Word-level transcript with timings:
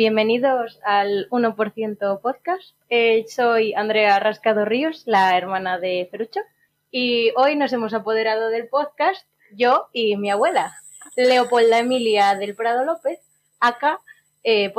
Bienvenidos 0.00 0.80
al 0.82 1.28
1% 1.28 2.20
podcast. 2.22 2.74
Eh, 2.88 3.26
soy 3.28 3.74
Andrea 3.74 4.18
Rascado 4.18 4.64
Ríos, 4.64 5.02
la 5.04 5.36
hermana 5.36 5.78
de 5.78 6.08
Ferucho, 6.10 6.40
y 6.90 7.32
hoy 7.36 7.54
nos 7.54 7.70
hemos 7.74 7.92
apoderado 7.92 8.48
del 8.48 8.66
podcast 8.68 9.26
yo 9.52 9.88
y 9.92 10.16
mi 10.16 10.30
abuela, 10.30 10.74
Leopolda 11.16 11.80
Emilia 11.80 12.34
del 12.34 12.54
Prado 12.54 12.86
López, 12.86 13.18
acá 13.60 14.00
eh, 14.42 14.72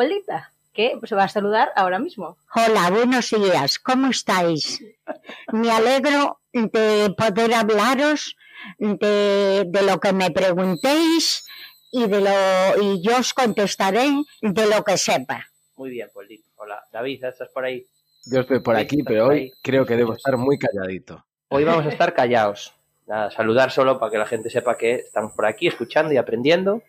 que 0.73 0.97
se 1.03 1.13
va 1.13 1.25
a 1.25 1.29
saludar 1.29 1.71
ahora 1.75 1.99
mismo. 1.99 2.35
Hola, 2.55 2.89
buenos 2.89 3.29
días, 3.29 3.77
¿cómo 3.77 4.07
estáis? 4.07 4.83
Me 5.51 5.69
alegro 5.69 6.39
de 6.51 7.13
poder 7.15 7.53
hablaros 7.53 8.35
de 8.79 9.81
lo 9.85 9.99
que 9.99 10.13
me 10.13 10.31
preguntéis 10.31 11.45
y, 11.91 12.07
de 12.07 12.21
lo, 12.21 12.81
y 12.81 13.01
yo 13.01 13.17
os 13.17 13.33
contestaré 13.33 14.07
de 14.41 14.65
lo 14.67 14.83
que 14.83 14.97
sepa. 14.97 15.45
Muy 15.75 15.89
bien, 15.89 16.09
Poldita. 16.13 16.47
Hola, 16.55 16.83
David, 16.91 17.23
¿estás 17.25 17.49
por 17.49 17.65
ahí? 17.65 17.85
Yo 18.25 18.41
estoy 18.41 18.59
por 18.59 18.75
aquí, 18.75 19.03
pero 19.03 19.25
por 19.25 19.33
hoy 19.33 19.51
creo 19.61 19.85
que 19.85 19.95
debo 19.95 20.13
estar 20.13 20.37
muy 20.37 20.57
calladito. 20.57 21.25
Hoy 21.49 21.63
vamos 21.63 21.85
a 21.85 21.89
estar 21.89 22.13
callados. 22.13 22.73
Nada, 23.07 23.31
saludar 23.31 23.71
solo 23.71 23.99
para 23.99 24.11
que 24.11 24.17
la 24.17 24.25
gente 24.25 24.49
sepa 24.49 24.77
que 24.77 24.95
estamos 24.95 25.33
por 25.33 25.45
aquí 25.45 25.67
escuchando 25.67 26.13
y 26.13 26.17
aprendiendo. 26.17 26.81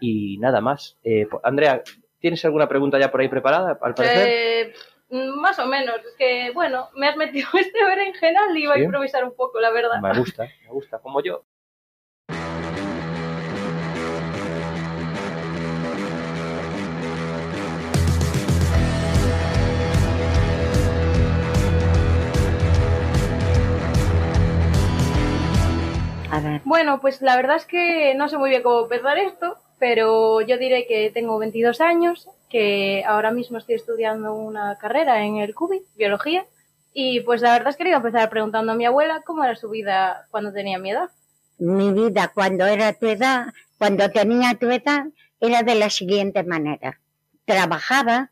Y 0.00 0.38
nada 0.38 0.60
más. 0.60 0.96
Eh, 1.02 1.26
Andrea, 1.42 1.82
¿tienes 2.20 2.44
alguna 2.44 2.68
pregunta 2.68 2.98
ya 2.98 3.10
por 3.10 3.20
ahí 3.20 3.28
preparada, 3.28 3.76
al 3.80 3.94
parecer? 3.94 4.28
Eh, 4.28 4.74
mm, 5.10 5.40
más 5.40 5.58
o 5.58 5.66
menos, 5.66 5.96
es 5.96 6.14
que 6.16 6.52
bueno, 6.54 6.88
me 6.94 7.08
has 7.08 7.16
metido 7.16 7.48
este 7.58 7.84
berenjenal 7.84 8.56
y 8.56 8.62
iba 8.62 8.74
¿Sí? 8.74 8.80
a 8.80 8.84
improvisar 8.84 9.24
un 9.24 9.34
poco, 9.34 9.60
la 9.60 9.70
verdad. 9.70 10.00
Me 10.00 10.16
gusta, 10.18 10.44
me 10.62 10.70
gusta, 10.70 11.00
como 11.00 11.22
yo. 11.22 11.44
A 26.38 26.40
ver, 26.40 26.60
Bueno, 26.64 27.00
pues 27.00 27.20
la 27.20 27.36
verdad 27.36 27.56
es 27.56 27.66
que 27.66 28.14
no 28.14 28.28
sé 28.28 28.38
muy 28.38 28.50
bien 28.50 28.62
cómo 28.62 28.82
empezar 28.82 29.18
esto, 29.18 29.56
pero 29.78 30.40
yo 30.40 30.56
diré 30.58 30.86
que 30.86 31.10
tengo 31.10 31.38
22 31.38 31.80
años, 31.80 32.28
que 32.48 33.04
ahora 33.06 33.30
mismo 33.30 33.58
estoy 33.58 33.74
estudiando 33.74 34.34
una 34.34 34.76
carrera 34.78 35.24
en 35.24 35.36
el 35.36 35.54
CUBI, 35.54 35.82
biología, 35.96 36.46
y 36.92 37.20
pues 37.20 37.42
la 37.42 37.52
verdad 37.52 37.70
es 37.70 37.76
que 37.76 37.84
quería 37.84 37.96
empezar 37.96 38.30
preguntando 38.30 38.72
a 38.72 38.74
mi 38.74 38.86
abuela 38.86 39.22
cómo 39.24 39.44
era 39.44 39.56
su 39.56 39.68
vida 39.68 40.26
cuando 40.30 40.52
tenía 40.52 40.78
mi 40.78 40.90
edad. 40.90 41.10
mi 41.58 41.92
vida 41.92 42.30
cuando 42.32 42.66
era 42.66 42.92
tu 42.92 43.06
edad, 43.06 43.46
cuando 43.78 44.08
tenía 44.10 44.54
tu 44.54 44.70
edad, 44.70 45.06
era 45.40 45.62
de 45.62 45.74
la 45.74 45.90
siguiente 45.90 46.44
manera. 46.44 47.00
Trabajaba, 47.44 48.30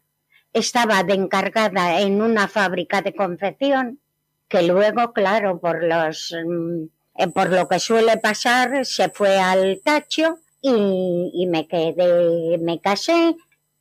estaba 0.52 1.02
de 1.02 1.14
encargada 1.14 2.00
en 2.00 2.22
una 2.22 2.46
fábrica 2.46 3.02
de 3.02 3.14
confección, 3.14 3.98
que 4.48 4.62
luego, 4.62 5.12
claro, 5.12 5.58
por 5.58 5.82
los 5.82 6.32
mm, 6.32 6.84
eh, 7.18 7.28
por 7.28 7.50
lo 7.50 7.68
que 7.68 7.78
suele 7.78 8.16
pasar, 8.18 8.84
se 8.84 9.08
fue 9.08 9.38
al 9.38 9.80
tacho 9.84 10.38
y, 10.60 11.30
y 11.34 11.46
me 11.46 11.66
quedé, 11.66 12.58
me 12.58 12.80
casé 12.80 13.36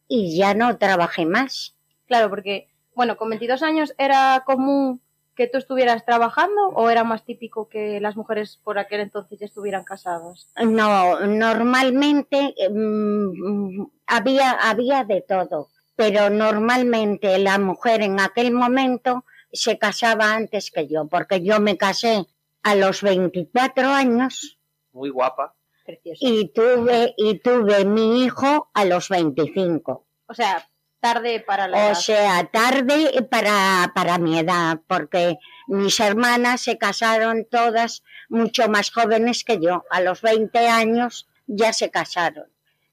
y 0.07 0.37
ya 0.37 0.53
no 0.53 0.77
trabajé 0.77 1.25
más. 1.25 1.75
Claro, 2.07 2.29
porque, 2.29 2.67
bueno, 2.93 3.17
con 3.17 3.29
22 3.29 3.63
años 3.63 3.93
era 3.97 4.43
común 4.45 5.01
que 5.35 5.47
tú 5.47 5.57
estuvieras 5.57 6.05
trabajando 6.05 6.69
o 6.69 6.89
era 6.89 7.03
más 7.03 7.25
típico 7.25 7.67
que 7.67 7.99
las 7.99 8.15
mujeres 8.15 8.59
por 8.63 8.79
aquel 8.79 9.01
entonces 9.01 9.39
ya 9.39 9.45
estuvieran 9.45 9.83
casadas. 9.83 10.47
No, 10.63 11.19
normalmente 11.19 12.55
mm, 12.71 13.83
había, 14.07 14.51
había 14.51 15.03
de 15.03 15.21
todo, 15.21 15.69
pero 15.95 16.29
normalmente 16.29 17.37
la 17.39 17.59
mujer 17.59 18.01
en 18.01 18.19
aquel 18.19 18.51
momento 18.51 19.25
se 19.51 19.77
casaba 19.77 20.33
antes 20.33 20.71
que 20.71 20.87
yo, 20.87 21.07
porque 21.07 21.41
yo 21.43 21.59
me 21.59 21.77
casé 21.77 22.25
a 22.65 22.75
los 22.75 23.01
24 23.03 23.87
años 23.89 24.57
Muy 24.91 25.09
guapa. 25.11 25.55
Precioso. 25.85 26.19
y 26.21 26.51
tuve, 26.51 27.13
y 27.15 27.39
tuve 27.39 27.85
mi 27.85 28.23
hijo 28.23 28.69
a 28.73 28.85
los 28.85 29.07
25. 29.09 30.05
O 30.27 30.33
sea, 30.33 30.67
tarde 30.99 31.39
para 31.41 31.67
la 31.67 31.77
O 31.77 31.79
edad. 31.81 31.93
sea, 31.93 32.49
tarde 32.51 33.27
para, 33.29 33.91
para 33.93 34.17
mi 34.17 34.39
edad, 34.39 34.79
porque 34.87 35.37
mis 35.67 35.99
hermanas 35.99 36.61
se 36.61 36.79
casaron 36.79 37.45
todas 37.49 38.03
mucho 38.29 38.67
más 38.67 38.89
jóvenes 38.91 39.43
que 39.43 39.59
yo. 39.61 39.83
A 39.91 40.01
los 40.01 40.23
20 40.23 40.57
años 40.67 41.29
ya 41.45 41.71
se 41.71 41.91
casaron. 41.91 42.47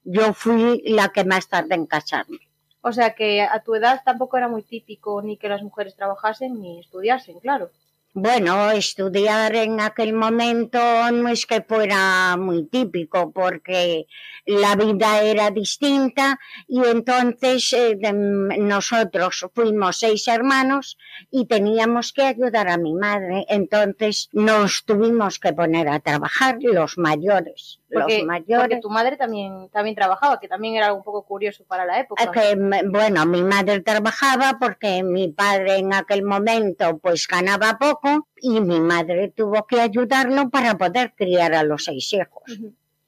Yo 0.05 0.34
fui 0.34 0.82
la 0.84 1.09
que 1.09 1.25
más 1.25 1.49
tarde 1.49 1.75
en 1.77 1.87
casarme. 1.87 2.41
O 2.82 2.93
sea 2.93 3.15
que 3.15 3.41
a 3.41 3.62
tu 3.62 3.75
edad 3.75 4.03
tampoco 4.05 4.37
era 4.37 4.49
muy 4.49 4.65
típico 4.65 5.22
ni 5.22 5.38
que 5.38 5.49
las 5.49 5.62
mujeres 5.62 5.97
trabajasen 5.97 6.61
ni 6.61 6.81
estudiasen, 6.81 7.41
claro. 7.41 7.71
Bueno, 8.15 8.71
estudiar 8.73 9.55
en 9.56 9.81
aquel 9.81 10.12
momento 10.12 10.78
no 11.12 11.28
es 11.31 11.47
que 11.47 11.62
fuera 11.62 12.37
muy 12.37 12.67
típico 12.67 13.33
porque 13.33 14.06
la 14.45 14.77
vida 14.77 15.23
era 15.23 15.50
distinta 15.50 16.39
y 16.69 16.84
entonces 16.84 17.73
eh, 17.73 17.97
de- 17.99 18.12
nosotros 18.12 19.47
fuimos 19.55 19.97
seis 19.99 20.28
hermanos 20.28 20.99
y 21.31 21.47
teníamos 21.47 22.12
que 22.12 22.23
ayudar 22.25 22.69
a 22.69 22.77
mi 22.77 22.93
madre. 22.93 23.47
Entonces 23.49 24.29
nos 24.33 24.84
tuvimos 24.84 25.39
que 25.39 25.55
poner 25.55 25.89
a 25.89 26.00
trabajar 26.00 26.59
los 26.61 26.99
mayores. 26.99 27.79
Porque, 27.93 28.19
los 28.19 28.27
mayores. 28.27 28.59
porque 28.62 28.81
tu 28.81 28.89
madre 28.91 29.17
también, 29.19 29.69
también 29.71 29.94
trabajaba, 29.94 30.41
que 30.41 30.49
también 30.49 30.77
era 30.77 30.87
algo 30.87 30.99
un 30.99 31.05
poco 31.05 31.25
curioso 31.25 31.62
para 31.65 31.84
la 31.84 32.00
época. 32.00 32.23
Es 32.25 32.31
que, 32.31 32.50
m- 32.53 32.83
bueno, 32.89 33.25
mi 33.27 33.43
madre 33.43 33.81
trabajaba 33.81 34.56
porque 34.59 35.03
mi 35.03 35.29
padre 35.29 35.77
en 35.77 35.93
aquel 35.94 36.25
momento 36.25 36.99
pues 36.99 37.27
ganaba 37.29 37.77
poco 37.79 38.02
y 38.41 38.61
mi 38.61 38.81
madre 38.81 39.29
tuvo 39.29 39.67
que 39.67 39.81
ayudarlo 39.81 40.51
para 40.51 40.77
poder 40.77 41.15
criar 41.15 41.55
a 41.55 41.63
los 41.63 41.85
seis 41.85 42.13
hijos. 42.13 42.43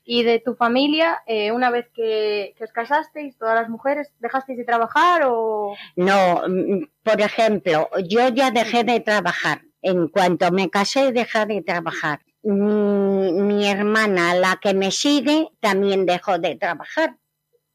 Y 0.04 0.22
de 0.22 0.38
tu 0.38 0.54
familia, 0.54 1.22
eh, 1.26 1.50
una 1.50 1.70
vez 1.70 1.88
que, 1.94 2.54
que 2.58 2.64
os 2.64 2.72
casasteis, 2.72 3.38
todas 3.38 3.54
las 3.54 3.70
mujeres, 3.70 4.12
¿dejasteis 4.20 4.58
de 4.58 4.64
trabajar 4.64 5.22
o...? 5.26 5.74
No, 5.96 6.42
mm, 6.46 6.84
por 7.02 7.20
ejemplo, 7.20 7.88
yo 8.06 8.28
ya 8.28 8.50
dejé 8.50 8.84
de 8.84 9.00
trabajar. 9.00 9.62
En 9.80 10.08
cuanto 10.08 10.50
me 10.50 10.68
casé, 10.68 11.12
dejé 11.12 11.46
de 11.46 11.62
trabajar. 11.62 12.20
Mi, 12.42 13.32
mi 13.32 13.66
hermana, 13.66 14.34
la 14.34 14.58
que 14.60 14.74
me 14.74 14.90
sigue, 14.90 15.48
también 15.60 16.04
dejó 16.04 16.38
de 16.38 16.56
trabajar. 16.56 17.16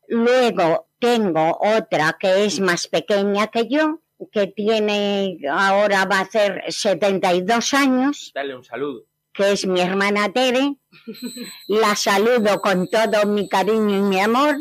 Luego 0.08 0.88
tengo 1.00 1.58
otra 1.60 2.18
que 2.20 2.46
es 2.46 2.60
más 2.60 2.88
pequeña 2.88 3.48
que 3.48 3.68
yo, 3.68 4.02
que 4.32 4.48
tiene, 4.48 5.38
ahora 5.50 6.06
va 6.06 6.20
a 6.20 6.22
hacer 6.22 6.64
72 6.68 7.74
años, 7.74 8.32
Dale 8.34 8.56
un 8.56 8.64
saludo. 8.64 9.06
que 9.34 9.52
es 9.52 9.66
mi 9.66 9.80
hermana 9.82 10.32
Tere. 10.32 10.76
La 11.68 11.96
saludo 11.96 12.62
con 12.62 12.90
todo 12.90 13.26
mi 13.26 13.48
cariño 13.48 13.98
y 13.98 14.02
mi 14.02 14.20
amor 14.20 14.56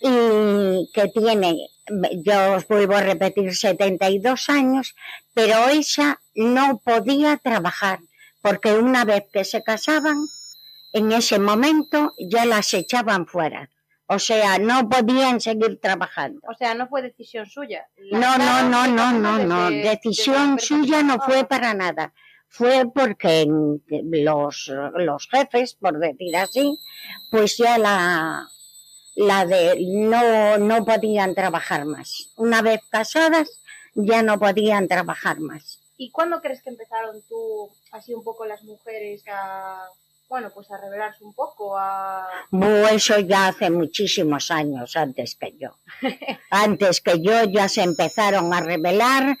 y 0.00 0.90
que 0.92 1.08
tiene, 1.14 1.56
yo 2.24 2.54
os 2.54 2.66
vuelvo 2.66 2.96
a 2.96 3.02
repetir, 3.02 3.54
72 3.54 4.48
años, 4.48 4.94
pero 5.34 5.68
ella 5.68 6.20
no 6.34 6.80
podía 6.84 7.36
trabajar 7.36 8.00
porque 8.42 8.74
una 8.74 9.04
vez 9.04 9.24
que 9.32 9.44
se 9.44 9.62
casaban, 9.62 10.18
en 10.92 11.12
ese 11.12 11.38
momento 11.38 12.12
ya 12.18 12.44
las 12.46 12.72
echaban 12.74 13.26
fuera. 13.26 13.70
O 14.08 14.18
sea, 14.18 14.58
no 14.58 14.88
podían 14.88 15.40
seguir 15.40 15.80
trabajando. 15.80 16.40
O 16.48 16.54
sea, 16.54 16.74
no 16.74 16.86
fue 16.88 17.02
decisión 17.02 17.46
suya. 17.46 17.88
No, 18.12 18.38
no, 18.38 18.68
no, 18.68 18.86
no, 18.86 19.12
no, 19.12 19.38
no. 19.38 19.70
Decisión 19.70 20.60
suya 20.60 21.02
no 21.02 21.18
fue 21.20 21.44
para 21.44 21.74
nada. 21.74 22.12
Fue 22.48 22.84
porque 22.94 23.46
los, 23.88 24.72
los 24.94 25.28
jefes, 25.28 25.74
por 25.74 25.98
decir 25.98 26.36
así, 26.36 26.78
pues 27.30 27.56
ya 27.56 27.78
la, 27.78 28.48
la 29.16 29.44
de 29.44 29.76
no, 29.80 30.58
no 30.58 30.84
podían 30.84 31.34
trabajar 31.34 31.84
más. 31.84 32.32
Una 32.36 32.62
vez 32.62 32.80
casadas, 32.88 33.60
ya 33.94 34.22
no 34.22 34.38
podían 34.38 34.86
trabajar 34.86 35.40
más. 35.40 35.80
¿Y 35.98 36.10
cuándo 36.10 36.40
crees 36.40 36.62
que 36.62 36.70
empezaron 36.70 37.22
tú, 37.28 37.70
así 37.90 38.14
un 38.14 38.22
poco 38.22 38.44
las 38.44 38.62
mujeres, 38.62 39.24
a, 39.28 39.82
bueno, 40.28 40.50
pues 40.52 40.70
a 40.70 40.78
rebelarse 40.80 41.24
un 41.24 41.32
poco, 41.34 41.76
a... 41.78 42.26
Eso 42.90 43.18
ya 43.20 43.48
hace 43.48 43.70
muchísimos 43.70 44.50
años 44.50 44.96
antes 44.96 45.36
que 45.36 45.56
yo. 45.58 45.78
Antes 46.50 47.00
que 47.00 47.20
yo 47.22 47.44
ya 47.44 47.68
se 47.68 47.82
empezaron 47.82 48.52
a 48.52 48.60
rebelar 48.60 49.36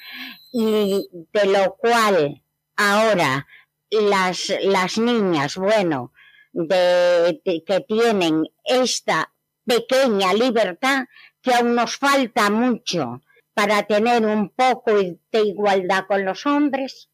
y 0.52 1.08
de 1.32 1.46
lo 1.46 1.76
cual 1.76 2.42
ahora 2.76 3.46
las, 3.90 4.52
las 4.62 4.98
niñas, 4.98 5.56
bueno, 5.56 6.12
de, 6.52 7.40
de- 7.44 7.64
que 7.66 7.80
tienen 7.80 8.44
esta 8.64 9.32
pequeña 9.64 10.32
libertad 10.34 11.06
que 11.42 11.52
aún 11.54 11.74
nos 11.74 11.96
falta 11.96 12.48
mucho 12.50 13.20
para 13.54 13.82
tener 13.84 14.24
un 14.24 14.50
poco 14.50 14.92
de 14.92 15.18
igualdad 15.42 16.04
con 16.06 16.24
los 16.24 16.46
hombres, 16.46 17.08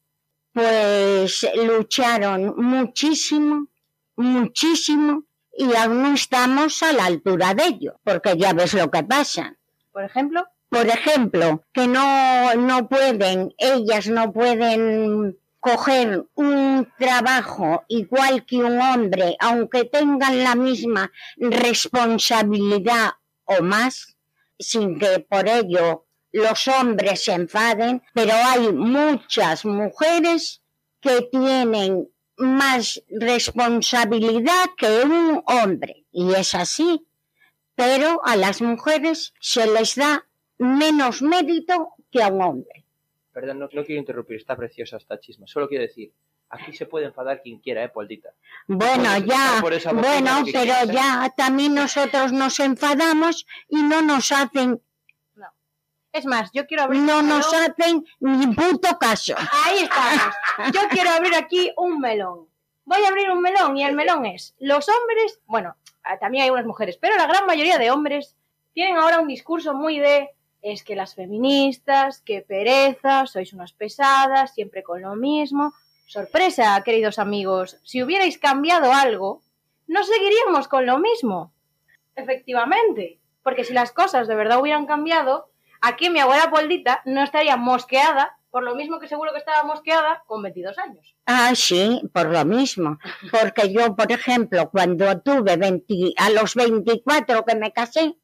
pues 0.53 1.47
lucharon 1.55 2.53
muchísimo, 2.57 3.67
muchísimo 4.15 5.23
y 5.57 5.75
aún 5.75 6.01
no 6.01 6.13
estamos 6.13 6.81
a 6.83 6.93
la 6.93 7.05
altura 7.05 7.53
de 7.53 7.65
ello, 7.65 7.99
porque 8.03 8.37
ya 8.37 8.53
ves 8.53 8.73
lo 8.73 8.89
que 8.89 9.03
pasa. 9.03 9.55
Por 9.91 10.03
ejemplo, 10.03 10.45
por 10.69 10.87
ejemplo, 10.87 11.63
que 11.71 11.87
no, 11.87 12.55
no 12.55 12.87
pueden, 12.87 13.53
ellas 13.57 14.07
no 14.07 14.31
pueden 14.31 15.37
coger 15.59 16.25
un 16.35 16.87
trabajo 16.97 17.83
igual 17.87 18.45
que 18.45 18.57
un 18.57 18.81
hombre, 18.81 19.37
aunque 19.39 19.85
tengan 19.85 20.43
la 20.43 20.55
misma 20.55 21.11
responsabilidad 21.37 23.11
o 23.45 23.61
más, 23.61 24.17
sin 24.59 24.99
que 24.99 25.19
por 25.19 25.47
ello 25.47 26.05
los 26.33 26.67
hombres 26.67 27.23
se 27.23 27.33
enfaden, 27.33 28.01
pero 28.13 28.33
hay 28.33 28.73
muchas 28.73 29.63
mujeres 29.63 30.61
que 30.99 31.21
tienen 31.31 32.09
más 32.37 33.01
responsabilidad 33.09 34.65
que 34.75 35.03
un 35.05 35.43
hombre, 35.45 36.03
y 36.11 36.33
es 36.33 36.55
así, 36.55 37.05
pero 37.75 38.21
a 38.25 38.35
las 38.35 38.61
mujeres 38.61 39.33
se 39.39 39.65
les 39.71 39.95
da 39.95 40.25
menos 40.57 41.21
mérito 41.21 41.89
que 42.11 42.21
a 42.21 42.27
un 42.27 42.41
hombre. 42.41 42.85
Perdón, 43.31 43.59
no, 43.59 43.69
no 43.71 43.83
quiero 43.83 43.99
interrumpir, 43.99 44.37
está 44.37 44.55
preciosa 44.55 44.97
esta 44.97 45.19
chisma. 45.19 45.47
Solo 45.47 45.67
quiero 45.67 45.83
decir, 45.83 46.11
aquí 46.49 46.73
se 46.73 46.85
puede 46.85 47.07
enfadar 47.07 47.41
quien 47.41 47.59
quiera, 47.59 47.83
¿eh, 47.83 47.89
Poldita? 47.89 48.29
Bueno, 48.67 49.09
Por 49.15 49.25
ya, 49.25 49.57
por 49.61 49.95
bueno, 49.95 50.43
pero 50.45 50.61
quieras, 50.61 50.89
¿eh? 50.89 50.93
ya 50.93 51.33
también 51.35 51.73
nosotros 51.73 52.31
nos 52.31 52.59
enfadamos 52.59 53.45
y 53.67 53.81
no 53.81 54.01
nos 54.01 54.31
hacen, 54.31 54.81
es 56.13 56.25
más, 56.25 56.51
yo 56.53 56.67
quiero 56.67 56.83
abrir 56.83 57.01
no 57.01 57.21
nos 57.21 57.51
melón. 57.51 57.71
hacen 57.71 58.05
ni 58.19 58.47
puto 58.55 58.97
caso. 58.99 59.33
Ahí 59.65 59.79
estamos. 59.79 60.35
Yo 60.71 60.81
quiero 60.89 61.09
abrir 61.09 61.33
aquí 61.35 61.73
un 61.75 61.99
melón. 61.99 62.47
Voy 62.85 63.03
a 63.03 63.07
abrir 63.07 63.31
un 63.31 63.41
melón 63.41 63.75
y 63.77 63.83
el 63.83 63.95
melón 63.95 64.25
es, 64.25 64.55
los 64.59 64.87
hombres, 64.89 65.39
bueno, 65.45 65.75
ah, 66.03 66.19
también 66.19 66.43
hay 66.43 66.49
unas 66.51 66.65
mujeres, 66.65 66.97
pero 66.97 67.15
la 67.15 67.27
gran 67.27 67.45
mayoría 67.45 67.77
de 67.77 67.91
hombres 67.91 68.35
tienen 68.73 68.97
ahora 68.97 69.19
un 69.19 69.27
discurso 69.27 69.73
muy 69.73 69.99
de, 69.99 70.29
es 70.61 70.83
que 70.83 70.95
las 70.95 71.15
feministas, 71.15 72.21
que 72.21 72.41
pereza, 72.41 73.25
sois 73.25 73.53
unas 73.53 73.73
pesadas, 73.73 74.53
siempre 74.53 74.83
con 74.83 75.01
lo 75.01 75.15
mismo. 75.15 75.73
Sorpresa, 76.07 76.79
queridos 76.83 77.19
amigos, 77.19 77.79
si 77.83 78.03
hubierais 78.03 78.37
cambiado 78.37 78.91
algo, 78.93 79.41
no 79.87 80.03
seguiríamos 80.03 80.67
con 80.67 80.85
lo 80.85 80.99
mismo. 80.99 81.53
Efectivamente, 82.15 83.19
porque 83.43 83.63
si 83.63 83.73
las 83.73 83.91
cosas 83.93 84.27
de 84.27 84.35
verdad 84.35 84.59
hubieran 84.59 84.85
cambiado, 84.85 85.52
aquí 85.83 86.09
mi 86.09 86.19
abuela 86.19 86.49
Poldita 86.49 87.01
no 87.05 87.23
estaría 87.23 87.57
mosqueada, 87.57 88.37
por 88.49 88.63
lo 88.63 88.75
mismo 88.75 88.99
que 88.99 89.07
seguro 89.07 89.31
que 89.33 89.39
estaba 89.39 89.63
mosqueada 89.63 90.23
con 90.25 90.41
22 90.41 90.77
años. 90.77 91.15
Ah, 91.25 91.53
sí, 91.55 92.01
por 92.13 92.29
lo 92.29 92.45
mismo. 92.45 92.99
Porque 93.31 93.71
yo, 93.71 93.95
por 93.95 94.11
ejemplo, 94.11 94.69
cuando 94.71 95.19
tuve 95.21 95.57
20, 95.57 96.13
a 96.17 96.29
los 96.29 96.55
24 96.55 97.45
que 97.45 97.55
me 97.55 97.71
casé, 97.73 98.15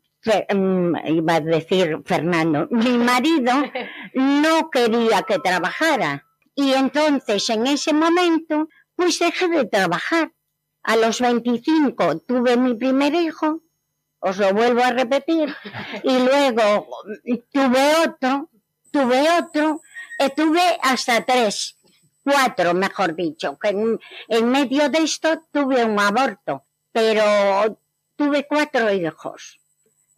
mm, 0.53 0.95
iba 1.07 1.35
a 1.35 1.39
decir 1.41 1.97
Fernando, 2.05 2.67
mi 2.71 2.97
marido 2.97 3.53
no 4.13 4.69
quería 4.69 5.23
que 5.23 5.39
trabajara. 5.39 6.25
Y 6.55 6.73
entonces, 6.73 7.49
en 7.49 7.67
ese 7.67 7.93
momento, 7.93 8.69
pues 8.95 9.19
dejé 9.19 9.47
de 9.47 9.65
trabajar. 9.65 10.31
A 10.83 10.95
los 10.95 11.19
25 11.19 12.19
tuve 12.19 12.55
mi 12.55 12.73
primer 12.75 13.13
hijo, 13.13 13.61
os 14.19 14.37
lo 14.37 14.53
vuelvo 14.53 14.83
a 14.83 14.91
repetir, 14.91 15.55
y 16.03 16.17
luego 16.19 16.87
tuve 17.51 17.95
otro, 18.05 18.49
tuve 18.91 19.27
otro, 19.39 19.81
eh, 20.17 20.29
tuve 20.35 20.61
hasta 20.81 21.25
tres, 21.25 21.77
cuatro, 22.23 22.73
mejor 22.73 23.15
dicho, 23.15 23.57
que 23.57 23.69
en, 23.69 24.49
medio 24.49 24.89
de 24.89 24.99
esto 24.99 25.43
tuve 25.51 25.83
un 25.85 25.99
aborto, 25.99 26.63
pero 26.91 27.79
tuve 28.15 28.45
cuatro 28.47 28.91
hijos, 28.91 29.59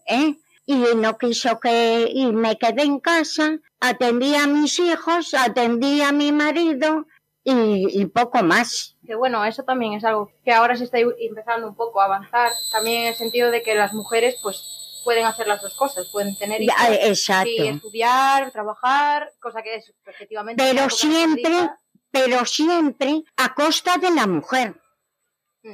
¿eh? 0.08 0.36
Y 0.66 0.76
no 0.96 1.18
quiso 1.18 1.60
que, 1.60 2.10
y 2.12 2.32
me 2.32 2.58
quedé 2.58 2.84
en 2.84 3.00
casa, 3.00 3.60
atendí 3.80 4.36
a 4.36 4.48
mis 4.48 4.80
hijos, 4.80 5.34
atendí 5.34 6.02
a 6.02 6.12
mi 6.12 6.32
marido 6.32 7.08
y 7.44 8.06
poco 8.06 8.44
más. 8.44 8.96
Que 9.12 9.16
bueno, 9.18 9.44
eso 9.44 9.64
también 9.64 9.92
es 9.92 10.06
algo 10.06 10.32
que 10.46 10.54
ahora 10.54 10.78
se 10.78 10.86
está 10.86 10.98
empezando 11.00 11.68
un 11.68 11.76
poco 11.76 12.00
a 12.00 12.06
avanzar, 12.06 12.50
también 12.72 13.02
en 13.02 13.08
el 13.10 13.16
sentido 13.16 13.52
de 13.52 13.62
que 13.62 13.76
las 13.76 13.92
mujeres 13.94 14.40
pues 14.42 15.02
pueden 15.04 15.26
hacer 15.26 15.48
las 15.48 15.62
dos 15.62 15.76
cosas, 15.76 16.08
pueden 16.14 16.34
tener 16.38 16.62
hijos 16.62 16.78
y 17.46 17.58
estudiar, 17.76 18.52
trabajar, 18.54 19.30
cosa 19.42 19.62
que 19.64 19.76
es 19.76 19.94
efectivamente... 20.06 20.64
Pero 20.64 20.90
siempre- 20.90 21.70
pero 22.10 22.46
siempre 22.46 23.22
a 23.36 23.54
costa 23.54 23.98
de 23.98 24.12
la 24.12 24.28
mujer. 24.28 24.76
Mm. 25.64 25.74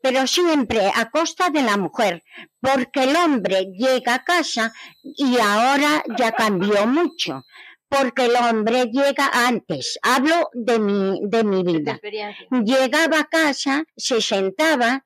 Pero 0.00 0.28
siempre 0.28 0.92
a 0.94 1.10
costa 1.10 1.50
de 1.50 1.62
la 1.62 1.76
mujer, 1.76 2.22
porque 2.60 3.02
el 3.02 3.16
hombre 3.16 3.72
llega 3.72 4.14
a 4.14 4.22
casa 4.22 4.72
y 5.02 5.36
ahora 5.40 6.04
ya 6.16 6.30
cambió 6.30 6.86
mucho, 6.86 7.42
porque 7.88 8.26
el 8.26 8.36
hombre 8.36 8.86
llega 8.86 9.30
antes, 9.32 9.98
hablo 10.02 10.50
de 10.52 10.78
mi, 10.78 11.20
de 11.22 11.44
mi 11.44 11.62
vida. 11.62 11.98
Llegaba 12.50 13.20
a 13.20 13.24
casa, 13.24 13.84
se 13.96 14.20
sentaba 14.20 15.04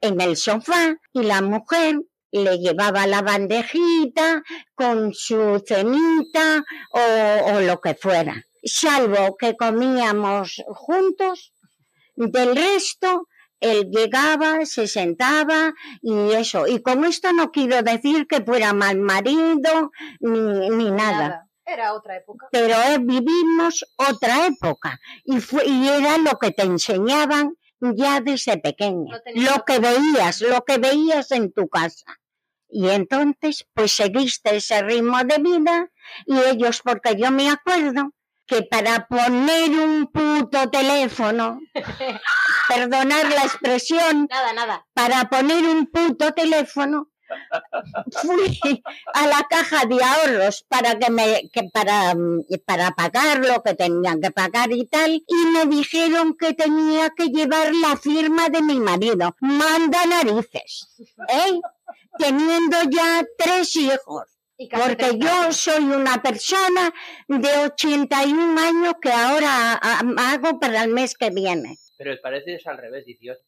en 0.00 0.20
el 0.20 0.36
sofá 0.36 0.96
y 1.12 1.22
la 1.22 1.42
mujer 1.42 2.00
le 2.30 2.58
llevaba 2.58 3.06
la 3.06 3.22
bandejita 3.22 4.42
con 4.74 5.12
su 5.14 5.62
cenita 5.66 6.64
o, 6.92 7.54
o 7.54 7.60
lo 7.60 7.80
que 7.80 7.94
fuera. 7.94 8.42
Salvo 8.62 9.36
que 9.36 9.56
comíamos 9.56 10.62
juntos, 10.68 11.52
del 12.16 12.56
resto 12.56 13.28
él 13.60 13.90
llegaba, 13.90 14.64
se 14.66 14.86
sentaba 14.86 15.74
y 16.00 16.32
eso. 16.32 16.68
Y 16.68 16.80
con 16.80 17.04
esto 17.04 17.32
no 17.32 17.50
quiero 17.50 17.82
decir 17.82 18.26
que 18.28 18.40
fuera 18.40 18.72
mal 18.72 18.98
marido 18.98 19.90
ni, 20.20 20.70
ni 20.70 20.90
nada 20.92 21.47
Era 21.68 21.92
otra 21.92 22.16
época. 22.16 22.48
pero 22.50 22.74
eh, 22.74 22.98
vivimos 23.00 23.84
otra 23.96 24.46
época 24.46 24.98
y, 25.24 25.40
fue, 25.40 25.66
y 25.66 25.86
era 25.88 26.16
lo 26.18 26.38
que 26.38 26.50
te 26.50 26.62
enseñaban 26.62 27.54
ya 27.80 28.20
desde 28.20 28.56
pequeña, 28.58 29.20
No 29.34 29.42
lo 29.52 29.64
que 29.64 29.78
veías, 29.78 30.40
lo 30.40 30.64
que 30.64 30.78
veías 30.78 31.30
en 31.30 31.52
tu 31.52 31.68
casa. 31.68 32.06
Y 32.70 32.88
entonces, 32.88 33.66
pues 33.74 33.92
seguiste 33.92 34.56
ese 34.56 34.82
ritmo 34.82 35.18
de 35.24 35.38
vida 35.38 35.90
y 36.26 36.38
ellos, 36.38 36.80
porque 36.82 37.16
yo 37.16 37.30
me 37.30 37.48
acuerdo 37.50 38.12
que 38.46 38.62
para 38.62 39.06
poner 39.06 39.70
un 39.70 40.06
puto 40.10 40.68
teléfono, 40.70 41.60
perdonar 42.68 43.26
la 43.30 43.42
expresión, 43.42 44.26
Nada, 44.30 44.52
nada. 44.54 44.86
para 44.94 45.28
poner 45.28 45.64
un 45.64 45.86
puto 45.86 46.32
teléfono 46.32 47.10
fui 48.12 48.82
a 49.14 49.26
la 49.26 49.46
caja 49.48 49.86
de 49.86 50.02
ahorros 50.02 50.64
para 50.68 50.98
que 50.98 51.10
me 51.10 51.50
que 51.52 51.64
para, 51.72 52.14
mm, 52.14 52.44
para 52.64 52.90
pagar 52.92 53.38
lo 53.38 53.62
que 53.62 53.74
tenían 53.74 54.20
que 54.20 54.30
pagar 54.30 54.72
y 54.72 54.86
tal 54.86 55.10
y 55.26 55.46
me 55.52 55.66
dijeron 55.66 56.36
que 56.36 56.54
tenía 56.54 57.10
que 57.10 57.28
llevar 57.28 57.74
la 57.74 57.96
firma 57.96 58.48
de 58.48 58.62
mi 58.62 58.80
marido 58.80 59.36
manda 59.40 60.04
narices 60.06 60.88
¿eh? 61.28 61.60
teniendo 62.18 62.76
ya 62.90 63.24
tres 63.36 63.76
hijos 63.76 64.24
porque 64.70 64.96
30 64.96 65.16
yo 65.24 65.52
soy 65.52 65.84
una 65.84 66.20
persona 66.20 66.92
de 67.28 67.58
81 67.64 68.60
años 68.60 68.94
que 69.00 69.12
ahora 69.12 69.78
ah, 69.80 70.02
hago 70.32 70.58
para 70.58 70.82
el 70.82 70.90
mes 70.90 71.14
que 71.14 71.30
viene 71.30 71.78
Pero 71.96 72.14
parece 72.22 72.54
es 72.54 72.66
al 72.66 72.78
revés, 72.78 73.04
18. 73.06 73.40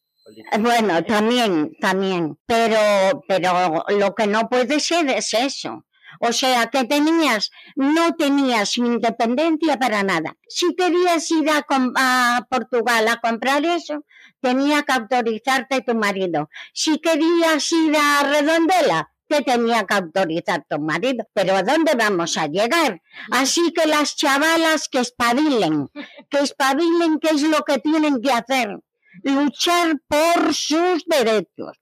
Bueno, 0.59 1.03
también, 1.03 1.75
también, 1.79 2.37
pero, 2.45 3.23
pero 3.27 3.83
lo 3.89 4.13
que 4.15 4.27
no 4.27 4.47
puede 4.49 4.79
ser 4.79 5.09
es 5.09 5.33
eso. 5.33 5.85
O 6.19 6.31
sea, 6.33 6.67
que 6.67 6.83
tenías, 6.83 7.51
no 7.75 8.13
tenías 8.15 8.77
independencia 8.77 9.77
para 9.77 10.03
nada. 10.03 10.37
Si 10.47 10.75
querías 10.75 11.29
ir 11.31 11.49
a, 11.49 11.65
a 11.95 12.47
Portugal 12.49 13.07
a 13.07 13.17
comprar 13.17 13.65
eso, 13.65 14.05
tenía 14.39 14.83
que 14.83 14.93
autorizarte 14.93 15.81
tu 15.81 15.95
marido. 15.95 16.49
Si 16.73 16.99
querías 16.99 17.71
ir 17.71 17.95
a 17.95 18.23
Redondela, 18.23 19.11
te 19.27 19.41
tenía 19.41 19.85
que 19.85 19.95
autorizar 19.95 20.65
tu 20.69 20.79
marido. 20.79 21.25
Pero 21.33 21.55
¿a 21.55 21.63
dónde 21.63 21.93
vamos 21.95 22.37
a 22.37 22.47
llegar? 22.47 23.01
Así 23.31 23.71
que 23.73 23.87
las 23.87 24.15
chavalas 24.15 24.89
que 24.89 24.99
espabilen, 24.99 25.89
que 26.29 26.39
espabilen 26.39 27.19
qué 27.19 27.29
es 27.29 27.41
lo 27.43 27.63
que 27.63 27.79
tienen 27.79 28.21
que 28.21 28.31
hacer 28.31 28.79
luchar 29.23 29.95
por 30.07 30.53
sus 30.53 31.05
derechos. 31.05 31.77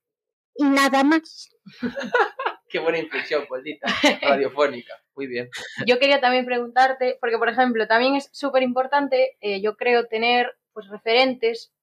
Y 0.56 0.64
nada 0.66 1.04
más. 1.04 1.50
Qué 2.70 2.80
buena 2.80 3.00
inflexión, 3.00 3.46
Poldita. 3.48 3.88
Radiofónica. 4.22 4.94
Muy 5.16 5.28
bien. 5.28 5.50
Yo 5.86 6.00
quería 6.00 6.22
también 6.22 6.46
preguntarte, 6.46 7.18
porque 7.20 7.38
por 7.38 7.50
ejemplo, 7.50 7.88
también 7.88 8.16
es 8.16 8.30
súper 8.32 8.64
importante, 8.64 9.38
eh, 9.42 9.62
yo 9.62 9.76
creo, 9.76 10.06
tener 10.08 10.56
pues 10.72 10.88
referentes 10.88 11.74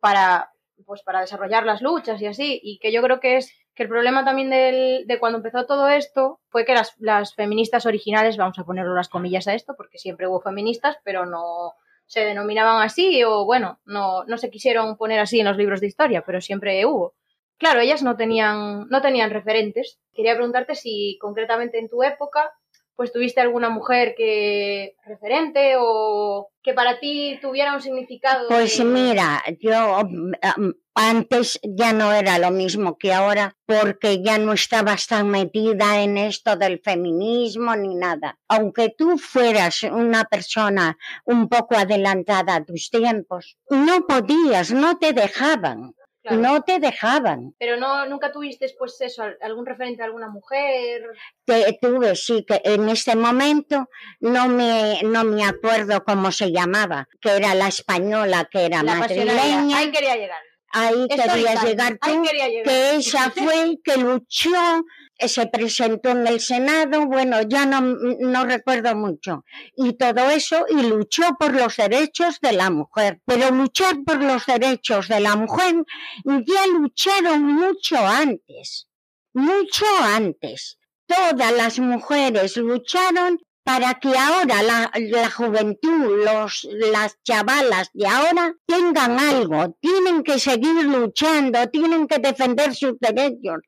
para, 0.00 0.52
pues, 0.84 1.02
para 1.02 1.20
desarrollar 1.20 1.64
las 1.64 1.80
luchas 1.80 2.20
y 2.20 2.26
así, 2.26 2.60
y 2.62 2.78
que 2.80 2.92
yo 2.92 3.00
creo 3.02 3.20
que 3.20 3.36
es 3.36 3.52
que 3.74 3.84
el 3.84 3.88
problema 3.88 4.24
también 4.24 4.50
del- 4.50 5.06
de 5.06 5.18
cuando 5.18 5.38
empezó 5.38 5.64
todo 5.64 5.88
esto 5.88 6.40
fue 6.48 6.64
que 6.66 6.74
las, 6.74 6.94
las 6.98 7.34
feministas 7.34 7.86
originales, 7.86 8.36
vamos 8.36 8.58
a 8.58 8.64
ponerlo 8.64 8.94
las 8.94 9.08
comillas 9.08 9.46
a 9.48 9.54
esto, 9.54 9.74
porque 9.76 9.98
siempre 9.98 10.26
hubo 10.26 10.42
feministas, 10.42 10.98
pero 11.04 11.24
no 11.24 11.72
se 12.06 12.20
denominaban 12.20 12.82
así, 12.82 13.22
o 13.24 13.44
bueno, 13.44 13.80
no, 13.84 14.24
no 14.24 14.38
se 14.38 14.50
quisieron 14.50 14.96
poner 14.96 15.20
así 15.20 15.40
en 15.40 15.46
los 15.46 15.56
libros 15.56 15.80
de 15.80 15.86
historia, 15.86 16.22
pero 16.26 16.40
siempre 16.40 16.84
hubo 16.86 17.14
claro, 17.62 17.78
ellas 17.78 18.02
no 18.02 18.16
tenían, 18.16 18.88
no 18.88 19.00
tenían 19.00 19.30
referentes. 19.30 20.00
Quería 20.12 20.34
preguntarte 20.34 20.74
si 20.74 21.16
concretamente 21.20 21.78
en 21.78 21.88
tu 21.88 22.02
época 22.02 22.52
pues 22.96 23.12
tuviste 23.12 23.40
alguna 23.40 23.70
mujer 23.70 24.14
que 24.16 24.96
referente 25.04 25.74
o 25.78 26.48
que 26.62 26.74
para 26.74 27.00
ti 27.00 27.38
tuviera 27.40 27.74
un 27.74 27.82
significado. 27.82 28.48
Pues 28.48 28.78
mira, 28.84 29.42
yo 29.60 30.04
mm, 30.04 30.32
am, 30.42 30.74
antes 30.94 31.58
ya 31.62 31.92
no 31.92 32.12
era 32.12 32.38
lo 32.38 32.50
mismo 32.50 32.98
que 32.98 33.12
ahora 33.12 33.56
porque 33.66 34.22
ya 34.22 34.38
no 34.38 34.52
estabas 34.52 35.06
tan 35.06 35.28
metida 35.28 36.02
en 36.02 36.18
esto 36.18 36.56
del 36.56 36.80
feminismo 36.80 37.74
ni 37.76 37.94
nada. 37.94 38.38
Aunque 38.48 38.94
tú 38.96 39.18
fueras 39.18 39.82
una 39.84 40.24
persona 40.24 40.98
un 41.24 41.48
poco 41.48 41.76
adelantada 41.76 42.56
a 42.56 42.64
tus 42.64 42.90
tiempos, 42.90 43.56
no 43.70 44.06
podías, 44.06 44.72
no 44.72 44.98
te 44.98 45.12
dejaban, 45.12 45.94
Claro. 46.22 46.36
no 46.38 46.62
te 46.62 46.78
dejaban. 46.78 47.52
Pero 47.58 47.76
no, 47.76 48.06
nunca 48.06 48.30
tuviste, 48.30 48.72
pues 48.78 49.00
eso, 49.00 49.22
al- 49.24 49.38
algún 49.42 49.66
referente 49.66 49.98
de 50.02 50.06
alguna 50.06 50.28
mujer. 50.28 51.02
Te, 51.44 51.78
tuve, 51.80 52.14
sí, 52.14 52.44
que 52.46 52.60
en 52.64 52.88
este 52.88 53.16
momento 53.16 53.88
no 54.20 54.46
me, 54.48 55.00
no 55.02 55.24
me 55.24 55.44
acuerdo 55.44 56.04
cómo 56.04 56.30
se 56.30 56.52
llamaba, 56.52 57.08
que 57.20 57.30
era 57.36 57.54
la 57.56 57.68
española, 57.68 58.48
que 58.50 58.66
era 58.66 58.82
La 58.82 58.94
madrileña. 58.94 59.78
Ahí 59.78 59.90
quería 59.90 60.14
llegar. 60.16 60.40
Ahí 60.74 61.06
Estoy 61.10 61.44
tan- 61.44 61.66
llegar 61.66 61.98
Ahí 62.00 62.14
tú, 62.16 62.22
quería 62.22 62.48
llegar. 62.48 62.64
que 62.66 62.96
esa 62.96 63.30
fue 63.54 63.78
que 63.84 63.96
luchó, 63.96 64.84
se 65.28 65.46
presentó 65.46 66.10
en 66.10 66.26
el 66.26 66.40
Senado, 66.40 67.06
bueno, 67.06 67.42
ya 67.42 67.66
no, 67.66 67.80
no 67.80 68.44
recuerdo 68.44 68.94
mucho, 68.94 69.44
y 69.76 69.94
todo 69.94 70.30
eso, 70.30 70.66
y 70.68 70.82
luchó 70.82 71.36
por 71.38 71.54
los 71.54 71.76
derechos 71.76 72.38
de 72.40 72.52
la 72.52 72.70
mujer. 72.70 73.20
Pero 73.24 73.50
luchar 73.50 73.96
por 74.04 74.22
los 74.22 74.46
derechos 74.46 75.08
de 75.08 75.20
la 75.20 75.36
mujer 75.36 75.84
ya 76.24 76.66
lucharon 76.66 77.42
mucho 77.44 77.96
antes, 77.98 78.88
mucho 79.32 79.86
antes. 80.14 80.78
Todas 81.06 81.52
las 81.52 81.78
mujeres 81.78 82.56
lucharon 82.56 83.38
para 83.64 83.94
que 84.00 84.16
ahora 84.16 84.62
la, 84.62 84.90
la 84.94 85.30
juventud, 85.30 86.24
los, 86.24 86.66
las 86.70 87.16
chavalas 87.22 87.90
de 87.92 88.06
ahora 88.06 88.54
tengan 88.66 89.18
algo, 89.18 89.76
tienen 89.80 90.22
que 90.22 90.38
seguir 90.38 90.84
luchando, 90.84 91.68
tienen 91.70 92.06
que 92.06 92.18
defender 92.18 92.74
sus 92.74 92.98
derechos, 92.98 93.60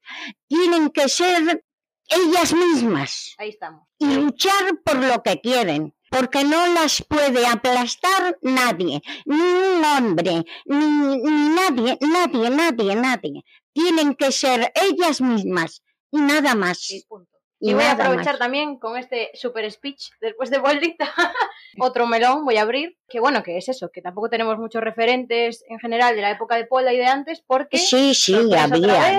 tienen 0.48 0.90
que 0.90 1.08
ser 1.08 1.64
ellas 2.08 2.52
mismas 2.52 3.34
Ahí 3.38 3.48
estamos. 3.50 3.86
y 3.98 4.06
luchar 4.14 4.80
por 4.84 4.96
lo 4.96 5.22
que 5.22 5.40
quieren. 5.40 5.94
Porque 6.10 6.44
no 6.44 6.64
las 6.68 7.02
puede 7.02 7.44
aplastar 7.44 8.38
nadie, 8.40 9.02
ni 9.24 9.34
un 9.34 9.84
hombre, 9.84 10.44
ni, 10.64 10.86
ni 11.16 11.48
nadie, 11.48 11.98
nadie, 12.00 12.50
nadie, 12.50 12.94
nadie. 12.94 13.44
Tienen 13.72 14.14
que 14.14 14.30
ser 14.30 14.70
ellas 14.76 15.20
mismas 15.20 15.82
y 16.12 16.20
nada 16.20 16.54
más. 16.54 16.78
Sí, 16.78 17.04
punto. 17.08 17.33
Y, 17.60 17.70
Y 17.70 17.74
voy 17.74 17.84
a 17.84 17.92
aprovechar 17.92 18.34
más. 18.34 18.38
también 18.38 18.78
con 18.78 18.96
este 18.96 19.30
super 19.34 19.70
speech 19.70 20.10
después 20.20 20.50
de 20.50 20.58
Boldita. 20.58 21.10
Otro 21.78 22.06
melón 22.06 22.44
voy 22.44 22.56
a 22.56 22.62
abrir. 22.62 22.96
Que 23.08 23.20
bueno, 23.20 23.42
que 23.42 23.56
es 23.56 23.68
eso, 23.68 23.90
que 23.92 24.02
tampoco 24.02 24.28
tenemos 24.28 24.58
muchos 24.58 24.82
referentes 24.82 25.64
en 25.68 25.78
general 25.78 26.14
de 26.16 26.22
la 26.22 26.30
época 26.30 26.56
de 26.56 26.66
Pola 26.66 26.92
y 26.92 26.98
de 26.98 27.06
antes, 27.06 27.40
porque 27.46 27.78
Sí, 27.78 28.14
sí, 28.14 28.34
había, 28.34 28.64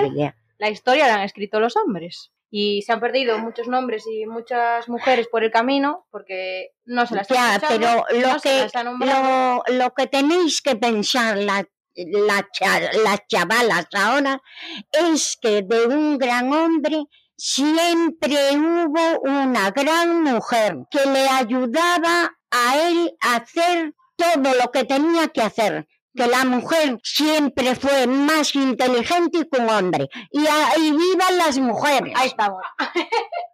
había. 0.00 0.36
la 0.58 0.70
historia 0.70 1.06
la 1.08 1.14
han 1.14 1.22
escrito 1.22 1.60
los 1.60 1.76
hombres. 1.76 2.32
Y 2.48 2.82
se 2.82 2.92
han 2.92 3.00
perdido 3.00 3.38
muchos 3.38 3.66
nombres 3.66 4.04
y 4.10 4.24
muchas 4.24 4.88
mujeres 4.88 5.26
por 5.28 5.42
el 5.42 5.50
camino 5.50 6.06
porque 6.12 6.70
no 6.84 7.04
se 7.04 7.16
las 7.16 7.26
Ya, 7.28 7.60
pero 7.68 8.04
lo 8.12 8.28
no 8.34 8.40
que, 8.40 8.68
lo, 9.04 9.62
lo 9.76 9.94
que 9.94 10.06
tenéis 10.06 10.62
que 10.62 10.76
pensar 10.76 11.36
la, 11.38 11.66
la 11.96 12.48
las 13.02 13.26
chavalas 13.26 13.88
ahora 13.92 14.40
es 14.92 15.36
que 15.42 15.62
de 15.62 15.86
un 15.86 16.18
gran 16.18 16.52
hombre 16.52 17.02
siempre 17.36 18.56
hubo 18.56 19.20
una 19.20 19.70
gran 19.70 20.22
mujer 20.22 20.78
que 20.90 21.04
le 21.06 21.28
ayudaba 21.28 22.36
a 22.50 22.88
él 22.88 23.14
a 23.20 23.36
hacer 23.36 23.94
todo 24.16 24.54
lo 24.54 24.70
que 24.72 24.84
tenía 24.84 25.28
que 25.28 25.42
hacer. 25.42 25.86
Que 26.16 26.26
la 26.26 26.44
mujer 26.44 26.98
siempre 27.02 27.74
fue 27.74 28.06
más 28.06 28.54
inteligente 28.54 29.46
que 29.50 29.60
un 29.60 29.68
hombre. 29.68 30.08
Y 30.30 30.46
ahí 30.46 30.90
vivan 30.92 31.36
las 31.38 31.58
mujeres. 31.58 32.12
Ahí 32.16 32.28
estamos. 32.28 32.62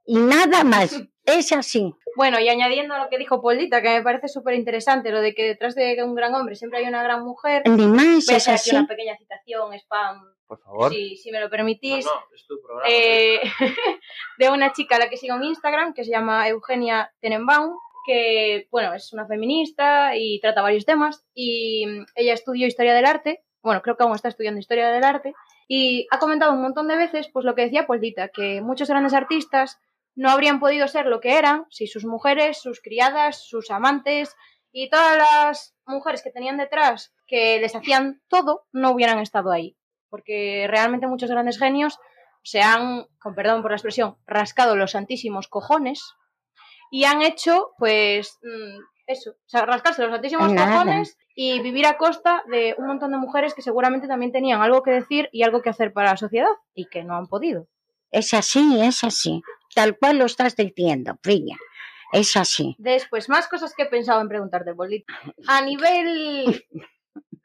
Y 0.06 0.16
nada 0.18 0.64
más. 0.64 1.00
Es 1.24 1.52
así. 1.52 1.94
Bueno, 2.16 2.40
y 2.40 2.48
añadiendo 2.48 2.94
a 2.94 2.98
lo 3.04 3.08
que 3.08 3.16
dijo 3.16 3.40
Poldita, 3.40 3.80
que 3.80 3.88
me 3.90 4.02
parece 4.02 4.28
súper 4.28 4.54
interesante, 4.54 5.10
lo 5.12 5.20
de 5.20 5.34
que 5.34 5.44
detrás 5.44 5.74
de 5.76 5.96
un 6.02 6.14
gran 6.16 6.34
hombre 6.34 6.56
siempre 6.56 6.80
hay 6.80 6.86
una 6.86 7.02
gran 7.02 7.24
mujer. 7.24 7.62
Ni 7.68 7.86
más 7.86 8.26
Voy 8.26 8.34
a 8.34 8.36
es 8.36 8.48
hacer 8.48 8.54
aquí 8.54 8.70
así. 8.70 8.76
una 8.76 8.86
pequeña 8.88 9.16
citación, 9.16 9.72
spam, 9.74 10.20
Por 10.48 10.58
favor. 10.60 10.92
si, 10.92 11.16
si 11.16 11.30
me 11.30 11.40
lo 11.40 11.48
permitís. 11.48 12.04
No, 12.04 12.12
no, 12.12 12.20
es 12.34 12.44
tu 12.46 12.60
programa. 12.60 12.88
eh, 12.90 13.40
de 14.38 14.50
una 14.50 14.72
chica 14.72 14.96
a 14.96 14.98
la 14.98 15.08
que 15.08 15.16
sigo 15.16 15.36
en 15.36 15.44
Instagram, 15.44 15.94
que 15.94 16.04
se 16.04 16.10
llama 16.10 16.48
Eugenia 16.48 17.12
Tenenbaum, 17.20 17.76
que, 18.06 18.68
bueno, 18.70 18.94
es 18.94 19.12
una 19.12 19.26
feminista 19.26 20.16
y 20.16 20.40
trata 20.40 20.62
varios 20.62 20.84
temas, 20.84 21.24
y 21.34 21.84
ella 22.14 22.34
estudió 22.34 22.66
Historia 22.66 22.94
del 22.94 23.06
Arte, 23.06 23.44
bueno, 23.62 23.80
creo 23.82 23.96
que 23.96 24.02
aún 24.02 24.14
está 24.14 24.28
estudiando 24.28 24.60
Historia 24.60 24.90
del 24.90 25.04
Arte, 25.04 25.34
y 25.68 26.06
ha 26.10 26.18
comentado 26.18 26.52
un 26.52 26.62
montón 26.62 26.88
de 26.88 26.96
veces, 26.96 27.28
pues 27.32 27.44
lo 27.44 27.54
que 27.54 27.62
decía 27.62 27.86
Poldita, 27.86 28.28
que 28.28 28.60
muchos 28.60 28.88
grandes 28.88 29.14
artistas 29.14 29.80
no 30.14 30.30
habrían 30.30 30.60
podido 30.60 30.88
ser 30.88 31.06
lo 31.06 31.20
que 31.20 31.38
eran 31.38 31.66
si 31.70 31.86
sus 31.86 32.04
mujeres, 32.04 32.60
sus 32.60 32.80
criadas, 32.80 33.46
sus 33.46 33.70
amantes 33.70 34.36
y 34.70 34.90
todas 34.90 35.16
las 35.16 35.74
mujeres 35.86 36.22
que 36.22 36.30
tenían 36.30 36.58
detrás 36.58 37.14
que 37.26 37.60
les 37.60 37.74
hacían 37.74 38.20
todo 38.28 38.66
no 38.72 38.90
hubieran 38.90 39.18
estado 39.20 39.50
ahí. 39.50 39.76
Porque 40.10 40.66
realmente 40.68 41.06
muchos 41.06 41.30
grandes 41.30 41.58
genios 41.58 41.98
se 42.42 42.60
han, 42.60 43.06
con 43.18 43.34
perdón 43.34 43.62
por 43.62 43.70
la 43.70 43.76
expresión, 43.76 44.18
rascado 44.26 44.76
los 44.76 44.90
santísimos 44.90 45.48
cojones 45.48 46.14
y 46.92 47.04
han 47.04 47.22
hecho, 47.22 47.72
pues, 47.78 48.38
mm, 48.42 48.78
eso, 49.06 49.30
o 49.30 49.48
sea, 49.48 49.64
rascarse 49.64 50.02
los 50.02 50.12
santísimos 50.12 50.52
Nada. 50.52 50.70
cojones 50.70 51.16
y 51.34 51.58
vivir 51.60 51.86
a 51.86 51.96
costa 51.96 52.44
de 52.50 52.74
un 52.76 52.86
montón 52.86 53.12
de 53.12 53.16
mujeres 53.16 53.54
que 53.54 53.62
seguramente 53.62 54.06
también 54.06 54.30
tenían 54.30 54.60
algo 54.60 54.82
que 54.82 54.90
decir 54.90 55.30
y 55.32 55.42
algo 55.42 55.62
que 55.62 55.70
hacer 55.70 55.94
para 55.94 56.10
la 56.10 56.16
sociedad 56.18 56.52
y 56.74 56.84
que 56.90 57.02
no 57.02 57.16
han 57.16 57.28
podido. 57.28 57.66
Es 58.10 58.34
así, 58.34 58.78
es 58.82 59.04
así. 59.04 59.42
Tal 59.74 59.96
cual 59.96 60.18
lo 60.18 60.26
estás 60.26 60.54
diciendo, 60.54 61.18
Frilla. 61.22 61.56
Es 62.12 62.36
así. 62.36 62.76
Después, 62.78 63.30
más 63.30 63.48
cosas 63.48 63.72
que 63.74 63.84
he 63.84 63.86
pensado 63.86 64.20
en 64.20 64.28
preguntarte, 64.28 64.72
Bolita. 64.72 65.14
A 65.48 65.62
nivel... 65.62 66.62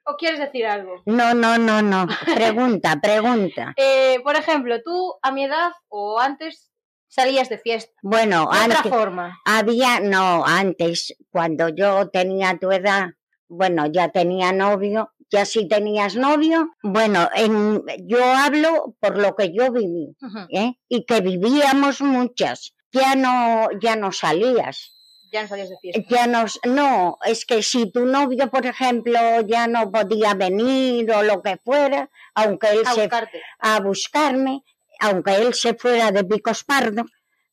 ¿O 0.06 0.16
quieres 0.18 0.40
decir 0.40 0.66
algo? 0.66 1.02
No, 1.06 1.34
no, 1.34 1.58
no, 1.58 1.82
no. 1.82 2.06
Pregunta, 2.36 3.00
pregunta. 3.02 3.74
Eh, 3.78 4.20
por 4.24 4.36
ejemplo, 4.36 4.82
tú 4.84 5.16
a 5.22 5.32
mi 5.32 5.46
edad 5.46 5.72
o 5.88 6.20
antes 6.20 6.67
salías 7.08 7.50
de 7.50 7.58
fiesta. 7.58 7.94
Bueno, 8.02 8.42
De 8.42 8.46
otra 8.48 8.64
antes 8.64 8.92
forma. 8.92 9.40
había, 9.46 10.00
no, 10.00 10.46
antes, 10.46 11.16
cuando 11.32 11.70
yo 11.70 12.10
tenía 12.10 12.58
tu 12.60 12.72
edad, 12.72 13.10
bueno, 13.48 13.86
ya 13.88 14.10
tenía 14.10 14.52
novio, 14.52 15.14
ya 15.30 15.46
si 15.46 15.68
tenías 15.68 16.16
novio, 16.16 16.70
bueno, 16.84 17.30
en, 17.36 17.84
yo 18.06 18.24
hablo 18.24 18.96
por 19.00 19.18
lo 19.18 19.36
que 19.36 19.54
yo 19.54 19.72
viví. 19.72 20.16
¿eh? 20.52 20.74
Y 20.90 21.06
que 21.06 21.22
vivíamos 21.22 22.02
muchas. 22.02 22.74
Ya 22.92 23.16
no, 23.16 23.68
ya 23.82 23.96
no 23.98 24.12
salías. 24.12 24.94
Ya 25.34 25.42
no 25.44 25.50
salías 25.50 25.70
de 25.70 25.78
fiesta. 25.82 26.02
Ya 26.10 26.26
nos, 26.28 26.58
no, 26.66 27.18
es 27.26 27.46
que 27.46 27.62
si 27.62 27.92
tu 27.92 28.06
novio, 28.06 28.50
por 28.50 28.66
ejemplo, 28.66 29.20
ya 29.46 29.68
no 29.68 29.92
podía 29.92 30.34
venir 30.34 31.12
o 31.12 31.22
lo 31.24 31.42
que 31.42 31.58
fuera, 31.58 32.10
aunque 32.34 32.70
él 32.70 32.82
A 32.86 32.94
se 32.94 33.02
buscarte. 33.02 33.42
a 33.60 33.80
buscarme, 33.82 34.64
aunque 35.00 35.36
él 35.36 35.54
se 35.54 35.74
fuera 35.76 36.12
de 36.12 36.24
Picos 36.24 36.64
Pardo, 36.64 37.06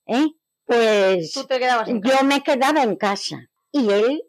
¿eh? 0.06 0.26
pues 0.64 1.34
yo 1.34 2.24
me 2.24 2.42
quedaba 2.42 2.82
en 2.82 2.96
casa 2.96 3.48
y 3.70 3.90
él 3.90 4.22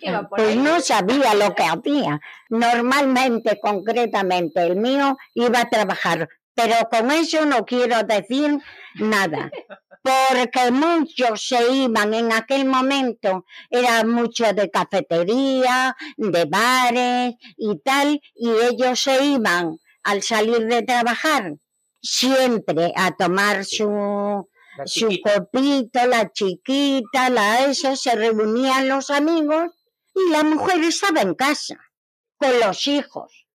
¿Qué 0.00 0.08
iba 0.08 0.28
por 0.28 0.38
pues 0.38 0.56
no 0.56 0.80
sabía 0.80 1.34
lo 1.34 1.54
que 1.54 1.64
hacía. 1.64 2.20
Normalmente, 2.50 3.58
concretamente, 3.60 4.62
el 4.62 4.76
mío 4.76 5.16
iba 5.34 5.60
a 5.60 5.70
trabajar, 5.70 6.28
pero 6.54 6.76
con 6.90 7.10
eso 7.10 7.44
no 7.46 7.64
quiero 7.64 8.02
decir 8.04 8.58
nada. 8.96 9.50
Porque 10.02 10.70
muchos 10.70 11.46
se 11.46 11.72
iban 11.72 12.14
en 12.14 12.32
aquel 12.32 12.64
momento, 12.64 13.44
era 13.68 14.02
mucho 14.04 14.50
de 14.54 14.70
cafetería, 14.70 15.94
de 16.16 16.44
bares 16.46 17.34
y 17.58 17.78
tal, 17.80 18.20
y 18.34 18.48
ellos 18.48 18.98
se 18.98 19.22
iban 19.22 19.78
al 20.02 20.22
salir 20.22 20.66
de 20.68 20.82
trabajar 20.82 21.56
siempre 22.02 22.92
a 22.96 23.14
tomar 23.16 23.64
su, 23.64 24.48
su 24.86 25.08
chiquita. 25.08 25.34
copito, 25.44 26.06
la 26.06 26.30
chiquita, 26.32 27.30
la 27.30 27.66
esa, 27.66 27.96
se 27.96 28.14
reunían 28.16 28.88
los 28.88 29.10
amigos 29.10 29.72
y 30.14 30.30
la 30.30 30.42
mujer 30.42 30.80
estaba 30.84 31.20
en 31.22 31.34
casa 31.34 31.76
con 32.36 32.58
los 32.60 32.86
hijos. 32.86 33.46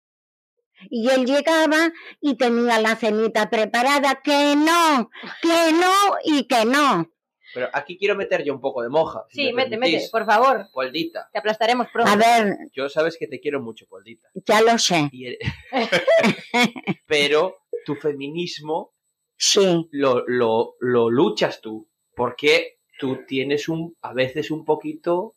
Y 0.89 1.09
él 1.09 1.25
llegaba 1.25 1.91
y 2.21 2.35
tenía 2.35 2.79
la 2.79 2.95
cenita 2.95 3.49
preparada, 3.49 4.21
que 4.23 4.55
no, 4.55 5.09
que 5.41 5.71
no 5.73 5.93
y 6.23 6.45
que 6.47 6.65
no. 6.65 7.09
Pero 7.53 7.69
aquí 7.71 7.97
quiero 7.97 8.15
meter 8.15 8.43
yo 8.43 8.53
un 8.53 8.59
poco 8.59 8.83
de 8.83 8.89
moja. 8.89 9.23
si 9.29 9.37
Sí, 9.37 9.45
me 9.45 9.53
mete, 9.63 9.69
permitís. 9.71 9.93
mete, 9.95 10.09
por 10.11 10.25
favor. 10.25 10.67
Poldita. 10.73 11.29
Te 11.31 11.39
aplastaremos 11.39 11.87
pronto. 11.87 12.11
A 12.11 12.17
ver, 12.17 12.57
Yo 12.73 12.89
sabes 12.89 13.15
que 13.17 13.27
te 13.27 13.39
quiero 13.39 13.61
mucho, 13.61 13.85
Poldita. 13.87 14.27
ya 14.45 14.61
lo 14.61 14.77
sé. 14.77 15.07
Y 15.13 15.27
el- 15.27 15.37
Pero 17.07 17.55
tu 17.85 17.95
feminismo 17.95 18.95
Sí, 19.37 19.87
lo, 19.91 20.23
lo, 20.27 20.75
lo 20.79 21.09
luchas 21.09 21.59
tú, 21.59 21.89
porque 22.15 22.77
tú 22.99 23.25
tienes 23.27 23.67
un, 23.67 23.95
a 24.01 24.13
veces 24.13 24.49
un 24.49 24.63
poquito 24.63 25.33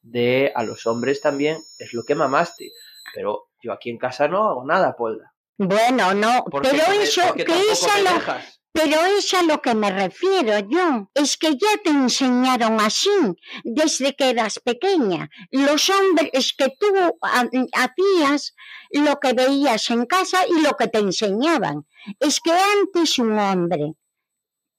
de, 0.00 0.52
a 0.54 0.62
los 0.62 0.86
hombres 0.86 1.20
también, 1.20 1.58
es 1.78 1.92
lo 1.92 2.04
que 2.04 2.14
mamaste, 2.14 2.70
pero 3.14 3.48
yo 3.62 3.72
aquí 3.72 3.90
en 3.90 3.98
casa 3.98 4.28
no 4.28 4.48
hago 4.48 4.64
nada, 4.64 4.96
Polda. 4.96 5.34
bueno, 5.58 6.14
no, 6.14 6.44
Porque 6.50 6.70
pero 6.70 6.92
eso, 7.00 7.34
que 7.34 7.44
tampoco 7.44 7.72
es 7.72 7.84
a 7.88 7.96
me 7.96 8.02
lo, 8.04 8.10
dejas. 8.14 8.53
Pero 8.76 8.96
es 9.18 9.32
a 9.34 9.42
lo 9.44 9.62
que 9.62 9.74
me 9.74 9.90
refiero 9.90 10.58
yo. 10.68 11.08
Es 11.14 11.36
que 11.36 11.52
ya 11.52 11.74
te 11.84 11.90
enseñaron 11.90 12.80
así 12.80 13.08
desde 13.62 14.14
que 14.16 14.30
eras 14.30 14.58
pequeña. 14.58 15.30
Los 15.52 15.88
hombres 15.90 16.54
que 16.58 16.68
tú 16.80 16.86
ha- 17.22 17.48
hacías 17.84 18.54
lo 18.90 19.20
que 19.20 19.32
veías 19.32 19.88
en 19.90 20.06
casa 20.06 20.44
y 20.48 20.60
lo 20.60 20.72
que 20.72 20.88
te 20.88 20.98
enseñaban. 20.98 21.86
Es 22.18 22.40
que 22.40 22.50
antes 22.52 23.18
un 23.20 23.38
hombre, 23.38 23.92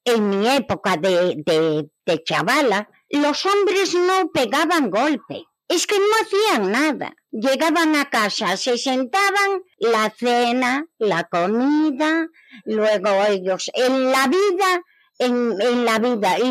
en 0.04 0.30
mi 0.30 0.48
época 0.50 0.98
de, 0.98 1.42
de, 1.46 1.90
de 2.06 2.24
chavala, 2.24 2.90
los 3.10 3.46
hombres 3.46 3.96
no 3.96 4.30
pegaban 4.34 4.90
golpe. 4.92 5.46
Es 5.70 5.88
que 5.88 5.98
no 5.98 6.06
hacían 6.22 6.72
nada. 6.72 7.16
Llegaban 7.38 7.98
a 7.98 8.10
casa, 8.10 8.56
se 8.56 8.78
sentaban, 8.78 9.62
la 9.80 10.10
cena, 10.10 10.86
la 11.00 11.26
comida, 11.26 12.30
luego 12.64 13.10
ellos 13.28 13.70
en 13.74 14.10
la 14.10 14.28
vida, 14.28 14.82
en, 15.20 15.62
en 15.62 15.84
la 15.84 16.00
vida. 16.00 16.40
Y, 16.40 16.48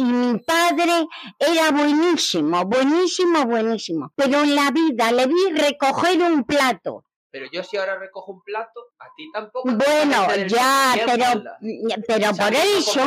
y 0.00 0.04
mi 0.04 0.38
padre 0.38 1.08
era 1.40 1.72
buenísimo, 1.72 2.64
buenísimo, 2.66 3.46
buenísimo. 3.46 4.12
Pero 4.14 4.42
en 4.44 4.54
la 4.54 4.70
vida 4.70 5.10
le 5.10 5.26
vi 5.26 5.50
recoger 5.54 6.22
un 6.22 6.44
plato. 6.44 7.04
Pero 7.32 7.46
yo 7.50 7.64
si 7.64 7.76
ahora 7.76 7.98
recojo 7.98 8.30
un 8.30 8.42
plato, 8.42 8.92
a 9.00 9.06
ti 9.16 9.28
tampoco. 9.32 9.68
Bueno, 9.70 10.36
ya, 10.46 10.94
pero, 11.04 11.42
pero 12.06 12.32
por 12.32 12.54
eso, 12.54 13.00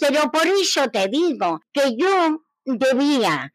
pero 0.00 0.30
por 0.30 0.46
eso 0.46 0.88
te 0.90 1.08
digo 1.08 1.62
que 1.72 1.96
yo 1.96 2.42
debía 2.66 3.50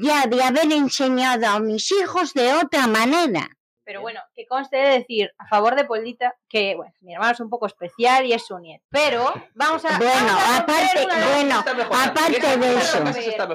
ya 0.00 0.26
de 0.26 0.42
haber 0.42 0.72
enseñado 0.72 1.46
a 1.46 1.60
mis 1.60 1.90
hijos 1.92 2.32
de 2.34 2.52
otra 2.54 2.86
manera. 2.86 3.48
Pero 3.86 4.00
bueno, 4.00 4.20
que 4.34 4.46
conste 4.46 4.78
de 4.78 4.88
decir 5.00 5.30
a 5.36 5.46
favor 5.46 5.74
de 5.76 5.84
Poldita 5.84 6.34
que, 6.48 6.74
bueno, 6.74 6.94
mi 7.02 7.12
hermano 7.12 7.32
es 7.32 7.40
un 7.40 7.50
poco 7.50 7.66
especial 7.66 8.24
y 8.24 8.32
es 8.32 8.46
su 8.46 8.58
nieto. 8.58 8.82
Pero 8.88 9.30
vamos 9.54 9.84
a. 9.84 9.98
Bueno, 9.98 10.12
vamos 10.26 10.42
a 10.42 10.56
aparte- 10.56 11.04
una 11.04 11.18
lanza. 11.18 11.74
bueno, 11.74 11.90
aparte 12.02 12.56
de 12.56 12.76
eso, 12.78 12.98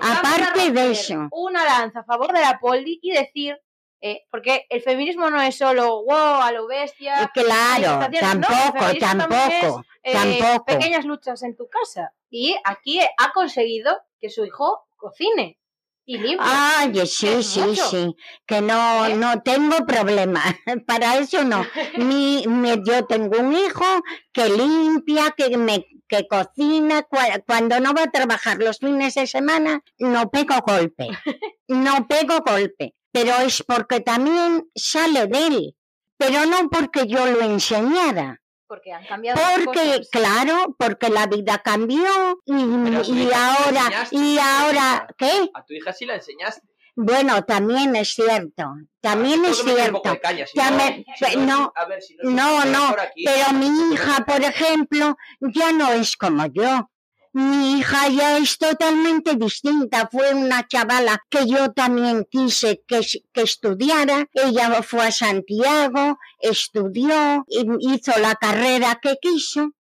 aparte 0.03 0.71
de 0.71 0.91
eso. 0.91 1.27
Una 1.31 1.65
lanza 1.65 2.01
a 2.01 2.03
favor 2.03 2.31
de 2.31 2.41
la 2.41 2.59
Poldi 2.59 2.99
y 3.01 3.11
decir. 3.11 3.57
eh, 4.01 4.21
porque 4.31 4.65
el 4.69 4.81
feminismo 4.81 5.29
no 5.29 5.41
es 5.41 5.57
solo 5.57 6.03
wow, 6.05 6.41
a 6.41 6.51
lo 6.53 6.67
bestia. 6.67 7.21
Eh, 7.23 7.27
Claro, 7.33 7.97
manifestaciones, 7.99 8.21
no, 8.39 8.47
tampoco, 8.47 8.85
es, 8.87 8.99
tampoco, 8.99 9.83
eh, 10.03 10.13
tampoco. 10.13 10.65
pequeñas 10.65 11.03
luchas 11.03 11.43
en 11.43 11.57
tu 11.57 11.67
casa. 11.67 12.13
Y 12.29 12.55
aquí 12.63 13.01
ha 13.01 13.31
conseguido 13.33 13.99
que 14.21 14.29
su 14.29 14.45
hijo 14.45 14.87
cocine 14.95 15.58
y. 16.17 16.37
Ay, 16.39 16.93
sí, 17.05 17.43
sí, 17.43 17.59
mucho. 17.61 17.85
sí, 17.89 18.15
que 18.47 18.61
no, 18.61 19.05
¿Eh? 19.05 19.15
no 19.15 19.41
tengo 19.41 19.85
problema, 19.85 20.41
para 20.87 21.17
eso 21.17 21.43
no. 21.43 21.65
Mi, 21.97 22.45
mi- 22.47 22.81
yo 22.83 23.05
tengo 23.05 23.39
un 23.39 23.53
hijo 23.55 23.85
que 24.31 24.49
limpia, 24.49 25.31
que 25.37 25.55
me 25.57 25.85
que 26.07 26.27
cocina, 26.27 27.03
cua- 27.03 27.43
cuando 27.45 27.79
no 27.79 27.93
va 27.93 28.03
a 28.03 28.11
trabajar 28.11 28.57
los 28.57 28.79
fines 28.79 29.13
de 29.13 29.27
semana, 29.27 29.81
no 29.99 30.29
pego 30.31 30.55
golpe, 30.65 31.07
no 31.67 32.07
pego 32.07 32.39
golpe, 32.39 32.95
pero 33.11 33.33
es 33.45 33.61
porque 33.67 33.99
también 33.99 34.67
sale 34.73 35.27
de 35.27 35.47
él, 35.47 35.75
pero 36.17 36.47
no 36.47 36.67
porque 36.69 37.05
yo 37.07 37.25
lo 37.27 37.41
enseñara. 37.41 38.41
Porque 38.69 38.93
han 38.93 39.03
cambiado 39.05 39.41
las 39.41 39.65
Porque, 39.65 39.79
cosas. 39.85 40.09
claro, 40.11 40.75
porque 40.77 41.09
la 41.09 41.25
vida 41.25 41.57
cambió 41.57 42.05
y, 42.45 42.53
ahora, 43.33 44.07
y 44.11 44.35
¿no? 44.35 44.41
ahora, 44.41 45.07
¿qué? 45.17 45.49
A 45.55 45.65
tu 45.65 45.73
hija 45.73 45.91
sí 45.91 46.05
la 46.05 46.15
enseñaste. 46.15 46.65
Bueno, 46.95 47.43
también 47.45 47.95
es 47.95 48.13
cierto, 48.13 48.65
también 49.01 49.41
Ah, 49.45 49.49
es 49.49 49.57
cierto. 49.63 50.01
de 50.11 50.19
caña, 50.19 50.45
si 50.45 50.53
También- 50.57 51.05
no, 51.47 51.73
no, 52.23 52.65
no. 52.65 52.95
Pero 53.25 53.53
mi 53.53 53.93
hija, 53.93 54.23
por 54.25 54.41
ejemplo, 54.41 55.17
ya 55.41 55.71
no 55.71 55.91
es 55.93 56.15
como 56.15 56.45
yo. 56.47 56.89
Mi 57.31 57.77
hija 57.77 58.07
ya 58.09 58.37
es 58.37 58.57
totalmente 58.57 59.35
distinta. 59.35 60.09
Fue 60.11 60.33
una 60.33 60.67
chavala 60.67 61.23
que 61.29 61.47
yo 61.47 61.71
también 61.71 62.25
quise 62.29 62.81
que, 62.87 63.01
que 63.31 63.41
estudiara. 63.41 64.27
Ella 64.33 64.81
fue 64.81 65.07
a 65.07 65.11
Santiago, 65.11 66.17
estudió, 66.39 67.45
hizo 67.47 68.11
la 68.19 68.35
carrera 68.35 68.99
que 69.01 69.17
quiso. 69.21 69.71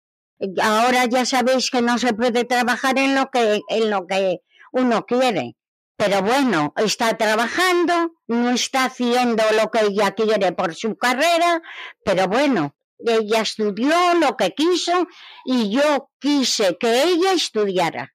Ahora 0.61 1.05
ya 1.05 1.25
sabéis 1.25 1.71
que 1.71 1.81
no 1.81 1.97
se 1.97 2.13
puede 2.13 2.45
trabajar 2.45 2.97
en 2.99 3.15
lo 3.15 3.29
que, 3.31 3.61
en 3.69 3.89
lo 3.89 4.05
que 4.05 4.41
uno 4.71 5.05
quiere. 5.05 5.55
Pero 5.97 6.21
bueno, 6.21 6.73
está 6.77 7.17
trabajando, 7.17 8.13
no 8.27 8.51
está 8.51 8.85
haciendo 8.85 9.43
lo 9.59 9.69
que 9.69 9.87
ella 9.87 10.11
quiere 10.11 10.53
por 10.53 10.73
su 10.73 10.95
carrera, 10.95 11.61
pero 12.05 12.27
bueno, 12.27 12.73
ella 12.99 13.41
estudió 13.41 13.93
lo 14.15 14.35
que 14.37 14.51
quiso 14.51 15.07
y 15.45 15.71
yo 15.71 16.09
quise 16.19 16.77
que 16.79 17.03
ella 17.03 17.33
estudiara. 17.33 18.13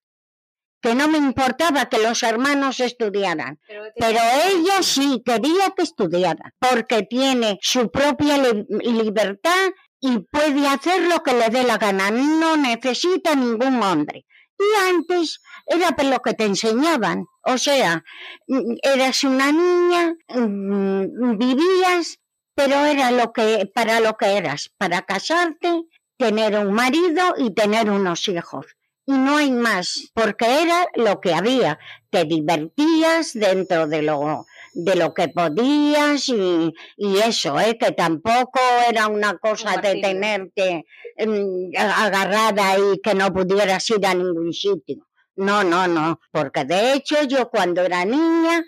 Que 0.82 0.94
no 0.94 1.08
me 1.08 1.16
importaba 1.16 1.86
que 1.88 1.98
los 1.98 2.22
hermanos 2.22 2.78
estudiaran, 2.80 3.58
Pero, 3.66 3.84
pero 3.98 4.18
ella 4.50 4.82
sí 4.82 5.22
quería 5.24 5.70
que 5.74 5.82
estudiara, 5.82 6.52
porque 6.58 7.02
tiene 7.04 7.58
su 7.62 7.90
propia 7.90 8.36
li- 8.36 8.66
libertad 8.68 9.70
y 9.98 10.18
puede 10.30 10.66
hacer 10.68 11.00
lo 11.08 11.22
que 11.22 11.32
le 11.32 11.48
dé 11.48 11.62
la 11.64 11.78
gana, 11.78 12.10
no 12.10 12.58
necesita 12.58 13.34
ningún 13.34 13.82
hombre. 13.82 14.26
Y 14.58 14.88
antes 14.94 15.40
era 15.66 15.92
por 15.96 16.04
lo 16.04 16.20
que 16.20 16.34
te 16.34 16.44
enseñaban, 16.44 17.24
o 17.42 17.56
sea, 17.56 18.04
mm, 18.46 18.74
eras 18.82 19.24
una 19.24 19.50
niña, 19.52 20.14
mm, 20.28 21.38
vivías, 21.38 22.18
pero 22.54 22.84
era 22.84 23.10
lo 23.10 23.32
que 23.32 23.70
para 23.74 24.00
lo 24.00 24.16
que 24.16 24.36
eras, 24.36 24.70
para 24.78 25.02
casarte, 25.02 25.82
tener 26.16 26.56
un 26.56 26.72
marido 26.72 27.34
y 27.36 27.52
tener 27.52 27.90
unos 27.90 28.28
hijos. 28.28 28.66
Y 29.06 29.12
no 29.12 29.36
hay 29.36 29.50
más, 29.50 30.10
porque 30.14 30.62
era 30.62 30.86
lo 30.94 31.20
que 31.20 31.34
había. 31.34 31.78
Te 32.10 32.24
divertías 32.24 33.32
dentro 33.34 33.86
de 33.86 34.02
lo 34.02 34.46
de 34.74 34.96
lo 34.96 35.14
que 35.14 35.28
podías 35.28 36.28
y, 36.28 36.74
y 36.96 37.18
eso, 37.18 37.58
¿eh? 37.60 37.78
que 37.78 37.92
tampoco 37.92 38.58
era 38.88 39.06
una 39.06 39.38
cosa 39.38 39.76
de 39.80 40.00
tenerte 40.00 40.84
mm, 41.16 41.76
agarrada 41.78 42.76
y 42.78 43.00
que 43.00 43.14
no 43.14 43.32
pudieras 43.32 43.88
ir 43.90 44.04
a 44.04 44.14
ningún 44.14 44.52
sitio. 44.52 45.06
No, 45.36 45.64
no, 45.64 45.86
no, 45.86 46.20
porque 46.30 46.64
de 46.64 46.94
hecho 46.94 47.22
yo 47.22 47.48
cuando 47.50 47.82
era 47.82 48.04
niña 48.04 48.64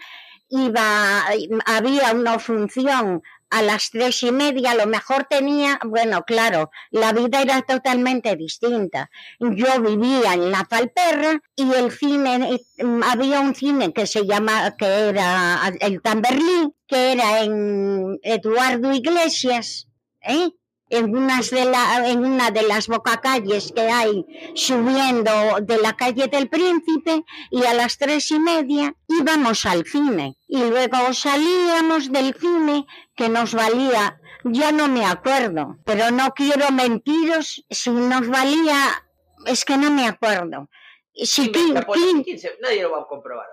iba, 0.48 1.24
había 1.64 2.12
una 2.12 2.38
función 2.38 3.22
a 3.50 3.62
las 3.62 3.90
tres 3.90 4.22
y 4.22 4.32
media, 4.32 4.74
lo 4.74 4.86
mejor 4.86 5.26
tenía, 5.28 5.78
bueno, 5.84 6.22
claro, 6.24 6.70
la 6.90 7.12
vida 7.12 7.42
era 7.42 7.62
totalmente 7.62 8.34
distinta. 8.36 9.10
Yo 9.38 9.80
vivía 9.80 10.34
en 10.34 10.50
la 10.50 10.64
Falperra 10.64 11.40
y 11.54 11.72
el 11.72 11.90
cine, 11.92 12.60
mm, 12.78 13.02
había 13.04 13.40
un 13.40 13.54
cine 13.54 13.92
que 13.92 14.06
se 14.06 14.26
llama, 14.26 14.76
que 14.76 14.86
era 14.86 15.60
el 15.80 16.02
Tamberlí, 16.02 16.72
que 16.86 17.12
era 17.12 17.42
en 17.42 18.18
Eduardo 18.22 18.92
Iglesias, 18.92 19.88
¿eh? 20.22 20.50
En, 20.88 21.16
unas 21.16 21.50
de 21.50 21.64
la, 21.64 22.08
en 22.08 22.24
una 22.24 22.50
de 22.52 22.62
las 22.62 22.86
bocacalles 22.86 23.72
que 23.74 23.82
hay 23.82 24.24
subiendo 24.54 25.30
de 25.62 25.78
la 25.78 25.94
calle 25.96 26.28
del 26.28 26.48
Príncipe 26.48 27.24
y 27.50 27.64
a 27.64 27.74
las 27.74 27.98
tres 27.98 28.30
y 28.30 28.38
media 28.38 28.94
íbamos 29.08 29.66
al 29.66 29.84
cine 29.84 30.36
y 30.46 30.58
luego 30.58 31.12
salíamos 31.12 32.12
del 32.12 32.34
cine 32.34 32.86
que 33.16 33.28
nos 33.28 33.54
valía, 33.54 34.20
ya 34.44 34.70
no 34.72 34.86
me 34.88 35.04
acuerdo, 35.04 35.76
pero 35.84 36.10
no 36.10 36.32
quiero 36.34 36.70
mentiros, 36.70 37.64
si 37.70 37.90
nos 37.90 38.28
valía, 38.28 39.02
es 39.46 39.64
que 39.64 39.76
no 39.76 39.90
me 39.90 40.06
acuerdo. 40.06 40.68
Si 41.14 41.46
Inventa, 41.46 41.80
quin- 41.82 41.86
pues, 41.86 42.00
quin- 42.00 42.24
¿quién 42.24 42.38
se- 42.38 42.58
Nadie 42.60 42.82
lo 42.82 42.90
va 42.92 43.00
a 43.00 43.06
comprobar. 43.06 43.46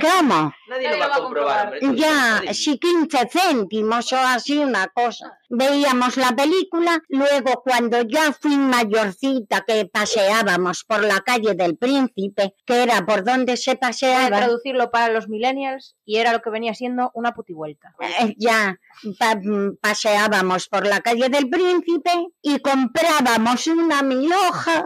¿Cómo? 0.00 0.52
Nadie 0.68 0.90
lo 0.90 0.98
va 0.98 1.06
a 1.16 1.18
comprobar. 1.20 1.78
Ya, 1.94 2.42
si 2.52 2.78
15 2.78 3.28
céntimos 3.30 4.12
o 4.12 4.16
así 4.18 4.58
una 4.58 4.88
cosa. 4.88 5.38
Veíamos 5.48 6.16
la 6.16 6.34
película, 6.34 7.02
luego 7.08 7.62
cuando 7.62 8.02
ya 8.02 8.32
fui 8.32 8.56
mayorcita 8.56 9.60
que 9.66 9.86
paseábamos 9.86 10.84
por 10.84 11.04
la 11.04 11.20
calle 11.20 11.54
del 11.54 11.76
Príncipe, 11.76 12.54
que 12.66 12.82
era 12.82 13.04
por 13.06 13.24
donde 13.24 13.56
se 13.56 13.72
Voy 13.72 13.76
a 13.76 13.80
paseaba, 13.80 14.36
traducirlo 14.38 14.90
para 14.90 15.12
los 15.12 15.28
millennials 15.28 15.96
y 16.04 16.16
era 16.16 16.32
lo 16.32 16.40
que 16.42 16.50
venía 16.50 16.74
siendo 16.74 17.10
una 17.14 17.32
putivuelta. 17.34 17.94
eh, 18.00 18.34
ya 18.38 18.78
pa- 19.18 19.36
mm, 19.36 19.76
paseábamos 19.80 20.68
por 20.68 20.86
la 20.86 21.00
calle 21.00 21.28
del 21.28 21.48
Príncipe 21.48 22.10
y 22.42 22.58
comprábamos 22.60 23.66
una 23.68 24.02
milhoja 24.02 24.84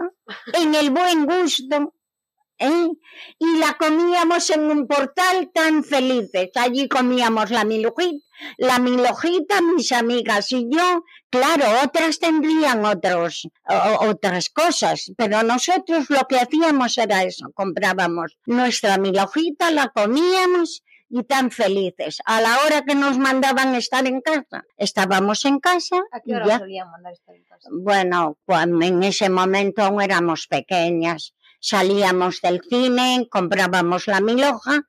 en 0.53 0.75
el 0.75 0.91
buen 0.91 1.25
gusto 1.25 1.93
¿eh? 2.59 2.89
Y 3.39 3.57
la 3.57 3.73
comíamos 3.79 4.49
en 4.49 4.69
un 4.69 4.87
portal 4.87 5.49
tan 5.53 5.83
felices. 5.83 6.49
Allí 6.55 6.87
comíamos 6.87 7.49
la 7.51 7.63
milujita, 7.63 8.25
la 8.57 8.79
milojita, 8.79 9.61
mis 9.61 9.91
amigas 9.91 10.51
y 10.51 10.67
yo. 10.69 11.03
Claro, 11.29 11.65
otras 11.83 12.19
tendrían 12.19 12.83
otros, 12.85 13.47
o- 13.67 14.07
otras 14.09 14.49
cosas, 14.49 15.11
pero 15.17 15.43
nosotros 15.43 16.09
lo 16.09 16.25
que 16.27 16.37
hacíamos 16.39 16.97
era 16.97 17.23
eso. 17.23 17.51
Comprábamos 17.53 18.37
nuestra 18.45 18.97
milojita, 18.97 19.71
la 19.71 19.89
comíamos 19.89 20.83
y 21.11 21.23
tan 21.23 21.49
felices. 21.49 22.19
A 22.25 22.39
la 22.39 22.57
hora 22.65 22.83
que 22.83 22.93
nos 22.93 23.17
mandaban 23.17 23.73
estar 23.75 24.05
en 24.05 24.21
casa, 24.21 24.63
estábamos 24.77 25.43
en 25.45 25.59
casa 25.59 25.95
¿A 26.11 26.19
qué 26.19 26.35
hora 26.35 26.45
ya. 26.45 26.59
solían 26.59 26.89
mandar 26.91 27.13
estar 27.13 27.35
en 27.35 27.43
casa? 27.45 27.67
Bueno, 27.71 28.37
cuando 28.45 28.85
en 28.85 29.01
ese 29.03 29.27
momento 29.29 29.81
aún 29.81 30.01
éramos 30.03 30.45
pequeñas, 30.47 31.33
salíamos 31.59 32.41
del 32.41 32.61
cine, 32.67 33.27
comprábamos 33.29 34.07
la 34.07 34.21
miloja 34.21 34.81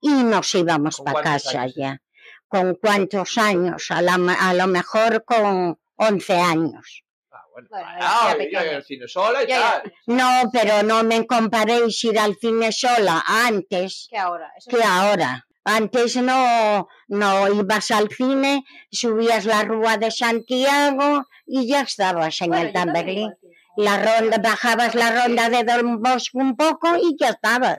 y 0.00 0.10
nos 0.10 0.54
íbamos 0.54 0.96
¿Con 0.96 1.04
para 1.06 1.22
casa 1.22 1.62
años? 1.62 1.74
ya. 1.76 2.02
¿Con 2.48 2.74
cuántos 2.76 3.38
años? 3.38 3.86
A, 3.90 4.02
la- 4.02 4.14
a 4.40 4.54
lo 4.54 4.66
mejor 4.66 5.24
con 5.24 5.78
11 5.96 6.36
años. 6.38 7.02
Ah, 7.32 7.42
bueno. 7.52 7.68
Bueno, 7.70 7.86
Ah, 7.88 7.96
era 7.98 8.38
yo 8.38 8.42
iba 8.50 8.60
pequeña. 8.60 8.76
al 8.76 8.84
cine 8.84 9.08
sola 9.08 9.42
y 9.42 9.46
Ya, 9.48 9.58
ya. 9.58 9.82
tal. 9.82 9.92
No, 10.06 10.50
pero 10.52 10.82
no 10.82 11.02
me 11.02 11.26
comparéis 11.26 12.04
ir 12.04 12.18
al 12.18 12.36
cine 12.36 12.70
sola 12.72 13.24
antes 13.26 14.06
¿Qué 14.10 14.18
ahora? 14.18 14.52
Eso 14.56 14.70
que 14.70 14.82
ahora. 14.84 15.42
Antes 15.68 16.14
no, 16.18 16.86
no 17.08 17.48
ibas 17.52 17.90
al 17.90 18.08
cine, 18.08 18.64
subías 18.92 19.44
la 19.46 19.64
Rúa 19.64 19.96
de 19.96 20.12
Santiago 20.12 21.24
y 21.44 21.66
ya 21.66 21.80
estabas 21.80 22.40
en 22.40 22.48
Bueno, 22.50 22.66
el 22.68 22.72
Tamberlín. 22.72 23.32
La 23.76 23.96
ronda, 23.98 24.38
bajabas 24.38 24.94
la 24.94 25.10
ronda 25.22 25.48
de 25.50 25.64
Don 25.64 26.00
Bosco 26.02 26.38
un 26.38 26.56
poco 26.56 26.96
y 26.96 27.16
ya 27.18 27.30
estabas 27.30 27.78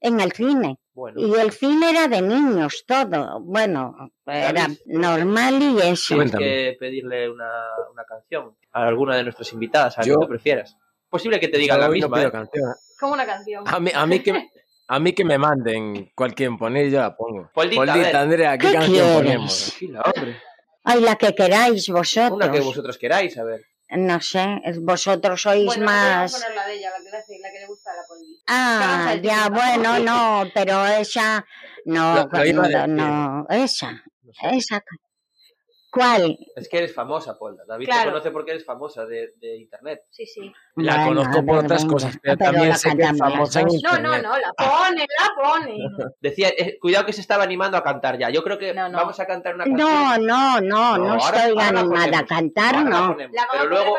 en 0.00 0.20
el 0.20 0.32
cine. 0.32 0.78
Bueno, 0.92 1.20
Y 1.20 1.34
el 1.34 1.50
cine 1.50 1.90
era 1.90 2.06
de 2.08 2.22
niños, 2.22 2.84
todo. 2.86 3.40
Bueno, 3.40 4.12
era 4.26 4.52
David. 4.52 4.78
normal 4.86 5.60
y 5.60 5.78
eso. 5.78 6.14
tienes 6.14 6.30
Cuéntame. 6.30 6.44
que 6.44 6.76
pedirle 6.78 7.28
una, 7.30 7.50
una 7.92 8.04
canción 8.04 8.56
a 8.72 8.86
alguna 8.86 9.16
de 9.16 9.24
nuestras 9.24 9.52
invitadas, 9.52 9.98
a 9.98 10.02
la 10.02 10.06
Yo- 10.06 10.14
que 10.20 10.26
tú 10.26 10.28
prefieras. 10.28 10.76
Posible 11.08 11.38
que 11.40 11.48
te 11.48 11.58
diga 11.58 11.74
Yo 11.74 11.80
la 11.80 11.86
no 11.88 11.92
misma, 11.92 12.16
pido 12.16 12.28
¿eh? 12.28 12.32
canción. 12.32 12.72
Como 13.00 13.12
una 13.14 13.26
canción. 13.26 13.64
A 13.66 13.80
mí, 13.80 13.90
a 13.94 14.06
mí 14.06 14.20
que 14.20 14.32
a 14.88 14.98
mí 15.00 15.12
que 15.12 15.24
me 15.24 15.38
manden 15.38 16.10
cualquier 16.14 16.50
poner 16.58 16.90
yo 16.90 17.00
la 17.00 17.16
pongo. 17.16 17.50
Poldita. 17.54 18.20
Andrea, 18.20 18.56
¿qué, 18.58 18.68
¿Qué 18.68 18.72
canción 18.74 19.22
quieres? 19.22 19.74
ponemos? 19.80 20.06
Hombre. 20.16 20.36
Ay, 20.84 21.00
la 21.00 21.16
que 21.16 21.34
queráis 21.34 21.88
vosotros. 21.88 22.32
Una 22.36 22.50
que 22.52 22.60
vosotros 22.60 22.98
queráis, 22.98 23.36
a 23.38 23.44
ver. 23.44 23.62
No 23.96 24.20
sé, 24.20 24.60
vosotros 24.80 25.42
sois 25.42 25.64
Bueno, 25.66 25.86
vamos 25.86 26.02
a 26.02 26.20
más... 26.20 26.32
poner 26.32 26.54
la 26.56 26.66
de 26.66 26.74
ella, 26.74 26.90
la 26.90 26.96
que 27.24 27.38
la 27.38 27.50
que 27.52 27.58
le 27.60 27.66
gusta 27.66 27.90
a 27.92 27.96
la 27.96 28.02
Polly. 28.06 28.42
Ah, 28.46 29.14
ya, 29.22 29.48
bueno, 29.48 29.98
no, 30.00 30.50
pero 30.54 30.84
esa... 30.86 31.44
No, 31.84 32.14
Lo- 32.14 32.28
lo 32.30 32.44
iba 32.44 32.64
a 32.64 32.86
no, 32.86 32.86
no, 32.86 33.46
esa, 33.50 33.92
No 34.22 34.32
sé. 34.32 34.56
esa. 34.56 34.82
¿Cuál? 35.94 36.36
Es 36.56 36.68
que 36.68 36.78
eres 36.78 36.92
famosa, 36.94 37.38
Polda. 37.38 37.62
David 37.66 37.86
Claro. 37.86 38.02
te 38.02 38.10
conoce 38.10 38.30
porque 38.32 38.50
eres 38.50 38.64
famosa 38.64 39.06
de, 39.06 39.32
de 39.36 39.56
internet. 39.58 40.02
Sí, 40.10 40.26
sí. 40.26 40.52
La 40.76 40.96
Bueno, 41.06 41.22
conozco 41.22 41.46
por 41.46 41.58
otras 41.58 41.82
venga. 41.82 41.92
cosas, 41.94 42.18
pero, 42.20 42.36
Pero 42.36 42.50
también 42.50 42.68
la 42.70 42.76
sé 42.76 42.96
que 42.96 43.02
es 43.04 43.18
famosa 43.18 43.60
en. 43.60 43.66
No, 43.82 43.98
no, 44.00 44.22
no, 44.22 44.38
la 44.38 44.52
pone, 44.54 45.06
la 45.18 45.42
pone. 45.42 45.78
Decía, 46.20 46.48
eh, 46.48 46.78
cuidado 46.80 47.06
que 47.06 47.12
se 47.12 47.20
estaba 47.20 47.44
animando 47.44 47.76
a 47.76 47.82
cantar 47.84 48.18
ya. 48.18 48.28
Yo 48.30 48.42
creo 48.42 48.58
que 48.58 48.74
No, 48.74 48.88
no. 48.88 48.98
vamos 48.98 49.20
a 49.20 49.26
cantar 49.26 49.54
una 49.54 49.64
canción. 49.64 49.88
No, 49.88 50.18
no, 50.18 50.60
no, 50.60 50.98
no, 50.98 50.98
No, 50.98 51.12
ahora- 51.24 51.46
estoy 51.46 51.62
animada 51.62 52.18
a 52.18 52.26
cantar, 52.26 52.84
no. 52.84 53.12
ponemos. 53.12 53.34
La 53.36 53.46
Pero 53.52 53.66
luego, 53.66 53.96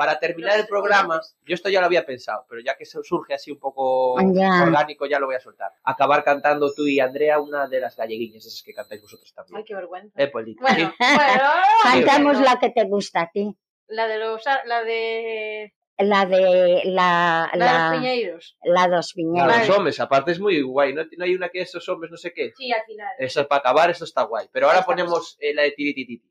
para 0.00 0.18
terminar 0.18 0.54
el 0.54 0.60
Los 0.60 0.68
programa, 0.70 1.20
yo 1.44 1.54
esto 1.54 1.68
ya 1.68 1.78
lo 1.80 1.84
había 1.84 2.06
pensado, 2.06 2.46
pero 2.48 2.62
ya 2.62 2.74
que 2.74 2.84
eso 2.84 3.02
surge 3.04 3.34
así 3.34 3.50
un 3.50 3.58
poco 3.58 4.16
Ya. 4.32 4.62
orgánico, 4.62 5.04
ya 5.04 5.18
lo 5.18 5.26
voy 5.26 5.34
a 5.34 5.40
soltar. 5.40 5.72
Acabar 5.84 6.24
cantando 6.24 6.72
tú 6.72 6.86
y 6.86 7.00
Andrea 7.00 7.38
una 7.38 7.68
de 7.68 7.80
las 7.80 7.96
galleguiñas, 7.96 8.46
esas 8.46 8.62
que 8.64 8.72
cantáis 8.72 9.02
vosotros 9.02 9.30
también. 9.34 9.58
Ay, 9.58 9.64
qué 9.64 9.74
vergüenza. 9.74 10.18
Eh, 10.22 10.28
Poldita, 10.28 10.62
Bueno, 10.62 10.88
sí. 10.98 11.04
bueno. 11.16 11.42
Cantamos 11.82 12.32
bueno. 12.38 12.50
la 12.50 12.58
que 12.58 12.70
te 12.70 12.84
gusta 12.84 13.20
a 13.20 13.30
ti. 13.30 13.54
La 13.88 14.06
de 14.08 14.18
los, 14.18 14.42
la 14.64 14.82
de, 14.84 15.74
La 15.98 16.24
de 16.24 16.80
la, 16.86 17.50
la 17.52 17.52
de 17.52 17.58
la, 17.58 17.90
los 17.90 17.98
piñeiros. 17.98 18.56
la 18.62 19.02
piñeros. 19.14 19.48
Vale. 19.52 19.66
los 19.66 19.76
hombres, 19.76 20.00
aparte 20.00 20.30
es 20.32 20.40
muy 20.40 20.62
guay. 20.62 20.94
No, 20.94 21.02
no 21.18 21.24
hay 21.26 21.34
una 21.34 21.50
que 21.50 21.60
esos 21.60 21.86
hombres 21.90 22.10
no 22.10 22.16
sé 22.16 22.32
qué. 22.32 22.52
Sí, 22.56 22.72
al 22.72 22.84
final. 22.86 23.08
Eso 23.18 23.46
para 23.46 23.58
acabar, 23.60 23.90
eso 23.90 24.04
está 24.04 24.22
guay. 24.22 24.46
Pero 24.50 24.64
ahora 24.68 24.78
estamos. 24.78 24.96
ponemos 24.96 25.36
eh, 25.40 25.52
la 25.52 25.62
de 25.64 25.72
tiritititi. 25.72 26.26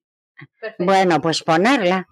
Perfecto. 0.60 0.86
Bueno, 0.86 1.22
pues 1.22 1.44
ponerla. 1.44 2.08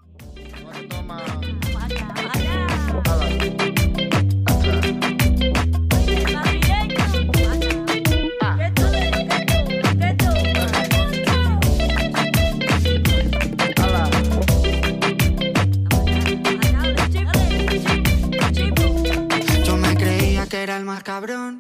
Cabrón. 21.17 21.59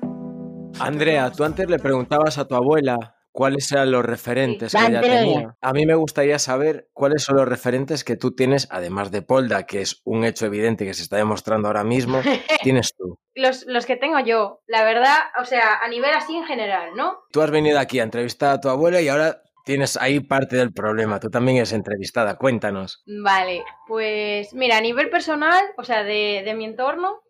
Andrea, 0.79 1.31
tú 1.31 1.43
antes 1.43 1.67
le 1.67 1.79
preguntabas 1.79 2.37
a 2.37 2.47
tu 2.47 2.53
abuela 2.53 3.15
cuáles 3.31 3.71
eran 3.71 3.91
los 3.91 4.05
referentes 4.05 4.71
Sí. 4.71 4.77
que 4.77 4.85
ella 4.85 5.01
tenía. 5.01 5.55
A 5.61 5.73
mí 5.73 5.87
me 5.87 5.95
gustaría 5.95 6.37
saber 6.37 6.89
cuáles 6.93 7.23
son 7.23 7.37
los 7.37 7.47
referentes 7.47 8.03
que 8.03 8.15
tú 8.15 8.35
tienes, 8.35 8.67
además 8.69 9.09
de 9.09 9.23
Polda, 9.23 9.63
que 9.65 9.81
es 9.81 10.01
un 10.05 10.23
hecho 10.25 10.45
evidente 10.45 10.85
que 10.85 10.93
se 10.93 11.01
está 11.01 11.17
demostrando 11.17 11.67
ahora 11.69 11.83
mismo, 11.83 12.21
tienes 12.61 12.93
tú. 12.95 13.17
Los, 13.33 13.65
los 13.65 13.87
que 13.87 13.95
tengo 13.95 14.19
yo, 14.19 14.61
la 14.67 14.83
verdad, 14.83 15.15
o 15.41 15.45
sea, 15.45 15.77
a 15.83 15.87
nivel 15.87 16.11
así 16.13 16.35
en 16.35 16.45
general, 16.45 16.91
¿no? 16.95 17.17
Tú 17.31 17.41
has 17.41 17.49
venido 17.49 17.79
aquí 17.79 17.99
a 17.99 18.03
entrevistar 18.03 18.51
a 18.51 18.61
tu 18.61 18.69
abuela 18.69 19.01
y 19.01 19.07
ahora 19.09 19.41
tienes 19.65 19.97
ahí 19.97 20.19
parte 20.19 20.55
del 20.55 20.71
problema. 20.71 21.19
Tú 21.19 21.29
también 21.31 21.57
eres 21.57 21.73
entrevistada. 21.73 22.37
Cuéntanos. 22.37 23.03
Vale, 23.23 23.63
pues 23.87 24.53
mira, 24.53 24.77
a 24.77 24.81
nivel 24.81 25.09
personal, 25.09 25.63
o 25.77 25.83
sea, 25.83 26.03
de, 26.03 26.43
de 26.45 26.53
mi 26.53 26.65
entorno, 26.65 27.21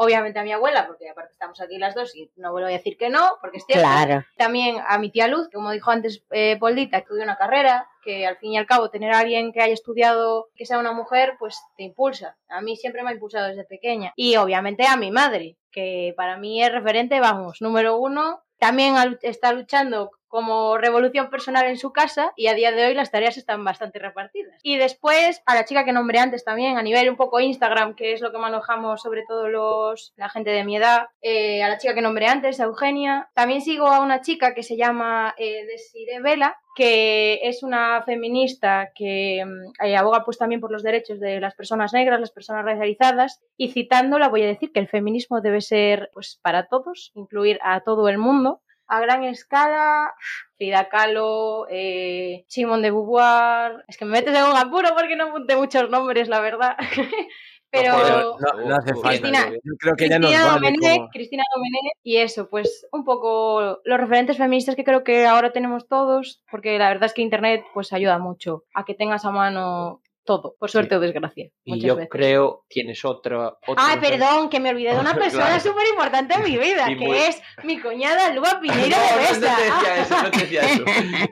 obviamente 0.00 0.38
a 0.38 0.44
mi 0.44 0.52
abuela, 0.52 0.86
porque 0.86 1.10
aparte 1.10 1.32
estamos 1.32 1.60
aquí 1.60 1.76
las 1.76 1.94
dos 1.94 2.14
y 2.14 2.30
no 2.36 2.52
voy 2.52 2.62
a 2.62 2.66
decir 2.66 2.96
que 2.96 3.10
no, 3.10 3.32
porque 3.40 3.58
es 3.58 3.64
cierto. 3.66 3.82
Claro. 3.82 4.24
También 4.36 4.76
a 4.86 4.96
mi 4.98 5.10
tía 5.10 5.26
Luz, 5.26 5.48
como 5.52 5.72
dijo 5.72 5.90
antes 5.90 6.22
eh, 6.30 6.56
Poldita, 6.58 6.98
que 6.98 7.02
estudió 7.02 7.24
una 7.24 7.36
carrera, 7.36 7.88
que 8.02 8.24
al 8.24 8.36
fin 8.36 8.52
y 8.52 8.58
al 8.58 8.66
cabo 8.66 8.90
tener 8.90 9.12
a 9.12 9.18
alguien 9.18 9.52
que 9.52 9.60
haya 9.60 9.74
estudiado, 9.74 10.50
que 10.54 10.66
sea 10.66 10.78
una 10.78 10.92
mujer, 10.92 11.34
pues 11.38 11.60
te 11.76 11.82
impulsa. 11.82 12.36
A 12.48 12.60
mí 12.60 12.76
siempre 12.76 13.02
me 13.02 13.10
ha 13.10 13.14
impulsado 13.14 13.48
desde 13.48 13.64
pequeña. 13.64 14.12
Y 14.14 14.36
obviamente 14.36 14.86
a 14.86 14.96
mi 14.96 15.10
madre, 15.10 15.56
que 15.72 16.14
para 16.16 16.36
mí 16.36 16.62
es 16.62 16.70
referente, 16.70 17.18
vamos, 17.18 17.60
número 17.60 17.98
uno. 17.98 18.44
También 18.60 18.94
está 19.22 19.52
luchando 19.52 20.12
como 20.28 20.78
revolución 20.78 21.30
personal 21.30 21.66
en 21.66 21.78
su 21.78 21.92
casa 21.92 22.32
y 22.36 22.46
a 22.46 22.54
día 22.54 22.70
de 22.70 22.86
hoy 22.86 22.94
las 22.94 23.10
tareas 23.10 23.36
están 23.36 23.64
bastante 23.64 23.98
repartidas. 23.98 24.58
Y 24.62 24.76
después 24.76 25.42
a 25.46 25.54
la 25.54 25.64
chica 25.64 25.84
que 25.84 25.92
nombré 25.92 26.18
antes 26.18 26.44
también, 26.44 26.78
a 26.78 26.82
nivel 26.82 27.10
un 27.10 27.16
poco 27.16 27.40
Instagram, 27.40 27.94
que 27.94 28.12
es 28.12 28.20
lo 28.20 28.30
que 28.30 28.38
manejamos 28.38 29.02
sobre 29.02 29.24
todo 29.26 29.48
los, 29.48 30.12
la 30.16 30.28
gente 30.28 30.50
de 30.50 30.64
mi 30.64 30.76
edad, 30.76 31.08
eh, 31.22 31.62
a 31.62 31.68
la 31.68 31.78
chica 31.78 31.94
que 31.94 32.02
nombré 32.02 32.26
antes, 32.26 32.60
Eugenia. 32.60 33.30
También 33.34 33.62
sigo 33.62 33.88
a 33.88 34.00
una 34.00 34.20
chica 34.20 34.54
que 34.54 34.62
se 34.62 34.76
llama 34.76 35.34
eh, 35.38 35.64
Desiree 35.66 36.20
Vela, 36.20 36.56
que 36.78 37.40
es 37.42 37.64
una 37.64 38.02
feminista 38.04 38.92
que 38.94 39.44
mm, 39.44 39.84
eh, 39.84 39.96
aboga 39.96 40.24
pues 40.24 40.38
también 40.38 40.60
por 40.60 40.70
los 40.70 40.84
derechos 40.84 41.18
de 41.18 41.40
las 41.40 41.56
personas 41.56 41.92
negras, 41.92 42.20
las 42.20 42.30
personas 42.30 42.64
racializadas, 42.64 43.42
y 43.56 43.72
citándola 43.72 44.28
voy 44.28 44.44
a 44.44 44.46
decir 44.46 44.70
que 44.72 44.78
el 44.78 44.86
feminismo 44.86 45.40
debe 45.40 45.60
ser 45.60 46.10
pues 46.12 46.38
para 46.40 46.66
todos, 46.66 47.10
incluir 47.14 47.58
a 47.62 47.80
todo 47.80 48.08
el 48.08 48.18
mundo. 48.18 48.62
A 48.88 49.00
gran 49.00 49.22
escala, 49.24 50.12
Frida 50.56 50.88
Kahlo, 50.88 51.66
eh, 51.70 52.44
Simone 52.48 52.82
de 52.82 52.90
Beauvoir. 52.90 53.84
Es 53.86 53.96
que 53.98 54.04
me 54.04 54.12
metes 54.12 54.34
en 54.34 54.44
un 54.44 54.56
apuro 54.56 54.88
porque 54.96 55.14
no 55.16 55.24
apunté 55.28 55.56
muchos 55.56 55.88
nombres, 55.90 56.28
la 56.28 56.40
verdad. 56.40 56.76
Pero. 57.70 57.92
No, 58.40 58.66
no 58.66 58.76
hace 58.76 58.94
falta. 58.94 59.08
Cristina- 59.10 59.50
Yo 59.62 59.72
creo 59.78 59.94
que 59.94 60.08
ya 60.08 60.18
nos 60.18 60.30
Cristina 60.30 60.52
vale 60.54 60.70
Domenech, 60.70 60.96
como- 60.96 61.08
Cristina 61.10 61.42
Domenech, 61.54 61.96
y 62.02 62.16
eso, 62.16 62.48
pues 62.48 62.86
un 62.92 63.04
poco 63.04 63.80
los 63.84 64.00
referentes 64.00 64.38
feministas 64.38 64.74
que 64.74 64.84
creo 64.84 65.04
que 65.04 65.26
ahora 65.26 65.52
tenemos 65.52 65.86
todos, 65.86 66.42
porque 66.50 66.78
la 66.78 66.88
verdad 66.88 67.04
es 67.04 67.12
que 67.12 67.20
Internet 67.20 67.64
pues 67.74 67.92
ayuda 67.92 68.18
mucho 68.18 68.64
a 68.72 68.86
que 68.86 68.94
tengas 68.94 69.26
a 69.26 69.30
mano 69.32 70.00
todo, 70.28 70.54
por 70.58 70.70
suerte 70.70 70.90
Sí. 70.90 70.96
o 70.96 71.00
desgracia. 71.00 71.48
Y 71.64 71.80
yo 71.80 71.96
veces. 71.96 72.10
creo 72.10 72.64
tienes 72.68 73.02
otro. 73.04 73.58
otro 73.66 73.74
Ay, 73.82 73.96
referente. 73.96 74.24
perdón, 74.26 74.50
que 74.50 74.60
me 74.60 74.70
olvidé 74.70 74.90
de 74.94 75.00
una 75.00 75.10
Claro. 75.14 75.20
persona 75.22 75.58
súper 75.60 75.86
importante 75.88 76.34
en 76.34 76.42
mi 76.44 76.56
vida, 76.64 76.86
que 76.86 76.94
muy- 77.06 77.16
es 77.16 77.40
mi 77.64 77.80
cuñada 77.80 78.32
Lua 78.34 78.60
Piñeiro 78.62 78.96
No, 78.96 79.02
de 79.02 79.10
no, 79.10 79.16
no 79.16 79.22
Besa. 79.40 79.56
te 79.56 79.62
decía 79.64 80.02
eso, 80.02 80.22
no 80.22 80.30
te 80.30 80.38
decía 80.40 80.60
eso. 80.62 80.84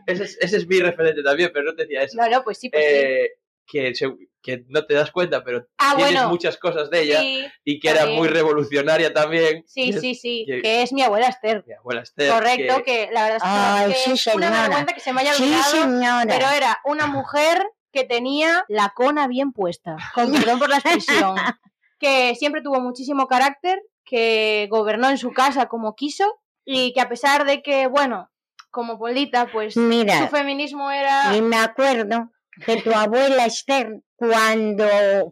Ese 0.06 0.24
es, 0.24 0.38
ese 0.40 0.56
es 0.56 0.66
mi 0.66 0.80
referente 0.80 1.22
también, 1.22 1.50
pero 1.52 1.66
no 1.66 1.74
te 1.74 1.82
decía 1.82 2.02
eso. 2.02 2.16
No, 2.20 2.28
no, 2.28 2.42
pues 2.42 2.58
sí, 2.58 2.70
pues 2.70 2.82
sí. 2.84 2.90
Eh, 2.94 3.28
que, 3.68 3.94
se- 3.96 4.14
que 4.40 4.64
no 4.68 4.86
te 4.86 4.94
das 4.94 5.10
cuenta, 5.10 5.42
pero 5.42 5.66
Ah, 5.76 5.94
tienes 5.96 6.14
bueno. 6.14 6.28
muchas 6.30 6.56
cosas 6.56 6.88
de 6.88 7.00
ella 7.02 7.20
Sí, 7.20 7.44
y 7.64 7.80
que 7.80 7.88
era 7.90 8.06
muy 8.06 8.28
revolucionaria 8.28 9.12
también. 9.12 9.64
sí, 9.66 9.92
sí, 9.92 10.14
sí, 10.14 10.44
que- 10.46 10.62
que 10.62 10.82
es 10.82 10.92
mi 10.92 11.02
abuela 11.02 11.26
Esther. 11.26 11.64
Mi 11.66 11.74
abuela 11.74 12.02
Esther. 12.02 12.30
Correcto, 12.32 12.76
que- 12.84 13.06
que, 13.08 13.12
la 13.12 13.24
verdad 13.24 13.36
es 13.38 13.42
que, 13.42 13.48
Ay, 13.48 13.88
que 13.88 13.94
sí, 13.98 14.12
es 14.30 14.34
una 14.36 14.50
vergüenza 14.50 14.92
que 14.94 15.00
se 15.00 15.12
me 15.12 15.20
haya 15.22 15.34
Sí, 15.34 15.42
olvidado. 15.82 16.24
pero 16.28 16.48
era 16.56 16.78
una 16.84 17.06
mujer 17.08 17.60
que 17.96 18.04
tenía 18.04 18.66
la 18.68 18.92
cona 18.94 19.26
bien 19.26 19.52
puesta, 19.52 19.96
con 20.14 20.30
perdón 20.30 20.58
por 20.58 20.68
la 20.68 20.76
expresión, 20.76 21.34
que 21.98 22.34
siempre 22.34 22.60
tuvo 22.60 22.78
muchísimo 22.78 23.26
carácter, 23.26 23.80
que 24.04 24.68
gobernó 24.70 25.08
en 25.08 25.16
su 25.16 25.32
casa 25.32 25.66
como 25.66 25.94
quiso 25.94 26.24
y 26.66 26.92
que 26.92 27.00
a 27.00 27.08
pesar 27.08 27.46
de 27.46 27.62
que, 27.62 27.86
bueno, 27.86 28.30
como 28.70 28.98
Polita, 28.98 29.50
pues 29.50 29.74
su 29.74 29.80
Mira, 29.80 30.28
feminismo 30.28 30.90
era... 30.90 31.34
y 31.34 31.40
me 31.40 31.56
acuerdo 31.56 32.30
que 32.66 32.82
tu 32.82 32.92
abuela 32.92 33.46
Esther, 33.46 34.02
cuando 34.14 34.86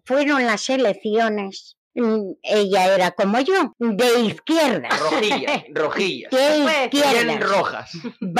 fueron 0.07 0.46
las 0.46 0.70
elecciones, 0.70 1.77
mm, 1.94 2.33
ella 2.42 2.94
era 2.94 3.11
como 3.11 3.40
yo, 3.40 3.74
de 3.79 4.20
izquierda. 4.20 4.88
Rojillas, 4.88 5.64
rojillas. 5.74 6.31
De 6.31 6.88
Bien 6.90 7.20
izquierda. 7.20 7.46
rojas. 7.46 7.92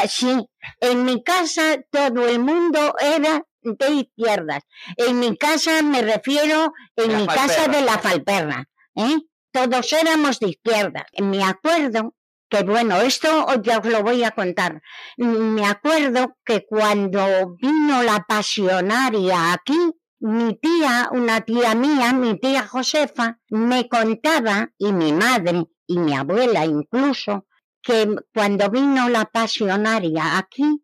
Sí, 0.09 0.49
en 0.81 1.05
mi 1.05 1.23
casa 1.23 1.77
todo 1.91 2.27
el 2.27 2.39
mundo 2.39 2.95
era 3.01 3.45
de 3.65 3.91
izquierdas. 3.91 4.63
En 4.97 5.19
mi 5.19 5.37
casa 5.37 5.83
me 5.83 6.03
refiero, 6.03 6.73
en 6.97 7.13
La 7.13 7.19
mi 7.19 7.27
casa 7.27 7.69
de 7.69 7.81
la 7.83 7.99
Falperra, 7.99 8.69
¿eh? 8.95 9.17
Todos 9.53 9.93
éramos 9.93 10.41
de 10.41 10.49
izquierdas. 10.49 11.05
Me 11.21 11.45
acuerdo 11.45 12.15
que, 12.49 12.63
bueno, 12.63 13.01
esto 13.01 13.47
ya 13.63 13.79
os 13.79 13.87
lo 13.87 14.03
voy 14.03 14.25
a 14.25 14.33
contar. 14.33 14.83
Me 15.17 15.67
acuerdo 15.67 16.37
que 16.45 16.67
cuando 16.67 17.55
vino 17.61 18.03
la 18.03 18.25
pasionaria 18.29 19.53
aquí, 19.53 19.79
mi 20.21 20.59
tía, 20.59 21.09
una 21.13 21.41
tía 21.43 21.75
mía, 21.75 22.13
mi 22.13 22.39
tía 22.39 22.67
Josefa, 22.67 23.39
me 23.51 23.89
contaba, 23.89 24.71
y 24.79 24.93
mi 24.93 25.13
madre 25.13 25.65
y 25.87 25.99
mi 25.99 26.15
abuela 26.15 26.65
incluso, 26.65 27.47
que 27.83 28.09
cuando 28.33 28.71
vino 28.71 29.09
la 29.09 29.27
pasionaria 29.27 30.39
aquí, 30.39 30.83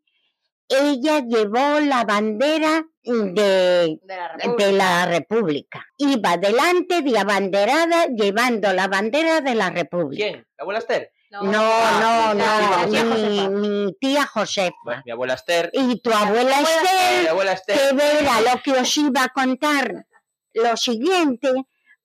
ella 0.71 1.21
llevó 1.21 1.81
la 1.81 2.05
bandera 2.05 2.85
de, 3.03 3.99
de 4.03 4.03
la 4.07 4.55
de 4.57 4.73
la 4.73 5.07
República. 5.07 5.85
Iba 5.99 6.37
delante 6.37 7.03
de 7.03 7.19
abanderada 7.19 8.07
llevando 8.07 8.73
la 8.73 8.87
bandera 8.89 9.41
de 9.41 9.55
la 9.55 9.71
República. 9.71 10.25
¿Quién? 10.25 10.47
¿La 10.57 10.63
abuela 10.63 10.79
Esther? 10.79 11.13
No, 11.33 11.43
no, 11.45 11.61
Ah, 11.63 12.35
no, 12.35 12.87
mi 12.87 12.91
tía 12.91 13.05
mi, 13.05 13.11
Josefa. 13.11 13.49
mi 13.51 13.97
tía 14.01 14.27
Josefa. 14.27 14.75
Bueno, 14.85 15.03
mi 15.05 15.13
abuela 15.13 15.35
Esther. 15.35 15.71
Y 15.73 16.01
tu 16.01 16.11
abuela 16.13 16.57
Mi 16.57 16.63
Esther, 16.65 17.29
abuela 17.29 17.53
Esther. 17.53 17.77
que 17.79 17.95
verá 17.95 18.41
lo 18.41 18.63
que 18.63 18.73
os 18.73 18.97
iba 18.97 19.25
a 19.25 19.29
contar. 19.29 20.07
Lo 20.55 20.77
siguiente, 20.77 21.49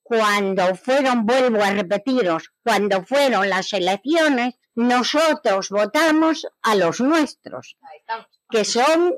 cuando 0.04 0.75
fueron, 0.75 1.25
vuelvo 1.25 1.63
a 1.63 1.71
repetiros, 1.71 2.51
cuando 2.63 3.04
fueron 3.04 3.49
las 3.49 3.73
elecciones, 3.73 4.54
nosotros 4.75 5.69
votamos 5.69 6.45
a 6.62 6.75
los 6.75 6.99
nuestros, 7.01 7.78
Ahí 7.82 7.97
estamos. 7.99 8.28
Que 8.55 8.65
son 8.65 9.13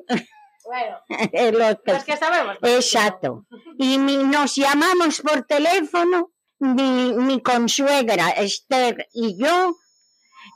Bueno, 0.66 0.98
los 1.60 1.76
que... 1.86 1.94
los 1.94 2.04
que 2.04 2.18
sabemos. 2.18 2.58
Exacto. 2.62 3.46
Y 3.80 4.00
mi- 4.00 4.24
nos 4.24 4.56
llamamos 4.56 5.22
por 5.22 5.44
teléfono, 5.44 6.32
mi, 6.60 7.14
mi 7.14 7.42
consuegra 7.44 8.30
Esther 8.32 9.08
y 9.14 9.38
yo, 9.40 9.76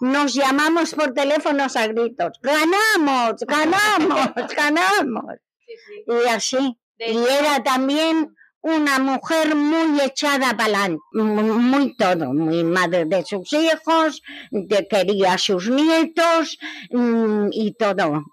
nos 0.01 0.33
llamamos 0.33 0.95
por 0.95 1.13
teléfonos 1.13 1.75
a 1.75 1.85
gritos. 1.87 2.31
¡Ganamos! 2.41 3.35
¡Ganamos! 3.47 4.29
¡Ganamos! 4.57 5.35
Sí, 5.65 5.73
sí. 5.85 6.03
Y 6.07 6.27
así. 6.29 6.77
De 6.97 7.11
Y 7.11 7.17
hecho, 7.17 7.29
era 7.29 7.63
también 7.63 8.35
una 8.61 8.97
mujer 8.99 9.55
muy 9.55 9.99
echada 10.01 10.57
para 10.57 10.63
adelante, 10.85 11.01
muy 11.13 11.95
todo, 11.95 12.33
muy 12.33 12.63
madre 12.63 13.05
de 13.05 13.23
sus 13.23 13.53
hijos, 13.53 14.21
de, 14.51 14.87
quería 14.87 15.33
a 15.33 15.37
sus 15.37 15.69
nietos 15.69 16.57
mm, 16.91 17.49
y 17.51 17.73
todo. 17.75 18.23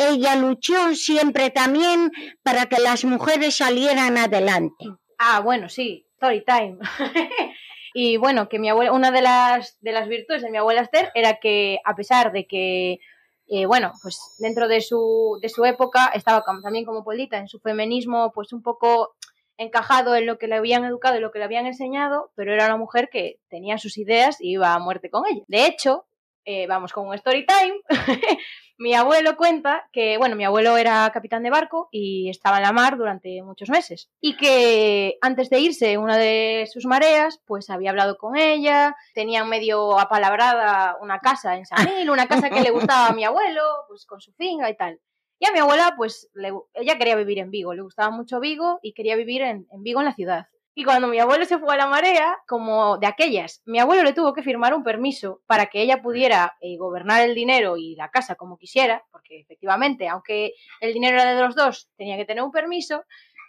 Ella 0.00 0.34
luchó 0.34 0.94
siempre 0.94 1.50
también 1.50 2.10
para 2.42 2.66
que 2.66 2.80
las 2.80 3.04
mujeres 3.04 3.56
salieran 3.56 4.16
adelante. 4.16 4.86
Ah, 5.18 5.40
bueno, 5.40 5.68
sí, 5.68 6.06
story 6.14 6.42
time. 6.42 6.78
y 7.94 8.16
bueno, 8.16 8.48
que 8.48 8.58
mi 8.58 8.70
abuela, 8.70 8.92
una 8.92 9.10
de 9.10 9.20
las, 9.20 9.78
de 9.80 9.92
las 9.92 10.08
virtudes 10.08 10.40
de 10.40 10.50
mi 10.50 10.56
abuela 10.56 10.80
Esther 10.80 11.10
era 11.14 11.38
que 11.38 11.80
a 11.84 11.94
pesar 11.94 12.32
de 12.32 12.46
que, 12.46 13.00
eh, 13.48 13.66
bueno, 13.66 13.92
pues 14.02 14.18
dentro 14.38 14.68
de 14.68 14.80
su, 14.80 15.38
de 15.42 15.50
su 15.50 15.66
época 15.66 16.10
estaba 16.14 16.42
también 16.62 16.86
como 16.86 17.04
Polita 17.04 17.36
en 17.36 17.48
su 17.48 17.60
feminismo, 17.60 18.32
pues 18.34 18.54
un 18.54 18.62
poco 18.62 19.16
encajado 19.58 20.14
en 20.16 20.24
lo 20.24 20.38
que 20.38 20.46
le 20.46 20.54
habían 20.54 20.86
educado 20.86 21.18
y 21.18 21.20
lo 21.20 21.30
que 21.30 21.40
le 21.40 21.44
habían 21.44 21.66
enseñado, 21.66 22.32
pero 22.34 22.54
era 22.54 22.64
una 22.64 22.78
mujer 22.78 23.10
que 23.12 23.40
tenía 23.50 23.76
sus 23.76 23.98
ideas 23.98 24.40
y 24.40 24.52
iba 24.52 24.72
a 24.72 24.78
muerte 24.78 25.10
con 25.10 25.24
ella. 25.26 25.44
De 25.48 25.66
hecho, 25.66 26.06
eh, 26.44 26.66
vamos 26.66 26.92
con 26.92 27.06
un 27.06 27.14
story 27.14 27.46
time. 27.46 27.80
mi 28.78 28.94
abuelo 28.94 29.36
cuenta 29.36 29.88
que, 29.92 30.16
bueno, 30.16 30.36
mi 30.36 30.44
abuelo 30.44 30.76
era 30.76 31.10
capitán 31.12 31.42
de 31.42 31.50
barco 31.50 31.88
y 31.92 32.30
estaba 32.30 32.56
en 32.56 32.62
la 32.62 32.72
mar 32.72 32.96
durante 32.96 33.42
muchos 33.42 33.68
meses. 33.68 34.10
Y 34.20 34.36
que 34.36 35.18
antes 35.20 35.50
de 35.50 35.60
irse, 35.60 35.98
una 35.98 36.16
de 36.16 36.66
sus 36.72 36.86
mareas, 36.86 37.40
pues 37.46 37.68
había 37.70 37.90
hablado 37.90 38.16
con 38.16 38.36
ella, 38.36 38.96
tenían 39.14 39.48
medio 39.48 39.98
apalabrada 39.98 40.96
una 41.00 41.18
casa 41.18 41.56
en 41.56 41.66
San 41.66 41.84
Mil, 41.84 42.10
una 42.10 42.26
casa 42.26 42.48
que 42.50 42.62
le 42.62 42.70
gustaba 42.70 43.08
a 43.08 43.12
mi 43.12 43.24
abuelo, 43.24 43.62
pues 43.88 44.06
con 44.06 44.20
su 44.20 44.32
finca 44.32 44.70
y 44.70 44.76
tal. 44.76 45.00
Y 45.38 45.46
a 45.46 45.52
mi 45.52 45.58
abuela, 45.58 45.94
pues 45.96 46.30
ella 46.74 46.98
quería 46.98 47.16
vivir 47.16 47.38
en 47.38 47.50
Vigo, 47.50 47.74
le 47.74 47.82
gustaba 47.82 48.10
mucho 48.10 48.40
Vigo 48.40 48.78
y 48.82 48.92
quería 48.92 49.16
vivir 49.16 49.42
en 49.42 49.66
Vigo, 49.78 50.00
en 50.00 50.06
la 50.06 50.14
ciudad. 50.14 50.46
Y 50.80 50.82
cuando 50.82 51.08
mi 51.08 51.18
abuelo 51.18 51.44
se 51.44 51.58
fue 51.58 51.74
a 51.74 51.76
la 51.76 51.88
marea, 51.88 52.38
como 52.48 52.96
de 52.96 53.06
aquellas, 53.06 53.60
mi 53.66 53.78
abuelo 53.78 54.02
le 54.02 54.14
tuvo 54.14 54.32
que 54.32 54.42
firmar 54.42 54.72
un 54.72 54.82
permiso 54.82 55.42
para 55.46 55.66
que 55.66 55.82
ella 55.82 56.00
pudiera 56.00 56.56
eh, 56.62 56.78
gobernar 56.78 57.20
el 57.20 57.34
dinero 57.34 57.76
y 57.76 57.96
la 57.96 58.10
casa 58.10 58.34
como 58.34 58.56
quisiera, 58.56 59.04
porque 59.12 59.40
efectivamente, 59.40 60.08
aunque 60.08 60.54
el 60.80 60.94
dinero 60.94 61.20
era 61.20 61.34
de 61.34 61.42
los 61.42 61.54
dos, 61.54 61.90
tenía 61.98 62.16
que 62.16 62.24
tener 62.24 62.42
un 62.42 62.50
permiso, 62.50 63.04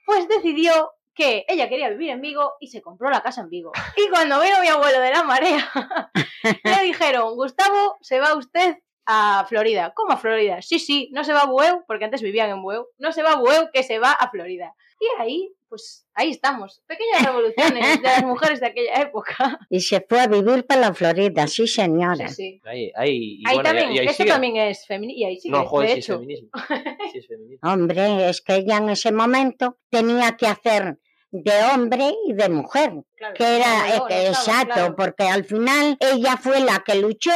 pues 0.06 0.28
decidió 0.28 0.92
que 1.16 1.46
ella 1.48 1.70
quería 1.70 1.88
vivir 1.88 2.10
en 2.10 2.20
Vigo 2.20 2.52
y 2.60 2.68
se 2.68 2.82
compró 2.82 3.10
la 3.10 3.24
casa 3.24 3.40
en 3.40 3.50
Vigo. 3.50 3.72
Y 3.96 4.10
cuando 4.10 4.42
vino 4.42 4.60
mi 4.60 4.68
abuelo 4.68 5.00
de 5.00 5.12
la 5.12 5.24
marea, 5.24 5.72
le 6.66 6.84
dijeron, 6.84 7.34
Gustavo, 7.36 7.96
se 8.02 8.20
va 8.20 8.36
usted 8.36 8.76
a 9.06 9.46
Florida. 9.50 9.94
¿Cómo 9.96 10.12
a 10.14 10.18
Florida? 10.18 10.62
Sí, 10.62 10.80
sí, 10.80 11.10
no 11.12 11.24
se 11.24 11.34
va 11.34 11.42
a 11.42 11.46
Bueu, 11.48 11.84
porque 11.88 12.06
antes 12.06 12.22
vivían 12.22 12.50
en 12.50 12.62
Bueu. 12.62 12.88
No 13.00 13.12
se 13.12 13.24
va 13.24 13.34
a 13.34 13.38
Bueu, 13.40 13.70
que 13.74 13.84
se 13.84 14.00
va 14.00 14.12
a 14.12 14.30
Florida. 14.30 14.74
Y 15.00 15.22
ahí, 15.22 15.54
pues 15.68 16.06
ahí 16.14 16.30
estamos. 16.30 16.84
Pequeñas 16.86 17.24
revoluciones 17.26 17.98
de 18.02 18.08
las 18.08 18.24
mujeres 18.24 18.60
de 18.60 18.68
aquella 18.68 19.02
época. 19.02 19.60
Y 19.70 19.80
se 19.82 20.00
fue 20.08 20.20
a 20.22 20.28
vivir 20.28 20.66
para 20.68 20.82
la 20.82 20.94
Florida, 20.94 21.48
sí 21.48 21.66
Sí, 21.68 21.82
señora. 21.82 22.28
sí. 22.28 22.62
Ahí, 22.66 22.92
ahí, 22.96 23.38
y 23.40 23.44
Ahí 23.48 23.56
bueno, 23.56 23.70
también, 23.70 23.92
y 23.94 24.00
ahí 24.00 24.06
esto 24.06 24.18
sigue. 24.24 24.32
también 24.32 24.56
es 24.58 24.86
ahí 24.90 25.38
sigue, 25.40 25.52
No, 25.52 25.66
joder, 25.66 25.88
de 25.90 25.94
sí 25.96 26.00
es 26.00 26.06
hecho. 26.06 26.20
feminismo. 26.20 26.50
Sí 27.12 27.18
es 27.18 27.28
feminismo. 27.28 27.72
Hombre, 27.72 28.30
es 28.30 28.42
que 28.42 28.56
ella 28.58 28.78
en 28.78 28.90
ese 28.90 29.12
momento 29.12 29.78
tenía 29.90 30.38
que 30.38 30.46
hacer 30.48 31.00
de 31.32 31.54
hombre 31.74 32.14
y 32.28 32.34
de 32.34 32.50
mujer. 32.50 32.92
claro, 33.16 33.34
que 33.34 33.56
era 33.58 33.66
que- 33.86 33.98
no 33.98 34.08
estaba, 34.08 34.28
exacto, 34.28 34.74
claro. 34.74 34.96
porque 34.96 35.24
al 35.24 35.46
final 35.46 35.98
ella 36.00 36.38
fue 36.38 36.60
la 36.60 36.84
que 36.86 36.96
luchó 36.96 37.32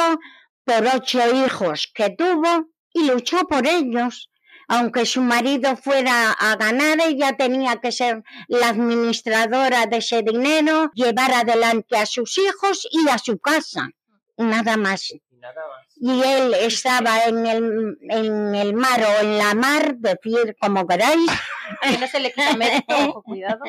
por 0.66 0.86
ocho 0.96 1.20
hijos 1.36 1.92
que 1.94 2.10
tuvo 2.12 2.68
y 2.94 3.08
luchó 3.08 3.48
por 3.48 3.66
ellos. 3.68 4.30
Aunque 4.68 5.06
su 5.06 5.22
marido 5.22 5.78
fuera 5.78 6.32
a 6.32 6.56
ganar, 6.56 6.98
ella 7.06 7.38
tenía 7.38 7.76
que 7.82 7.92
ser 7.92 8.24
la 8.48 8.70
administradora 8.70 9.86
de 9.86 9.98
ese 9.98 10.24
dinero, 10.24 10.90
llevar 10.96 11.32
adelante 11.34 11.96
a 11.98 12.08
sus 12.08 12.38
hijos 12.40 12.88
y 12.92 13.08
a 13.10 13.20
su 13.20 13.38
casa. 13.38 13.90
Nada 14.38 14.76
más. 14.76 15.12
Y 15.12 15.22
nada 15.40 15.62
más. 15.70 15.86
Y 15.98 16.22
él 16.24 16.54
estaba 16.56 17.26
en 17.26 17.46
el, 17.46 17.98
en 18.10 18.56
el 18.56 18.74
mar 18.74 19.02
o 19.04 19.22
en 19.24 19.38
la 19.38 19.54
mar, 19.54 19.96
decir 19.98 20.56
como 20.60 20.88
queráis, 20.88 21.30
Que 21.84 21.98
no 22.00 22.08
se 22.08 22.20
le 22.20 22.34
cuidado. 23.24 23.60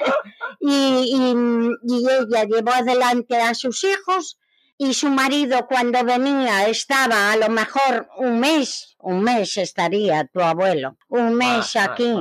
y, 0.60 0.72
y- 1.14 1.94
y 1.94 2.06
ella 2.10 2.44
llevó 2.44 2.72
adelante 2.72 3.36
a 3.36 3.54
sus 3.54 3.84
hijos 3.84 4.38
y 4.78 4.92
su 4.94 5.08
marido 5.08 5.66
cuando 5.66 6.04
venía 6.04 6.68
estaba 6.68 7.32
a 7.32 7.36
lo 7.36 7.48
mejor 7.48 8.08
un 8.18 8.40
mes, 8.40 8.96
un 8.98 9.22
mes 9.22 9.56
estaría 9.56 10.24
tu 10.26 10.40
abuelo, 10.40 10.96
un 11.08 11.34
mes 11.34 11.76
aquí, 11.76 12.12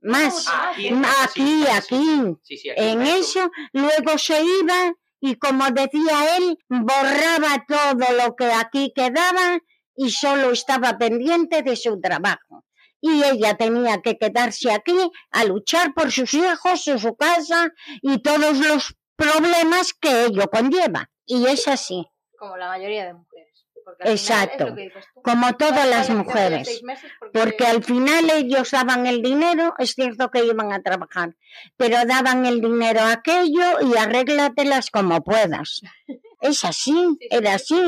más. 0.00 0.44
más, 0.44 0.46
Ah, 0.48 0.70
Aquí, 0.70 0.90
aquí, 0.92 1.42
sí, 1.42 1.64
sí, 1.64 1.66
aquí, 1.70 2.36
Sí, 2.42 2.56
sí, 2.58 2.70
aquí. 2.70 2.80
en 2.82 3.02
eso, 3.02 3.50
luego 3.72 4.18
se 4.18 4.42
iba 4.42 4.92
y 5.20 5.36
como 5.36 5.64
decía 5.70 6.36
él, 6.36 6.58
borraba 6.68 7.64
todo 7.66 8.06
lo 8.22 8.36
que 8.36 8.52
aquí 8.52 8.92
quedaba 8.94 9.58
y 9.96 10.10
solo 10.10 10.50
estaba 10.50 10.98
pendiente 10.98 11.62
de 11.62 11.76
su 11.76 12.00
trabajo. 12.00 12.64
Y 13.00 13.22
ella 13.22 13.54
tenía 13.56 14.00
que 14.02 14.16
quedarse 14.18 14.72
aquí 14.72 14.96
a 15.30 15.44
luchar 15.44 15.94
por 15.94 16.10
sus 16.12 16.32
hijos, 16.34 16.82
su, 16.84 16.98
su 16.98 17.14
casa 17.16 17.70
y 18.02 18.18
todos 18.22 18.58
los 18.58 18.94
problemas 19.16 19.92
que 19.94 20.26
ello 20.26 20.48
conlleva. 20.50 21.10
Y 21.26 21.46
es 21.46 21.68
así, 21.68 22.06
Como 22.38 22.56
la 22.56 22.68
mayoría 22.68 23.06
de 23.06 23.14
mujeres. 23.14 23.66
Porque 23.84 24.02
al 24.02 24.18
final 24.18 24.42
Exacto. 24.42 24.64
es 24.64 24.70
lo 24.70 24.76
que 24.76 24.82
dices 24.82 25.04
tú. 25.14 25.22
como 25.22 25.56
todas 25.56 25.88
las 25.88 26.10
mujeres. 26.10 26.82
Porque 27.32 27.66
al 27.66 27.84
final 27.84 28.30
ellos 28.30 28.70
daban 28.70 29.06
el 29.06 29.20
dinero, 29.22 29.74
es 29.78 29.92
cierto 29.92 30.30
que 30.30 30.44
iban 30.44 30.72
a 30.72 30.82
trabajar, 30.82 31.36
pero 31.76 31.98
daban 32.06 32.46
el 32.46 32.60
dinero 32.62 33.00
a 33.00 33.12
aquello 33.12 33.80
y 33.82 33.96
arréglatelas 33.96 34.90
como 34.90 35.22
puedas. 35.22 35.80
Es 36.40 36.62
así, 36.64 36.92
era 37.30 37.54
así, 37.54 37.80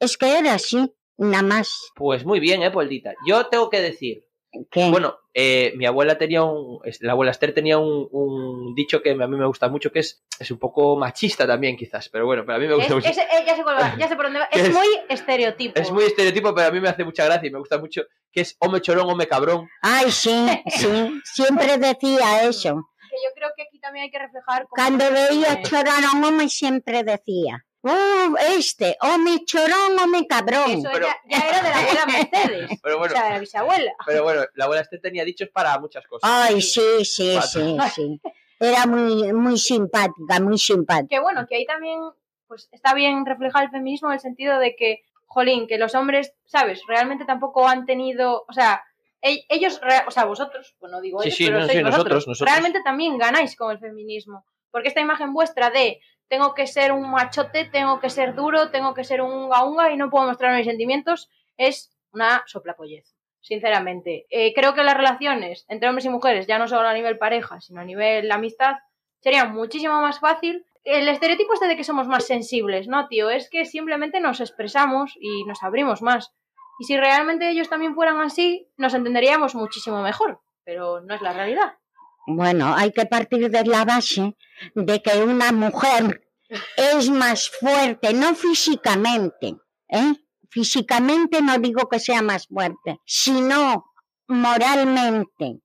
es 0.00 0.16
que 0.16 0.36
era 0.36 0.54
así, 0.54 0.92
nada 1.16 1.44
más. 1.44 1.70
Pues 1.94 2.24
muy 2.24 2.40
bien, 2.40 2.60
eh, 2.64 2.70
Poldita. 2.72 3.12
Yo 3.24 3.46
tengo 3.46 3.70
que 3.70 3.80
decir 3.80 4.24
¿Qué? 4.70 4.90
Bueno, 4.90 5.16
eh, 5.32 5.72
mi 5.76 5.86
abuela 5.86 6.18
tenía 6.18 6.42
un. 6.42 6.80
La 7.00 7.12
abuela 7.12 7.30
Esther 7.30 7.54
tenía 7.54 7.78
un, 7.78 8.08
un 8.10 8.74
dicho 8.74 9.00
que 9.00 9.10
a 9.12 9.14
mí 9.14 9.36
me 9.36 9.46
gusta 9.46 9.68
mucho, 9.68 9.92
que 9.92 10.00
es, 10.00 10.24
es 10.40 10.50
un 10.50 10.58
poco 10.58 10.96
machista 10.96 11.46
también, 11.46 11.76
quizás, 11.76 12.08
pero 12.08 12.26
bueno, 12.26 12.42
pero 12.44 12.56
a 12.56 12.58
mí 12.58 12.66
me 12.66 12.72
Es, 12.72 12.78
gusta 12.78 12.94
mucho. 12.96 13.08
es- 13.08 13.18
eh, 13.18 13.44
ya, 13.46 13.54
sé 13.54 13.62
cuál 13.62 13.76
va, 13.76 13.96
ya 13.96 14.08
sé 14.08 14.16
por 14.16 14.24
dónde 14.24 14.40
va. 14.40 14.48
¿Qué 14.52 14.60
Es 14.60 14.68
es? 14.68 14.74
muy 14.74 14.86
estereotipo. 15.08 15.80
Es 15.80 15.90
muy 15.92 16.04
estereotipo, 16.04 16.52
pero 16.54 16.68
a 16.68 16.70
mí 16.72 16.80
me 16.80 16.88
hace 16.88 17.04
mucha 17.04 17.24
gracia 17.26 17.46
y 17.48 17.52
me 17.52 17.58
gusta 17.60 17.78
mucho, 17.78 18.02
que 18.32 18.40
es 18.40 18.56
home 18.58 18.80
chorón, 18.80 19.08
home 19.08 19.26
cabrón. 19.28 19.68
Ay, 19.82 20.10
sí, 20.10 20.46
sí, 20.68 21.20
siempre 21.24 21.78
decía 21.78 22.42
eso. 22.42 22.74
Que 23.08 23.16
yo 23.24 23.30
creo 23.34 23.50
que 23.56 23.62
aquí 23.62 23.78
también 23.78 24.04
hay 24.04 24.10
que 24.10 24.18
reflejar. 24.18 24.66
Cuando 24.68 25.04
veía 25.12 25.62
chorar 25.62 26.02
a 26.12 26.16
un 26.16 26.24
hombre 26.24 26.48
siempre 26.48 27.04
decía, 27.04 27.64
oh, 27.82 28.36
este, 28.56 28.96
o 29.00 29.18
me 29.18 29.44
chorón 29.44 29.98
o 30.02 30.06
me 30.06 30.26
cabrón. 30.26 30.70
Eso 30.70 30.88
Pero- 30.92 31.06
ya, 31.06 31.16
ya 31.28 31.48
era 31.48 31.62
de 31.62 31.70
la 31.70 31.78
abuela 31.80 32.06
Mercedes. 32.06 32.80
Pero 32.82 32.98
bueno, 32.98 33.12
O 33.14 33.16
sea, 33.16 33.24
de 33.26 33.30
la 33.32 33.38
bisabuela. 33.40 33.92
pero 34.06 34.22
bueno, 34.22 34.42
la 34.54 34.64
abuela 34.64 34.82
Esther 34.82 35.00
tenía 35.00 35.24
dichos 35.24 35.48
para 35.48 35.78
muchas 35.78 36.06
cosas. 36.06 36.28
Ay, 36.30 36.60
sí, 36.62 37.04
sí, 37.04 37.34
Pato. 37.34 37.48
sí, 37.48 37.76
sí. 37.94 38.20
Era 38.58 38.86
muy, 38.86 39.32
muy 39.32 39.58
simpática, 39.58 40.38
muy 40.40 40.58
simpática. 40.58 41.08
Que 41.08 41.20
bueno, 41.20 41.46
que 41.48 41.56
ahí 41.56 41.64
también 41.66 41.98
pues 42.46 42.68
está 42.72 42.94
bien 42.94 43.24
reflejar 43.24 43.64
el 43.64 43.70
feminismo 43.70 44.08
en 44.08 44.14
el 44.14 44.20
sentido 44.20 44.58
de 44.58 44.74
que, 44.76 45.02
jolín, 45.26 45.66
que 45.68 45.78
los 45.78 45.94
hombres, 45.94 46.34
¿sabes? 46.44 46.82
Realmente 46.88 47.24
tampoco 47.24 47.66
han 47.68 47.86
tenido, 47.86 48.44
o 48.48 48.52
sea, 48.52 48.82
e- 49.22 49.44
ellos, 49.48 49.80
o 50.06 50.10
sea, 50.10 50.24
vosotros, 50.24 50.74
bueno, 50.80 51.00
digo 51.00 51.20
Sí, 51.22 51.28
ellos, 51.28 51.36
sí, 51.38 51.44
pero 51.46 51.58
no, 51.60 51.64
sois 51.66 51.72
sí, 51.78 51.82
vosotros, 51.84 51.96
nosotros, 52.04 52.26
nosotros. 52.28 52.50
realmente 52.50 52.80
también 52.82 53.16
ganáis 53.18 53.54
con 53.56 53.70
el 53.70 53.78
feminismo. 53.78 54.44
Porque 54.72 54.88
esta 54.88 55.00
imagen 55.00 55.32
vuestra 55.32 55.70
de 55.70 56.00
tengo 56.30 56.54
que 56.54 56.68
ser 56.68 56.92
un 56.92 57.10
machote, 57.10 57.64
tengo 57.64 57.98
que 57.98 58.08
ser 58.08 58.36
duro, 58.36 58.70
tengo 58.70 58.94
que 58.94 59.02
ser 59.02 59.20
un 59.20 59.32
unga 59.32 59.64
unga 59.64 59.90
y 59.90 59.96
no 59.96 60.10
puedo 60.10 60.26
mostrar 60.26 60.56
mis 60.56 60.64
sentimientos, 60.64 61.28
es 61.56 61.90
una 62.12 62.44
soplapollez. 62.46 63.16
Sinceramente, 63.40 64.26
Eh, 64.30 64.54
creo 64.54 64.72
que 64.74 64.84
las 64.84 64.96
relaciones 64.96 65.66
entre 65.68 65.88
hombres 65.88 66.04
y 66.04 66.08
mujeres, 66.08 66.46
ya 66.46 66.58
no 66.58 66.68
solo 66.68 66.88
a 66.88 66.94
nivel 66.94 67.18
pareja, 67.18 67.60
sino 67.60 67.80
a 67.80 67.84
nivel 67.84 68.30
amistad, 68.30 68.76
sería 69.18 69.44
muchísimo 69.46 70.00
más 70.00 70.20
fácil. 70.20 70.64
El 70.84 71.08
estereotipo 71.08 71.54
este 71.54 71.66
de 71.66 71.76
que 71.76 71.84
somos 71.84 72.06
más 72.06 72.26
sensibles, 72.26 72.86
¿no, 72.86 73.08
tío? 73.08 73.28
Es 73.28 73.50
que 73.50 73.64
simplemente 73.64 74.20
nos 74.20 74.40
expresamos 74.40 75.14
y 75.20 75.44
nos 75.44 75.64
abrimos 75.64 76.00
más. 76.00 76.32
Y 76.78 76.84
si 76.84 76.96
realmente 76.96 77.50
ellos 77.50 77.68
también 77.68 77.96
fueran 77.96 78.20
así, 78.20 78.68
nos 78.76 78.94
entenderíamos 78.94 79.56
muchísimo 79.56 80.00
mejor. 80.00 80.40
Pero 80.64 81.00
no 81.00 81.12
es 81.12 81.22
la 81.22 81.32
realidad. 81.32 81.79
Bueno, 82.36 82.74
hay 82.76 82.92
que 82.92 83.06
partir 83.06 83.50
de 83.50 83.64
la 83.64 83.84
base 83.84 84.36
de 84.74 85.02
que 85.02 85.18
una 85.22 85.52
mujer 85.52 86.22
es 86.76 87.08
más 87.10 87.48
fuerte, 87.50 88.12
no 88.12 88.34
físicamente, 88.34 89.56
¿eh? 89.88 90.14
Físicamente 90.50 91.40
no 91.42 91.58
digo 91.58 91.88
que 91.88 92.00
sea 92.00 92.22
más 92.22 92.46
fuerte, 92.48 92.98
sino 93.06 93.84
moralmente. 94.26 95.60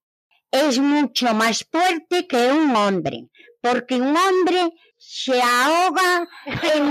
Es 0.51 0.79
mucho 0.79 1.33
más 1.33 1.65
fuerte 1.71 2.27
que 2.27 2.51
un 2.51 2.75
hombre, 2.75 3.27
porque 3.61 3.95
un 3.95 4.15
hombre 4.15 4.71
se 4.97 5.41
ahoga 5.41 6.27
en, 6.45 6.83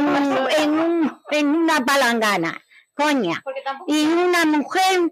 en, 0.63 0.71
un- 0.79 1.19
en 1.31 1.47
una 1.49 1.85
palangana, 1.85 2.61
coña. 2.95 3.43
Y 3.87 4.05
una 4.07 4.45
mujer 4.45 5.11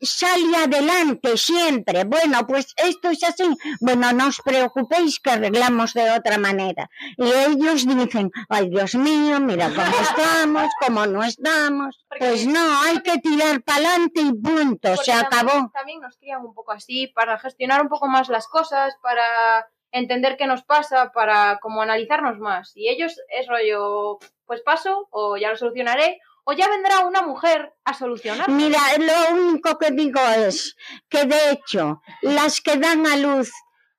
sale 0.00 0.56
adelante 0.56 1.36
siempre. 1.36 2.04
Bueno, 2.04 2.46
pues 2.46 2.74
esto 2.76 3.10
es 3.10 3.22
así. 3.24 3.48
Bueno, 3.80 4.12
no 4.12 4.28
os 4.28 4.40
preocupéis 4.42 5.20
que 5.20 5.30
arreglamos 5.30 5.92
de 5.94 6.10
otra 6.10 6.38
manera. 6.38 6.88
Y 7.16 7.24
ellos 7.30 7.86
dicen, 7.86 8.30
ay 8.48 8.70
Dios 8.70 8.94
mío, 8.94 9.40
mira 9.40 9.68
cómo 9.68 9.96
estamos, 10.02 10.68
cómo 10.80 11.06
no 11.06 11.22
estamos. 11.24 12.04
Pues 12.18 12.46
no, 12.46 12.80
hay 12.82 13.00
que 13.00 13.18
tirar 13.18 13.62
para 13.62 13.78
adelante 13.78 14.20
y 14.22 14.32
punto, 14.32 14.96
se 14.96 15.12
también- 15.12 15.26
acabó. 15.26 15.70
También 15.72 16.00
nos 16.00 16.16
crían 16.16 16.44
un 16.44 16.54
poco 16.54 16.72
así 16.72 17.06
para 17.08 17.38
gestionar 17.38 17.82
un 17.82 17.88
poco 17.88 18.06
más 18.08 18.28
las 18.28 18.46
cosas, 18.48 18.94
para 19.02 19.68
entender 19.92 20.36
qué 20.36 20.46
nos 20.46 20.62
pasa, 20.62 21.10
para 21.12 21.58
como 21.60 21.82
analizarnos 21.82 22.38
más. 22.38 22.72
Y 22.76 22.88
ellos 22.88 23.16
es 23.28 23.46
rollo, 23.48 24.18
pues 24.46 24.60
paso, 24.62 25.08
o 25.10 25.36
ya 25.36 25.50
lo 25.50 25.56
solucionaré, 25.56 26.20
o 26.44 26.52
ya 26.52 26.68
vendrá 26.68 27.00
una 27.00 27.22
mujer 27.22 27.74
a 27.84 27.94
solucionar. 27.94 28.48
Mira, 28.50 28.80
lo 28.98 29.36
único 29.36 29.78
que 29.78 29.90
digo 29.90 30.20
es 30.36 30.76
que 31.08 31.24
de 31.24 31.52
hecho, 31.52 32.02
las 32.22 32.60
que 32.60 32.76
dan 32.76 33.06
a 33.06 33.16
luz 33.16 33.50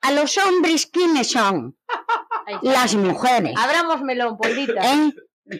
a 0.02 0.12
los 0.12 0.38
hombres, 0.38 0.88
¿quiénes 0.88 1.32
son? 1.32 1.78
Las 2.62 2.96
mujeres. 2.96 3.54
Abramos 3.58 4.02
melón. 4.02 4.38
¿eh? 4.44 5.12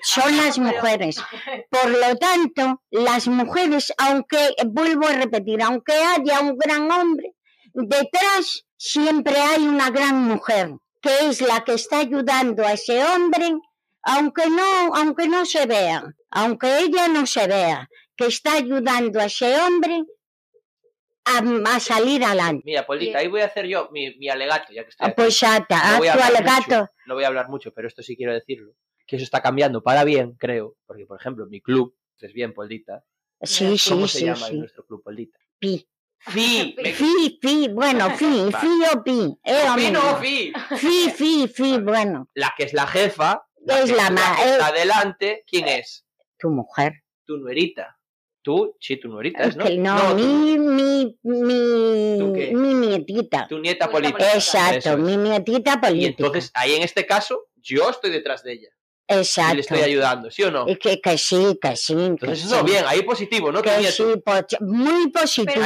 Son 0.04 0.38
las 0.38 0.58
mujeres. 0.58 1.22
Por 1.70 1.90
lo 1.90 2.16
tanto, 2.18 2.82
las 2.90 3.28
mujeres, 3.28 3.94
aunque, 3.98 4.56
vuelvo 4.66 5.08
a 5.08 5.14
repetir, 5.14 5.62
aunque 5.62 5.94
haya 5.94 6.40
un 6.40 6.58
gran 6.58 6.90
hombre, 6.92 7.36
detrás 7.74 8.66
siempre 8.78 9.36
hay 9.38 9.64
una 9.68 9.90
gran 9.90 10.24
mujer, 10.24 10.74
que 11.02 11.28
es 11.28 11.42
la 11.42 11.64
que 11.64 11.74
está 11.74 12.00
ayudando 12.00 12.66
a 12.66 12.74
ese 12.74 13.04
hombre, 13.04 13.54
aunque 14.04 14.50
no, 14.50 14.94
aunque 14.96 15.28
no 15.28 15.46
se 15.46 15.66
vea, 15.66 16.04
aunque 16.32 16.80
ella 16.80 17.08
no 17.08 17.26
se 17.26 17.48
vea, 17.48 17.90
que 18.16 18.26
está 18.28 18.54
ayudando 18.54 19.20
a 19.20 19.26
ese 19.26 19.56
hombre 19.60 20.04
a, 21.26 21.76
a 21.76 21.80
salir 21.80 22.24
adelante. 22.24 22.64
Mira, 22.66 22.86
Polita, 22.86 23.20
ahí 23.20 23.28
voy 23.28 23.42
a 23.42 23.46
hacer 23.46 23.66
yo 23.68 23.90
mi, 23.92 24.16
mi 24.18 24.30
alegato, 24.30 24.74
ya 24.74 24.84
que 24.84 24.90
estoy 24.90 25.06
Ah, 25.06 25.08
aquí. 25.10 25.16
Pues 25.18 25.44
ata, 25.44 25.76
No 25.78 25.84
haz 25.94 25.98
voy 26.00 26.08
a 26.08 26.14
tu 26.14 26.20
alegato. 26.22 26.62
mucho, 26.80 26.90
no 27.06 27.14
voy 27.16 27.24
a 27.24 27.28
hablar 27.28 27.50
mucho, 27.50 27.74
pero 27.74 27.88
esto 27.88 28.02
sí 28.04 28.16
quiero 28.16 28.34
decirlo. 28.34 28.74
Que 29.06 29.18
eso 29.18 29.24
está 29.26 29.42
cambiando 29.42 29.84
para 29.84 30.04
bien, 30.04 30.34
creo. 30.40 30.78
Porque, 30.86 31.06
por 31.06 31.20
ejemplo, 31.20 31.46
mi 31.48 31.62
club, 31.62 31.96
es 32.20 32.34
bien, 32.34 32.54
Poldita. 32.54 33.04
Sí, 33.42 33.66
¿Cómo 33.90 34.08
sí, 34.08 34.14
se 34.14 34.20
sí, 34.20 34.26
llama 34.26 34.48
sí. 34.48 34.58
nuestro 34.58 34.86
club, 34.86 35.04
Poldita? 35.04 35.38
Pi. 35.60 35.88
Fi. 36.20 36.76
me- 36.78 36.94
Fi, 36.94 37.40
fi, 37.42 37.68
bueno, 37.70 38.10
fi, 38.12 38.26
Vale. 38.52 38.58
fi 38.58 38.68
o 38.96 39.04
pi. 39.04 39.38
Eh, 39.44 39.54
Fi, 39.62 39.68
hombre. 39.68 39.92
no, 39.92 40.16
Fi. 40.18 40.54
Fi, 40.78 41.10
fi, 41.10 41.48
fi, 41.48 41.78
bueno. 41.80 42.30
La 42.36 42.54
que 42.56 42.64
es 42.66 42.74
la 42.74 42.86
jefa, 42.88 43.44
Es 43.68 43.92
que 43.92 43.96
la 43.96 44.08
está 44.08 44.68
adelante, 44.68 45.44
¿quién 45.48 45.68
es? 45.68 46.06
Tu 46.38 46.50
mujer. 46.50 46.94
Tu 47.26 47.38
nuerita. 47.38 47.98
Tú, 48.44 48.76
sí, 48.80 48.98
tu 48.98 49.08
nuerita 49.08 49.44
es, 49.44 49.56
¿no? 49.56 49.66
No, 49.70 50.16
mi, 50.16 50.58
mi, 50.58 51.16
mi, 51.22 52.54
mi 52.54 52.74
nietita. 52.74 53.48
tu 53.48 53.60
nieta 53.60 53.88
política. 53.88 54.34
Exacto, 54.34 54.78
Eso 54.78 54.98
mi 54.98 55.16
nietita 55.16 55.74
Y 55.74 55.78
política. 55.78 56.08
entonces, 56.26 56.52
ahí 56.56 56.74
en 56.74 56.82
este 56.82 57.06
caso, 57.06 57.50
yo 57.58 57.90
estoy 57.92 58.10
detrás 58.10 58.42
de 58.44 58.54
ella. 58.54 58.70
Y 59.12 59.18
Exacto. 59.18 59.56
le 59.56 59.62
estoy 59.62 59.82
ayudando, 59.82 60.32
¿sí 60.32 60.44
o 60.44 60.52
no? 60.52 60.68
Y 60.68 60.76
que, 60.78 61.02
que 61.02 61.18
sí, 61.18 61.58
que 61.62 61.76
sí. 61.76 61.94
que 61.96 62.06
Entonces, 62.06 62.40
sí. 62.42 62.46
eso, 62.48 62.64
bien, 62.64 62.84
ahí 62.88 63.02
positivo, 63.02 63.52
¿no? 63.52 63.62
Que 63.62 63.92
sí, 63.92 64.04
muy 64.62 65.10
positivo. 65.12 65.60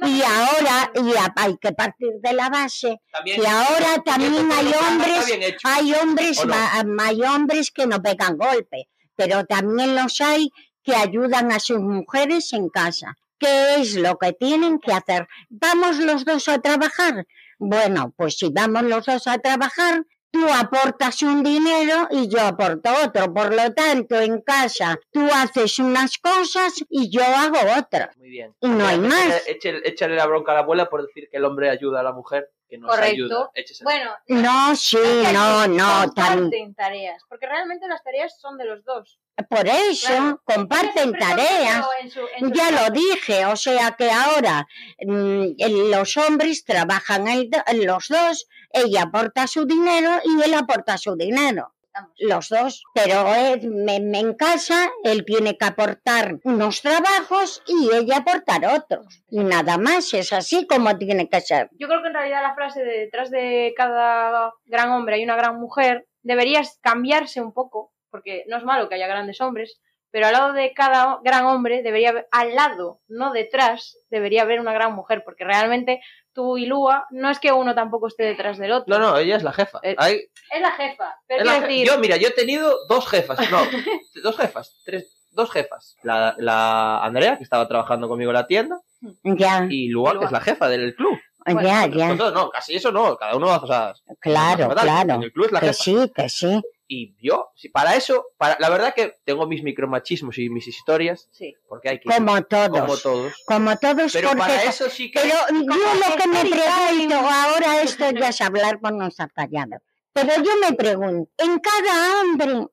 No- 0.00 0.08
Y 0.08 0.22
ahora, 0.22 0.90
y 0.94 1.16
a- 1.16 1.32
hay 1.36 1.56
que 1.58 1.72
partir 1.72 2.10
de 2.22 2.32
la 2.32 2.48
base, 2.48 3.00
También, 3.12 3.40
que 3.40 3.46
ahora 3.46 4.02
también 4.04 4.50
hay 4.52 4.72
hombres. 4.74 5.54
Hay 5.64 5.92
hombres, 5.94 6.38
¿O 6.40 6.46
no? 6.46 6.54
ma- 6.86 7.04
hay 7.06 7.22
hombres 7.22 7.70
que 7.70 7.86
no 7.86 8.02
pegan 8.02 8.36
golpe, 8.36 8.88
pero 9.14 9.44
también 9.44 9.94
los 9.94 10.20
hay 10.20 10.50
que 10.82 10.94
ayudan 10.94 11.52
a 11.52 11.58
sus 11.60 11.78
mujeres 11.80 12.52
en 12.52 12.68
casa. 12.68 13.16
¿Qué 13.38 13.76
es 13.80 13.94
lo 13.96 14.16
que 14.18 14.32
tienen 14.32 14.78
que 14.78 14.92
hacer? 14.92 15.28
¿Vamos 15.50 15.98
los 15.98 16.24
dos 16.24 16.48
a 16.48 16.58
trabajar? 16.60 17.26
Bueno, 17.58 18.12
pues 18.16 18.38
si 18.38 18.48
vamos 18.50 18.82
los 18.84 19.04
dos 19.04 19.26
a 19.26 19.38
trabajar, 19.38 20.04
tú 20.30 20.46
aportas 20.48 21.22
un 21.22 21.42
dinero 21.42 22.08
y 22.10 22.28
yo 22.28 22.40
aporto 22.40 22.90
otro. 23.04 23.32
Por 23.32 23.54
lo 23.54 23.72
tanto, 23.72 24.20
en 24.20 24.40
casa 24.42 24.98
tú 25.10 25.26
haces 25.32 25.78
unas 25.78 26.18
cosas 26.18 26.74
y 26.88 27.10
yo 27.10 27.22
hago 27.24 27.58
otras. 27.78 28.16
Muy 28.16 28.30
bien. 28.30 28.54
Y 28.60 28.68
no 28.68 28.86
hay 28.86 28.98
más. 28.98 29.46
Échale, 29.46 29.80
échale 29.84 30.16
la 30.16 30.26
bronca 30.26 30.52
a 30.52 30.56
la 30.56 30.60
abuela 30.60 30.88
por 30.88 31.06
decir 31.06 31.28
que 31.30 31.36
el 31.38 31.44
hombre 31.44 31.70
ayuda 31.70 32.00
a 32.00 32.02
la 32.02 32.12
mujer, 32.12 32.50
que 32.68 32.80
Correcto. 32.80 33.12
ayuda. 33.24 33.50
Échese- 33.54 33.84
Bueno, 33.84 34.10
No, 34.28 34.74
sí, 34.76 34.96
no, 35.32 35.66
no, 35.68 36.10
tan- 36.12 36.40
comparten 36.40 36.74
tareas, 36.74 37.22
porque 37.28 37.46
realmente 37.46 37.86
las 37.88 38.02
tareas 38.02 38.38
son 38.40 38.58
de 38.58 38.64
los 38.66 38.84
dos. 38.84 39.18
por 39.50 39.66
eso 39.68 40.06
Claro. 40.08 40.42
comparten 40.44 41.12
tareas. 41.12 41.86
consiguió 41.86 41.88
en 42.00 42.10
su- 42.10 42.20
en 42.36 42.48
su 42.48 42.52
Ya 42.54 42.70
lo 42.70 42.90
dije, 42.90 43.44
o 43.46 43.54
sea 43.56 43.90
que 43.92 44.10
ahora 44.10 44.66
mm, 45.06 45.90
los 45.90 46.16
hombres 46.16 46.64
trabajan 46.64 47.28
el 47.28 47.50
los 47.84 48.08
dos, 48.08 48.46
ella 48.70 49.02
aporta 49.02 49.46
su 49.46 49.66
dinero 49.66 50.20
y 50.24 50.42
él 50.42 50.54
aporta 50.54 50.96
su 50.96 51.16
dinero. 51.16 51.74
Los 52.18 52.48
dos. 52.48 52.82
Pero 52.94 53.26
eh, 53.34 53.60
me- 53.62 54.00
me- 54.00 54.20
en 54.20 54.34
casa 54.34 54.90
él 55.04 55.24
tiene 55.24 55.56
que 55.56 55.64
aportar 55.64 56.36
unos 56.44 56.82
trabajos 56.82 57.62
y 57.66 57.88
ella 57.94 58.18
aportar 58.18 58.64
otros. 58.66 59.22
Y 59.28 59.44
nada 59.44 59.78
más, 59.78 60.12
es 60.14 60.32
así 60.32 60.66
como 60.66 60.96
tiene 60.98 61.28
que 61.28 61.40
ser. 61.40 61.68
Yo 61.78 61.88
creo 61.88 62.02
que 62.02 62.08
en 62.08 62.14
realidad 62.14 62.42
la 62.42 62.54
frase 62.54 62.82
de 62.84 62.98
detrás 63.00 63.30
de 63.30 63.72
cada 63.76 64.52
gran 64.64 64.90
hombre 64.90 65.16
hay 65.16 65.24
una 65.24 65.36
gran 65.36 65.58
mujer 65.60 66.06
debería 66.22 66.62
cambiarse 66.80 67.40
un 67.40 67.52
poco, 67.52 67.92
porque 68.10 68.44
no 68.48 68.56
es 68.56 68.64
malo 68.64 68.88
que 68.88 68.96
haya 68.96 69.06
grandes 69.06 69.40
hombres, 69.40 69.80
pero 70.10 70.26
al 70.26 70.32
lado 70.32 70.52
de 70.54 70.72
cada 70.74 71.20
gran 71.22 71.44
hombre 71.46 71.82
debería 71.82 72.10
haber, 72.10 72.26
al 72.32 72.54
lado, 72.54 73.00
no 73.06 73.32
detrás, 73.32 73.98
debería 74.10 74.42
haber 74.42 74.58
una 74.60 74.72
gran 74.72 74.92
mujer, 74.94 75.22
porque 75.24 75.44
realmente 75.44 76.00
tú 76.36 76.56
y 76.58 76.66
Lua 76.66 77.06
no 77.10 77.28
es 77.30 77.40
que 77.40 77.50
uno 77.50 77.74
tampoco 77.74 78.06
esté 78.06 78.22
detrás 78.24 78.58
del 78.58 78.70
otro. 78.70 78.96
No, 78.96 79.04
no, 79.04 79.18
ella 79.18 79.34
es 79.36 79.42
la 79.42 79.52
jefa. 79.52 79.80
Eh, 79.82 79.96
Ahí- 79.98 80.20
Es 80.52 80.60
la 80.60 80.70
jefa. 80.70 81.16
Pero 81.26 81.40
es 81.40 81.46
la 81.46 81.52
quiero 81.52 81.66
je- 81.66 81.68
decir, 81.70 81.86
Yo, 81.88 81.98
mira, 81.98 82.16
yo 82.18 82.28
he 82.28 82.32
tenido 82.32 82.76
dos 82.88 83.08
jefas. 83.08 83.38
No, 83.50 83.58
dos 84.22 84.36
jefas. 84.36 84.80
Tres, 84.84 85.12
dos 85.32 85.50
jefas. 85.50 85.96
La, 86.04 86.36
la 86.38 87.02
Andrea, 87.02 87.36
que 87.38 87.42
estaba 87.42 87.66
trabajando 87.66 88.06
conmigo 88.08 88.30
en 88.30 88.34
la 88.36 88.46
tienda, 88.46 88.80
Ya, 89.24 89.66
y 89.68 89.88
Lua, 89.88 90.16
que 90.18 90.26
es 90.26 90.30
la 90.30 90.40
jefa 90.40 90.68
del 90.68 90.94
club. 90.94 91.18
ya, 91.46 91.86
ya. 91.86 92.08
Nosotros 92.08 92.32
no, 92.34 92.50
casi 92.50 92.76
eso 92.76 92.92
no, 92.92 93.16
cada 93.16 93.34
uno 93.36 93.58
cosas. 93.60 94.02
Claro, 94.20 94.68
fatal. 94.68 94.84
claro. 94.84 95.14
En 95.14 95.22
el 95.24 95.32
club 95.32 95.46
es 95.46 95.52
la 95.52 95.60
Que 95.60 95.66
jefa. 95.68 95.82
sí, 95.82 96.12
que 96.14 96.28
sí. 96.28 96.62
Y 96.88 97.16
yo, 97.20 97.50
si 97.56 97.68
para 97.68 97.96
eso, 97.96 98.26
para, 98.38 98.56
la 98.60 98.70
verdad 98.70 98.94
que 98.94 99.16
tengo 99.24 99.46
mis 99.48 99.62
micromachismos 99.64 100.38
y 100.38 100.48
mis 100.48 100.68
historias, 100.68 101.28
Sí. 101.32 101.54
porque 101.68 101.88
hay 101.88 101.98
que. 102.00 102.08
Como 102.08 102.40
todos. 102.44 102.68
como 102.80 102.96
todos. 102.96 103.32
Como 103.44 103.76
todos, 103.76 104.12
Pero 104.12 104.28
porque... 104.28 104.40
para 104.40 104.62
eso 104.62 104.88
sí 104.88 105.10
que. 105.10 105.18
Pero 105.20 105.34
yo 105.50 105.64
lo 105.64 106.16
que 106.16 106.28
me 106.28 106.40
pregunto, 106.48 107.16
ahora 107.16 107.82
esto 107.82 108.10
ya 108.12 108.28
es 108.28 108.40
hablar 108.40 108.80
con 108.80 108.98
los 109.00 109.16
callado. 109.34 109.82
Pero 110.12 110.32
yo 110.42 110.50
me 110.60 110.76
pregunto, 110.76 111.30
en 111.38 111.58
cada 111.58 112.20
hombre 112.20 112.66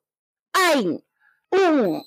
hay 0.53 1.03
un, 1.49 2.03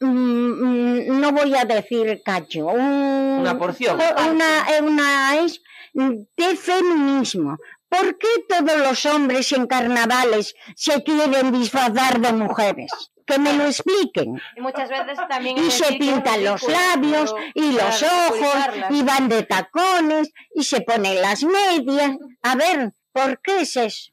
mm, 0.00 0.06
mm, 0.06 1.20
no 1.20 1.32
voy 1.32 1.54
a 1.56 1.64
decir 1.64 2.22
cacho, 2.24 2.66
un- 2.66 3.40
Una 3.40 3.58
porción. 3.58 3.96
una, 3.96 4.64
una 4.80 5.36
es 5.44 5.60
de 5.92 6.56
feminismo. 6.56 7.58
¿Por 7.92 8.16
qué 8.16 8.28
todos 8.48 8.78
los 8.78 9.04
hombres 9.04 9.52
en 9.52 9.66
carnavales 9.66 10.54
se 10.74 11.02
quieren 11.04 11.52
disfrazar 11.52 12.18
de 12.20 12.32
mujeres? 12.32 12.90
Que 13.26 13.38
me 13.38 13.52
lo 13.52 13.64
expliquen. 13.66 14.40
Y 14.56 14.60
muchas 14.62 14.88
veces 14.88 15.18
también. 15.28 15.58
Y 15.58 15.70
se 15.70 15.92
pintan 15.96 16.42
los 16.42 16.62
labios 16.62 17.34
y 17.54 17.72
los 17.72 18.02
ojos 18.02 18.56
y 18.90 19.02
van 19.02 19.28
de 19.28 19.42
tacones 19.42 20.32
y 20.54 20.64
se 20.64 20.80
ponen 20.80 21.20
las 21.20 21.44
medias. 21.44 22.16
A 22.42 22.56
ver, 22.56 22.94
¿por 23.12 23.40
qué 23.42 23.60
es 23.60 23.76
eso? 23.76 24.10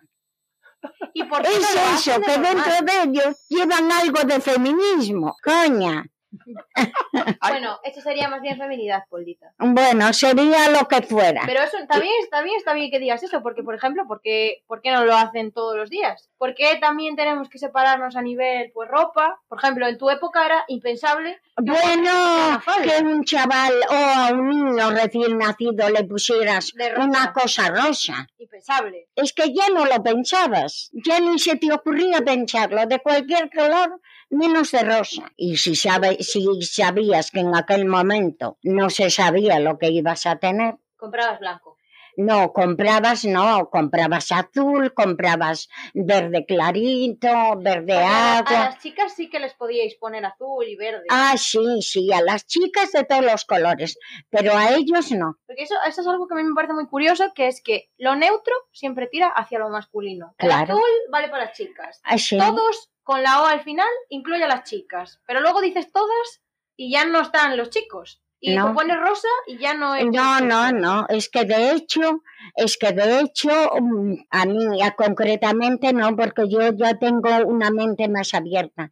¿Y 1.14 1.24
por 1.24 1.42
qué 1.42 1.50
Es 1.50 1.76
eso, 2.08 2.20
que 2.22 2.38
normal? 2.38 2.56
dentro 2.56 2.74
de 2.86 3.04
ellos 3.04 3.46
llevan 3.48 3.92
algo 3.92 4.22
de 4.24 4.42
feminismo. 4.42 5.36
Coña. 5.42 6.06
Bueno, 7.50 7.80
eso 7.84 8.02
sería 8.02 8.30
más 8.30 8.42
bien 8.42 8.58
feminidad, 8.58 9.04
Poldita. 9.10 9.54
Bueno, 9.58 10.14
sería 10.14 10.70
lo 10.70 10.88
que 10.88 11.02
fuera. 11.02 11.42
Pero 11.46 11.64
eso 11.64 11.78
también 11.88 12.14
está 12.22 12.42
bien, 12.42 12.56
está 12.58 12.74
bien 12.74 12.92
que 12.92 13.00
digas 13.00 13.24
eso, 13.24 13.42
porque, 13.42 13.64
por 13.64 13.76
ejemplo, 13.76 14.06
¿por 14.08 14.22
qué, 14.22 14.64
¿por 14.68 14.82
qué 14.82 14.92
no 14.92 15.06
lo 15.06 15.16
hacen 15.16 15.52
todos 15.52 15.76
los 15.76 15.90
días? 15.90 16.30
¿Por 16.38 16.54
qué 16.56 16.78
también 16.80 17.16
tenemos 17.16 17.50
que 17.50 17.58
separarnos 17.58 18.16
a 18.16 18.22
nivel, 18.22 18.72
pues, 18.74 18.90
ropa? 18.90 19.40
Por 19.48 19.60
ejemplo, 19.60 19.88
en 19.88 19.98
tu 19.98 20.10
época 20.10 20.46
era 20.46 20.64
impensable. 20.68 21.40
Bueno, 21.58 22.62
falda. 22.62 22.98
que 22.98 23.04
un 23.04 23.24
chaval 23.24 23.74
o 23.90 23.94
a 23.94 24.30
un 24.32 24.50
niño 24.50 24.92
recién 24.92 25.38
nacido 25.38 25.90
le 25.90 26.04
pusieras 26.04 26.74
una 26.98 27.34
cosa 27.34 27.70
rosa. 27.70 28.28
Impensable. 28.38 29.08
Es 29.16 29.34
que 29.34 29.54
ya 29.54 29.70
no 29.74 29.86
lo 29.86 30.02
pensabas, 30.04 30.92
ya 31.06 31.20
ni 31.20 31.40
se 31.40 31.58
te 31.58 31.72
ocurría 31.72 32.22
pensarlo, 32.22 32.86
de 32.86 33.00
cualquier 33.00 33.50
color 33.50 34.00
menos 34.30 34.72
de 34.72 34.84
rosa. 34.84 35.32
Y 35.36 35.58
si, 35.58 35.76
sabe, 35.76 36.18
si 36.24 36.46
sabías 36.62 37.32
que 37.32 37.40
en 37.40 37.56
aquel 37.56 37.86
momento 37.86 38.58
no 38.64 38.90
se 38.90 39.10
sabía 39.10 39.60
lo 39.60 39.78
que 39.78 39.88
ibas 39.90 40.26
a 40.26 40.38
tener, 40.38 40.76
Comprabas 40.98 41.40
blanco. 41.40 41.78
no, 42.18 42.52
comprabas, 42.52 43.24
no, 43.24 43.70
comprabas 43.70 44.32
azul, 44.34 44.94
comprabas 44.94 45.70
verde 45.94 46.46
clarito, 46.46 47.30
verde 47.58 47.94
a, 47.94 48.10
a 48.10 48.38
agua. 48.40 48.52
las 48.66 48.80
chicas 48.80 49.14
sí 49.16 49.30
que 49.30 49.40
les 49.40 49.54
podíais 49.54 49.96
poner 49.96 50.26
azul 50.26 50.66
y 50.68 50.76
verde. 50.76 51.06
Ah, 51.10 51.36
sí, 51.38 51.82
sí, 51.82 52.12
a 52.12 52.22
las 52.22 52.46
chicas 52.46 52.92
de 52.92 53.06
todos 53.06 53.24
los 53.24 53.46
colores, 53.46 53.98
pero 54.30 54.58
a 54.58 54.74
ellos 54.74 55.12
no. 55.14 55.38
Porque 55.48 55.64
eso, 55.64 55.76
eso 55.88 56.02
es 56.02 56.08
algo 56.08 56.28
que 56.28 56.34
a 56.34 56.38
mí 56.38 56.44
me 56.44 56.54
parece 56.56 56.74
muy 56.74 56.88
curioso, 56.88 57.32
que 57.34 57.48
es 57.48 57.62
que 57.64 57.90
lo 57.98 58.16
neutro 58.16 58.54
siempre 58.74 59.08
tira 59.08 59.30
hacia 59.30 59.60
lo 59.60 59.70
masculino. 59.70 60.36
El 60.38 60.52
azul 60.52 60.82
vale 61.10 61.30
para 61.30 61.46
las 61.46 61.56
chicas. 61.56 62.02
Así. 62.04 62.38
Todos 62.38 62.90
con 63.10 63.24
la 63.24 63.42
O 63.42 63.46
al 63.48 63.62
final 63.62 63.88
incluye 64.10 64.44
a 64.44 64.48
las 64.48 64.70
chicas. 64.70 65.20
Pero 65.26 65.42
luego 65.42 65.62
dices 65.62 65.92
todas 65.92 66.44
y 66.78 66.92
ya 66.92 67.06
no 67.06 67.22
están 67.22 67.58
los 67.58 67.72
chicos. 67.72 68.22
Y 68.40 68.56
No. 68.56 68.76
pones 68.76 68.98
rosa 69.00 69.28
y 69.48 69.58
ya 69.58 69.74
no 69.74 69.96
es. 69.96 70.06
No, 70.06 70.40
no, 70.42 70.72
no, 70.72 71.08
es 71.10 71.28
que 71.28 71.44
de 71.44 71.72
hecho, 71.72 72.22
es 72.56 72.78
que 72.78 72.92
de 72.92 73.22
hecho, 73.22 73.50
mm, 73.82 74.14
a 74.30 74.46
mí 74.46 74.78
ya 74.78 74.96
concretamente 74.96 75.92
no, 75.92 76.16
porque 76.16 76.48
yo 76.48 76.60
ya 76.72 77.00
tengo 77.00 77.32
una 77.48 77.72
mente 77.72 78.08
más 78.08 78.36
abierta. 78.36 78.92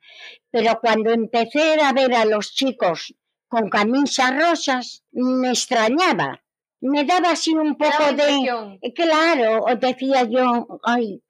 Pero 0.49 0.80
cuando 0.82 1.11
empecé 1.11 1.80
a 1.80 1.93
ver 1.93 2.15
a 2.15 2.26
los 2.26 2.55
chicos 2.55 3.13
con 3.47 3.70
camisas 3.70 4.36
rosas, 4.36 5.03
me 5.11 5.49
extrañaba. 5.51 6.41
Me 6.80 7.03
daba 7.05 7.32
así 7.32 7.53
un 7.55 7.75
poco 7.75 8.03
de... 8.13 8.32
impresión. 8.32 8.80
Claro, 8.95 9.63
o 9.63 9.75
decía 9.75 10.23
yo, 10.23 10.67
ay, 10.84 11.23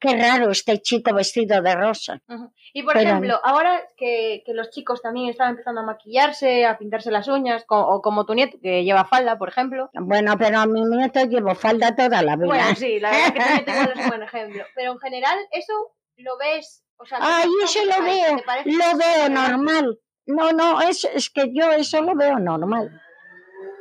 qué- 0.00 0.16
raro 0.16 0.50
este 0.50 0.78
chico 0.82 1.14
vestido 1.14 1.62
de 1.62 1.74
rosa. 1.76 2.20
Y 2.74 2.82
por 2.82 2.94
Pero- 2.94 3.08
ejemplo, 3.10 3.40
ahora 3.44 3.80
que, 3.96 4.42
que 4.44 4.52
los 4.54 4.70
chicos 4.70 5.00
también 5.00 5.28
están 5.30 5.50
empezando 5.50 5.82
a 5.82 5.84
maquillarse, 5.84 6.66
a 6.66 6.76
pintarse 6.78 7.10
las 7.12 7.28
uñas, 7.28 7.64
o 7.68 8.02
como 8.02 8.26
tu 8.26 8.34
nieto 8.34 8.58
que 8.60 8.82
lleva 8.84 9.04
falda, 9.04 9.38
por 9.38 9.48
ejemplo. 9.50 9.88
Bueno, 9.94 10.34
pero 10.36 10.58
a 10.58 10.66
mi 10.66 10.82
nieto 10.82 11.24
llevo 11.24 11.54
falda 11.54 11.94
toda 11.94 12.20
la 12.22 12.34
vida. 12.36 12.46
Bueno, 12.46 12.74
sí, 12.76 12.98
la 12.98 13.10
verdad 13.10 13.32
que 13.32 13.40
tu 13.62 13.70
nieto 13.72 13.92
es 13.92 13.98
un 14.04 14.08
buen 14.08 14.22
ejemplo. 14.28 14.64
Pero 14.74 14.92
en 14.92 14.98
general, 14.98 15.38
eso 15.52 15.72
lo 16.16 16.36
ves. 16.38 16.84
O 16.96 17.06
sea, 17.06 17.18
Ay, 17.20 17.44
¿cómo 17.46 17.64
eso 17.64 17.78
lo 17.84 18.02
veo, 18.04 18.36
¿Te 18.38 18.42
parece 18.42 18.70
lo 18.72 18.98
veo 18.98 19.28
normal. 19.28 19.98
No, 20.26 20.50
no, 20.52 20.80
es, 20.82 21.04
es 21.14 21.30
que 21.30 21.50
yo 21.54 21.70
eso 21.72 22.02
lo 22.02 22.16
veo 22.16 22.38
normal. 22.40 23.00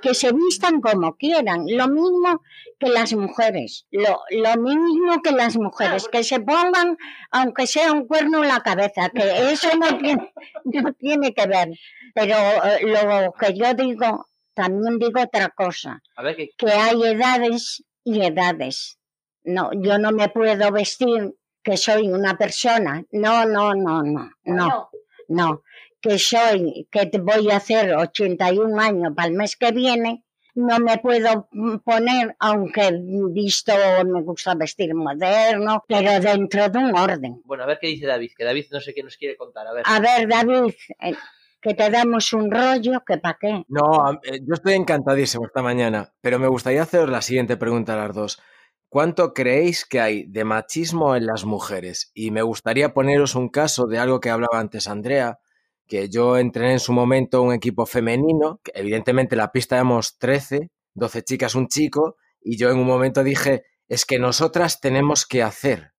Que 0.02 0.14
se 0.14 0.32
vistan 0.32 0.80
como 0.82 1.16
quieran, 1.18 1.66
lo 1.68 1.88
mismo 1.88 2.42
que 2.80 2.88
las 2.90 3.14
mujeres, 3.14 3.88
lo, 3.92 4.20
lo 4.30 4.62
mismo 4.62 5.22
que 5.24 5.32
las 5.32 5.58
mujeres, 5.58 6.04
porque- 6.04 6.20
que 6.20 6.24
se 6.24 6.40
pongan, 6.40 6.98
aunque 7.32 7.66
sea 7.66 7.92
un 7.92 8.06
cuerno 8.08 8.44
en 8.44 8.50
la 8.50 8.62
cabeza, 8.62 9.10
que 9.10 9.52
eso 9.52 9.70
no 9.78 9.88
tiene, 9.98 10.32
no 10.66 10.94
tiene 10.94 11.34
que 11.34 11.48
ver. 11.48 11.70
Pero 12.14 12.36
eh, 12.36 12.80
lo 12.84 13.34
que 13.34 13.54
yo 13.56 13.74
digo, 13.74 14.28
también 14.54 15.00
digo 15.00 15.22
otra 15.22 15.50
cosa, 15.50 16.02
ver, 16.22 16.36
que 16.36 16.50
que 16.58 16.72
hay 16.72 17.02
edades 17.04 17.84
y 18.04 18.24
edades. 18.24 19.00
No, 19.44 19.72
yo 19.74 19.98
no 19.98 20.12
me 20.12 20.30
puedo 20.30 20.72
vestir 20.72 21.34
que 21.64 21.76
soy 21.78 22.10
una 22.10 22.38
persona. 22.38 23.04
No, 23.12 23.46
no, 23.46 23.74
no, 23.74 24.04
no, 24.04 24.30
no, 24.44 24.66
No. 24.68 24.90
no. 25.28 25.62
Que 26.08 26.20
soy, 26.20 26.88
que 26.90 27.08
te 27.08 27.20
voy 27.20 27.52
a 27.52 27.58
hacer 27.58 27.94
81 27.94 28.80
años 28.80 29.14
para 29.14 29.28
el 29.28 29.34
mes 29.34 29.58
que 29.58 29.74
viene, 29.74 30.24
no 30.56 30.80
me 30.80 31.00
puedo 31.00 31.50
poner, 31.84 32.34
aunque 32.40 32.98
visto, 33.32 33.74
me 34.06 34.22
gusta 34.22 34.56
vestir 34.56 34.96
moderno, 34.96 35.84
pero 35.86 36.18
dentro 36.22 36.70
de 36.70 36.80
un 36.80 36.98
orden. 36.98 37.42
Bueno, 37.44 37.64
a 37.64 37.68
ver 37.68 37.78
qué 37.82 37.88
dice 37.88 38.06
David, 38.06 38.32
que 38.38 38.46
David 38.46 38.68
no 38.72 38.80
sé 38.80 38.94
qué 38.94 39.04
nos 39.04 39.18
quiere 39.18 39.36
contar. 39.36 39.68
A 39.68 39.74
ver. 39.74 39.84
A 39.86 40.00
ver, 40.00 40.30
David, 40.30 40.74
eh, 41.02 41.14
que 41.62 41.74
te 41.74 41.90
damos 41.90 42.32
un 42.32 42.50
rollo, 42.50 43.04
que 43.06 43.18
para 43.18 43.38
qué. 43.40 43.66
No, 43.68 44.14
eh, 44.24 44.40
yo 44.48 44.54
estoy 44.54 44.76
encantadísimo 44.76 45.46
esta 45.46 45.62
mañana, 45.62 46.14
pero 46.22 46.40
me 46.40 46.48
gustaría 46.48 46.84
haceros 46.84 47.10
la 47.10 47.22
siguiente 47.22 47.58
pregunta 47.58 47.96
a 47.96 48.08
las 48.08 48.16
dos. 48.16 48.42
¿Cuánto 48.88 49.34
creéis 49.34 49.84
que 49.84 50.00
hay 50.00 50.24
de 50.24 50.46
machismo 50.46 51.18
en 51.18 51.26
las 51.26 51.44
mujeres? 51.44 52.12
Y 52.14 52.32
me 52.32 52.44
gustaría 52.44 52.94
poneros 52.94 53.36
un 53.36 53.50
caso 53.50 53.88
de 53.88 54.00
algo 54.00 54.22
que 54.22 54.30
hablaba 54.30 54.60
antes 54.62 54.88
Andrea, 54.88 55.40
que 55.88 56.10
yo 56.10 56.38
entrené 56.38 56.74
en 56.74 56.80
su 56.80 56.94
momento 56.94 57.42
un 57.42 57.54
equipo 57.54 57.86
femenino, 57.86 58.60
que 58.64 58.72
evidentemente 58.76 59.36
en 59.36 59.40
la 59.40 59.52
pista 59.52 59.76
éramos 59.76 60.18
13, 60.18 60.70
12 60.94 61.24
chicas, 61.24 61.56
un 61.56 61.68
chico, 61.68 62.18
y 62.42 62.58
yo 62.58 62.70
en 62.70 62.78
un 62.78 62.88
momento 62.88 63.24
dije, 63.24 63.64
es 63.88 64.06
que 64.06 64.20
nosotras 64.20 64.80
tenemos 64.80 65.26
que 65.26 65.44
hacer. 65.44 65.94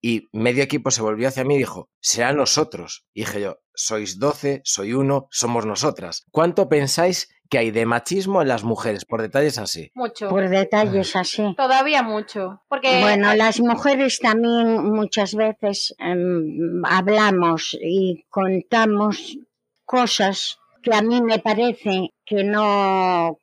Y 0.00 0.28
medio 0.32 0.62
equipo 0.62 0.90
se 0.90 1.00
volvió 1.00 1.28
hacia 1.28 1.44
mí 1.44 1.54
y 1.54 1.58
dijo, 1.58 1.88
será 2.00 2.32
nosotros. 2.32 3.06
Y 3.14 3.20
dije 3.20 3.40
yo, 3.40 3.58
sois 3.74 4.18
12, 4.18 4.60
soy 4.64 4.92
uno, 4.92 5.28
somos 5.30 5.64
nosotras. 5.64 6.26
¿Cuánto 6.30 6.68
pensáis 6.68 7.28
que 7.48 7.58
hay 7.58 7.70
de 7.70 7.86
machismo 7.86 8.42
en 8.42 8.48
las 8.48 8.64
mujeres? 8.64 9.04
Por 9.04 9.22
detalles 9.22 9.58
así. 9.58 9.90
Mucho. 9.94 10.28
Por 10.28 10.48
detalles 10.48 11.14
así. 11.16 11.54
Todavía 11.56 12.02
mucho. 12.02 12.62
Porque. 12.68 13.00
Bueno, 13.00 13.34
las 13.34 13.60
mujeres 13.60 14.18
también 14.18 14.92
muchas 14.92 15.34
veces 15.34 15.94
em, 15.98 16.84
hablamos 16.84 17.76
y 17.80 18.24
contamos 18.30 19.38
cosas 19.84 20.58
que 20.82 20.94
a 20.94 21.02
mí 21.02 21.22
me 21.22 21.38
parece 21.38 22.12
que 22.24 22.44
no 22.44 23.38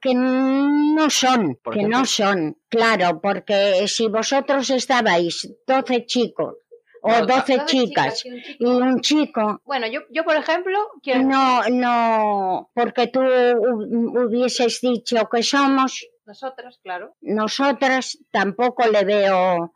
que 0.00 0.14
no 0.14 1.10
son, 1.10 1.58
que 1.72 1.82
no 1.84 2.04
son, 2.04 2.56
claro, 2.68 3.20
porque 3.20 3.86
si 3.88 4.08
vosotros 4.08 4.70
estabais 4.70 5.48
12 5.66 6.06
chicos 6.06 6.54
o 7.06 7.20
No, 7.20 7.26
12 7.26 7.56
12 7.58 7.64
chicas 7.66 8.24
y 8.24 8.30
un 8.30 8.42
chico. 8.42 8.64
y 8.64 8.66
un 8.66 9.00
chico, 9.00 9.60
Bueno, 9.64 9.86
yo, 9.86 10.00
yo 10.10 10.24
por 10.24 10.36
ejemplo, 10.36 10.78
quiero. 11.02 11.22
no, 11.22 11.62
no, 11.70 12.70
porque 12.74 13.06
tú 13.08 13.20
hu- 13.20 14.26
hubieses 14.26 14.80
dicho 14.80 15.28
que 15.30 15.42
somos, 15.42 16.06
Nosotros, 16.26 16.78
claro. 16.82 17.14
nosotras 17.20 18.18
tampoco 18.32 18.86
le 18.88 19.04
veo 19.04 19.72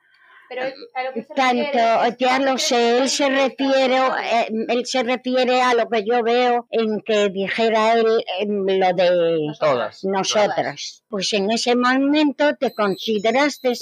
Pero 0.49 0.63
a 0.95 1.03
lo 1.05 1.13
que 1.15 1.23
se 1.23 1.33
tanto, 1.35 1.63
refiere 1.63 2.17
ya 2.19 2.39
lo 2.41 2.59
sé, 2.59 2.99
él 2.99 3.09
se 3.09 3.29
refiere, 3.29 3.99
eh, 3.99 4.49
él 4.69 4.85
se 4.85 5.05
refiere 5.05 5.63
a 5.63 5.75
lo 5.75 5.89
que 5.89 6.05
yo 6.05 6.25
veo 6.25 6.67
en 6.71 7.01
que 7.03 7.29
dijera 7.29 7.93
él 7.93 8.07
lo 8.41 8.93
de 8.95 9.53
Todas. 9.61 10.03
nosotras. 10.03 11.05
Pues 11.09 11.33
en 11.35 11.53
ese 11.53 11.77
momento 11.77 12.57
te 12.59 12.75
consideraste 12.75 13.75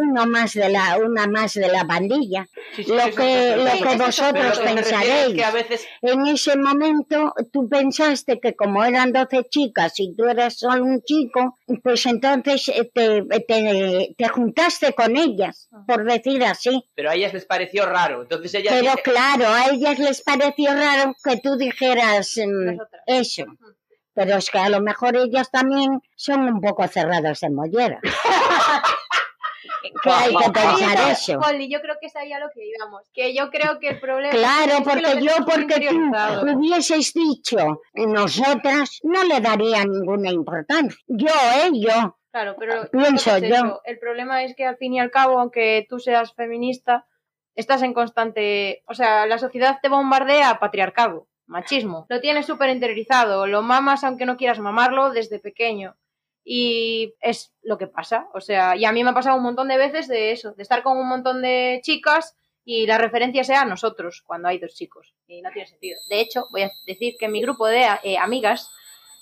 uno 0.00 0.26
más 0.26 0.52
de 0.54 0.68
la, 0.68 0.96
una 0.98 1.26
más 1.26 1.54
de 1.54 1.68
la 1.68 1.84
pandilla. 1.84 2.46
Sí, 2.76 2.84
sí, 2.84 2.90
Lo 2.90 3.04
que- 3.14 3.56
lo 3.56 3.64
que 3.64 3.78
pero 3.84 4.04
vosotros 4.06 4.52
es 4.52 4.58
pensaréis. 4.60 5.34
que 5.34 5.44
a 5.44 5.50
veces 5.50 5.86
En 6.02 6.26
ese 6.26 6.56
momento 6.56 7.34
tú 7.52 7.68
pensaste 7.68 8.38
que 8.40 8.54
como 8.54 8.84
eran 8.84 9.12
12 9.12 9.44
chicas 9.50 9.94
y 9.98 10.14
tú 10.16 10.24
eras 10.26 10.56
solo 10.58 10.84
un 10.84 11.02
chico, 11.02 11.56
pues 11.82 12.06
entonces 12.06 12.68
eh, 12.68 12.90
te, 12.94 13.22
te, 13.46 14.14
te 14.16 14.28
juntaste 14.28 14.92
con 14.94 15.16
ellas, 15.16 15.68
por 15.86 16.04
decir 16.04 16.44
así. 16.44 16.84
pero 16.94 17.10
a 17.10 17.14
ellas 17.14 17.32
les 17.34 17.44
pareció 17.44 17.84
raro. 17.86 18.22
Entonces 18.22 18.54
ellas 18.54 18.74
Pero 18.78 18.92
claro, 19.02 19.48
a 19.48 19.66
ellas 19.70 19.98
les 19.98 20.22
pareció 20.22 20.72
raro 20.74 21.14
que 21.24 21.38
tú 21.40 21.56
dijeras 21.56 22.34
mm, 22.36 22.64
Nosotras. 22.76 23.02
eso. 23.06 23.44
Pero 24.14 24.34
es 24.36 24.50
que 24.50 24.58
a 24.58 24.68
lo 24.68 24.80
mejor 24.80 25.16
ellas 25.16 25.48
también 25.50 26.00
son 26.16 26.40
un 26.42 26.60
poco 26.60 26.86
cerradas 26.88 27.38
de 27.40 27.50
mollera. 27.50 28.00
que 30.02 30.10
hay 30.10 30.34
que 30.34 30.50
pensar 30.50 31.10
eso. 31.10 31.38
Poli, 31.40 31.70
yo 31.70 31.80
creo 31.80 31.96
que 32.00 32.06
es 32.06 32.16
ahí 32.16 32.32
a 32.32 32.38
lo 32.38 32.50
que 32.50 32.66
íbamos. 32.66 33.02
Que 33.12 33.34
yo 33.34 33.50
creo 33.50 33.78
que 33.78 33.88
el 33.90 34.00
problema. 34.00 34.34
Claro, 34.34 34.72
es 34.72 34.80
porque 34.82 35.24
yo, 35.24 35.44
porque 35.44 35.88
tú 35.88 36.58
hubieses 36.58 37.12
dicho, 37.12 37.80
nosotras 37.94 39.00
no 39.02 39.24
le 39.24 39.40
daría 39.40 39.84
ninguna 39.84 40.30
importancia. 40.30 40.98
Yo, 41.06 41.28
¿eh? 41.28 41.70
Yo. 41.74 42.16
Claro, 42.30 42.56
pero 42.58 42.88
Pienso 42.90 43.38
yo. 43.38 43.80
el 43.84 43.98
problema 43.98 44.44
es 44.44 44.54
que 44.54 44.66
al 44.66 44.76
fin 44.76 44.94
y 44.94 45.00
al 45.00 45.10
cabo, 45.10 45.40
aunque 45.40 45.86
tú 45.88 45.98
seas 45.98 46.34
feminista, 46.34 47.06
estás 47.54 47.82
en 47.82 47.94
constante, 47.94 48.82
o 48.86 48.94
sea, 48.94 49.26
la 49.26 49.38
sociedad 49.38 49.78
te 49.82 49.88
bombardea 49.88 50.50
a 50.50 50.58
patriarcado, 50.60 51.26
machismo. 51.46 52.06
Lo 52.08 52.20
tienes 52.20 52.46
súper 52.46 52.70
interiorizado, 52.70 53.46
lo 53.46 53.62
mamas 53.62 54.04
aunque 54.04 54.26
no 54.26 54.36
quieras 54.36 54.60
mamarlo 54.60 55.10
desde 55.10 55.40
pequeño. 55.40 55.96
Y 56.50 57.14
es 57.20 57.52
lo 57.60 57.76
que 57.76 57.88
pasa, 57.88 58.26
o 58.32 58.40
sea, 58.40 58.74
y 58.74 58.86
a 58.86 58.92
mí 58.92 59.04
me 59.04 59.10
ha 59.10 59.14
pasado 59.14 59.36
un 59.36 59.42
montón 59.42 59.68
de 59.68 59.76
veces 59.76 60.08
de 60.08 60.32
eso, 60.32 60.52
de 60.52 60.62
estar 60.62 60.82
con 60.82 60.96
un 60.96 61.06
montón 61.06 61.42
de 61.42 61.80
chicas 61.82 62.34
y 62.64 62.86
la 62.86 62.96
referencia 62.96 63.44
sea 63.44 63.66
nosotros 63.66 64.22
cuando 64.26 64.48
hay 64.48 64.58
dos 64.58 64.74
chicos. 64.74 65.12
Y 65.26 65.42
no 65.42 65.50
tiene 65.50 65.68
sentido. 65.68 65.98
De 66.08 66.20
hecho, 66.20 66.46
voy 66.50 66.62
a 66.62 66.70
decir 66.86 67.16
que 67.18 67.26
en 67.26 67.32
mi 67.32 67.42
grupo 67.42 67.66
de 67.66 67.86
eh, 68.02 68.16
amigas 68.16 68.70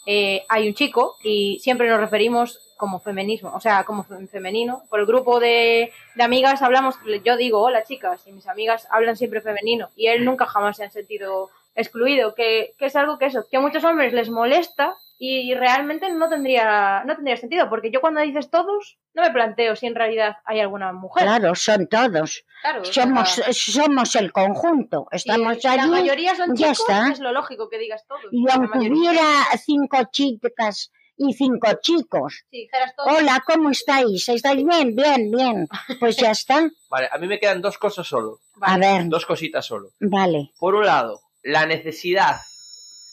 eh, 0.06 0.44
hay 0.48 0.68
un 0.68 0.74
chico 0.74 1.16
y 1.24 1.58
siempre 1.58 1.88
nos 1.88 1.98
referimos 1.98 2.60
como 2.76 3.00
feminismo, 3.00 3.52
o 3.52 3.60
sea, 3.60 3.82
como 3.82 4.04
fe- 4.04 4.28
femenino. 4.28 4.84
Por 4.88 5.00
el 5.00 5.06
grupo 5.06 5.40
de, 5.40 5.92
de 6.14 6.22
amigas 6.22 6.62
hablamos, 6.62 6.94
yo 7.24 7.36
digo 7.36 7.60
hola 7.60 7.82
chicas, 7.82 8.24
y 8.28 8.30
mis 8.32 8.46
amigas 8.46 8.86
hablan 8.88 9.16
siempre 9.16 9.40
femenino. 9.40 9.90
Y 9.96 10.06
él 10.06 10.24
nunca 10.24 10.46
jamás 10.46 10.76
se 10.76 10.84
han 10.84 10.92
sentido 10.92 11.50
excluido, 11.76 12.34
que, 12.34 12.74
que 12.78 12.86
es 12.86 12.96
algo 12.96 13.18
que 13.18 13.26
eso, 13.26 13.44
que 13.50 13.58
a 13.58 13.60
muchos 13.60 13.84
hombres 13.84 14.12
les 14.12 14.30
molesta 14.30 14.94
y 15.18 15.54
realmente 15.54 16.10
no 16.12 16.28
tendría, 16.28 17.02
no 17.06 17.14
tendría 17.14 17.36
sentido, 17.38 17.70
porque 17.70 17.90
yo 17.90 18.02
cuando 18.02 18.20
dices 18.20 18.50
todos, 18.50 18.98
no 19.14 19.22
me 19.22 19.30
planteo 19.30 19.74
si 19.74 19.86
en 19.86 19.94
realidad 19.94 20.36
hay 20.44 20.60
alguna 20.60 20.92
mujer. 20.92 21.22
Claro, 21.22 21.54
son 21.54 21.86
todos. 21.88 22.44
Claro, 22.60 22.84
Somos, 22.84 23.40
somos 23.52 24.14
el 24.16 24.30
conjunto. 24.32 25.06
Estamos 25.10 25.62
la 25.64 25.72
allí. 25.72 25.90
mayoría 25.90 26.34
son 26.34 26.54
ya 26.54 26.72
chicos, 26.72 26.80
está. 26.80 27.12
es 27.12 27.20
lo 27.20 27.32
lógico 27.32 27.70
que 27.70 27.78
digas 27.78 28.04
todos. 28.06 28.24
Y 28.30 28.44
la 28.44 28.54
aunque 28.54 28.78
hubiera 28.90 29.24
cinco 29.64 29.96
chicas 30.12 30.92
y 31.16 31.32
cinco 31.32 31.68
chicos. 31.80 32.44
Hola, 33.06 33.42
¿cómo 33.46 33.70
estáis? 33.70 34.28
¿Estáis 34.28 34.64
bien? 34.66 34.94
Bien, 34.94 35.30
bien. 35.30 35.66
Pues 35.98 36.16
ya 36.18 36.32
está. 36.32 36.68
Vale, 36.90 37.08
a 37.10 37.16
mí 37.16 37.26
me 37.26 37.38
quedan 37.38 37.62
dos 37.62 37.78
cosas 37.78 38.06
solo. 38.06 38.40
A 38.60 38.76
ver, 38.76 39.08
Dos 39.08 39.24
cositas 39.24 39.64
solo. 39.64 39.88
vale. 40.00 40.50
Por 40.58 40.74
un 40.74 40.84
lado, 40.84 41.20
la 41.46 41.64
necesidad 41.64 42.40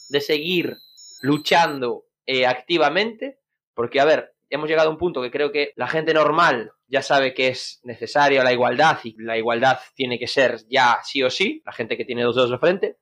de 0.08 0.20
seguir 0.20 0.76
luchando 1.22 2.04
eh, 2.26 2.46
activamente, 2.46 3.38
porque, 3.74 4.00
a 4.00 4.04
ver, 4.04 4.34
hemos 4.50 4.68
llegado 4.68 4.88
a 4.88 4.92
un 4.92 4.98
punto 4.98 5.22
que 5.22 5.30
creo 5.30 5.52
que 5.52 5.72
la 5.76 5.86
gente 5.86 6.12
normal 6.12 6.72
ya 6.88 7.00
sabe 7.00 7.32
que 7.32 7.48
es 7.48 7.80
necesaria 7.84 8.44
la 8.44 8.52
igualdad 8.52 8.98
y 9.04 9.14
la 9.22 9.38
igualdad 9.38 9.78
tiene 9.94 10.18
que 10.18 10.26
ser 10.26 10.58
ya 10.68 10.98
sí 11.04 11.22
o 11.22 11.30
sí, 11.30 11.62
la 11.64 11.72
gente 11.72 11.96
que 11.96 12.04
tiene 12.04 12.24
dos 12.24 12.34
dedos 12.34 12.50
de 12.50 12.58
frente, 12.58 12.96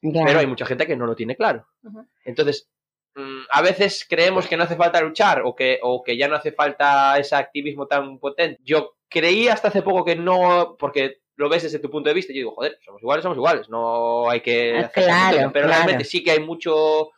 pero 0.00 0.38
hay 0.38 0.46
mucha 0.46 0.66
gente 0.66 0.86
que 0.86 0.96
no 0.96 1.06
lo 1.06 1.14
tiene 1.14 1.36
claro. 1.36 1.66
Entonces, 2.24 2.70
mm, 3.14 3.42
a 3.52 3.62
veces 3.62 4.06
creemos 4.08 4.46
que 4.46 4.56
no 4.56 4.64
hace 4.64 4.76
falta 4.76 5.02
luchar 5.02 5.42
o 5.44 5.54
que, 5.54 5.78
o 5.82 6.02
que 6.02 6.16
ya 6.16 6.26
no 6.26 6.36
hace 6.36 6.52
falta 6.52 7.18
ese 7.18 7.36
activismo 7.36 7.86
tan 7.86 8.18
potente. 8.18 8.58
Yo 8.64 8.96
creí 9.10 9.48
hasta 9.48 9.68
hace 9.68 9.82
poco 9.82 10.06
que 10.06 10.16
no, 10.16 10.76
porque 10.78 11.19
lo 11.40 11.48
ves 11.48 11.62
desde 11.64 11.78
tu 11.78 11.90
punto 11.90 12.08
de 12.08 12.14
vista 12.14 12.32
y 12.32 12.36
yo 12.36 12.40
digo, 12.40 12.54
joder, 12.54 12.78
somos 12.84 13.00
iguales, 13.02 13.22
somos 13.22 13.36
iguales, 13.36 13.68
no 13.68 14.28
hay 14.30 14.40
que... 14.40 14.76
Ah, 14.76 14.80
hacer 14.86 15.04
claro, 15.04 15.50
pero 15.52 15.66
claro. 15.66 15.82
realmente 15.84 16.04
sí 16.04 16.22
que 16.22 16.30
hay 16.32 16.40
mucho, 16.40 17.10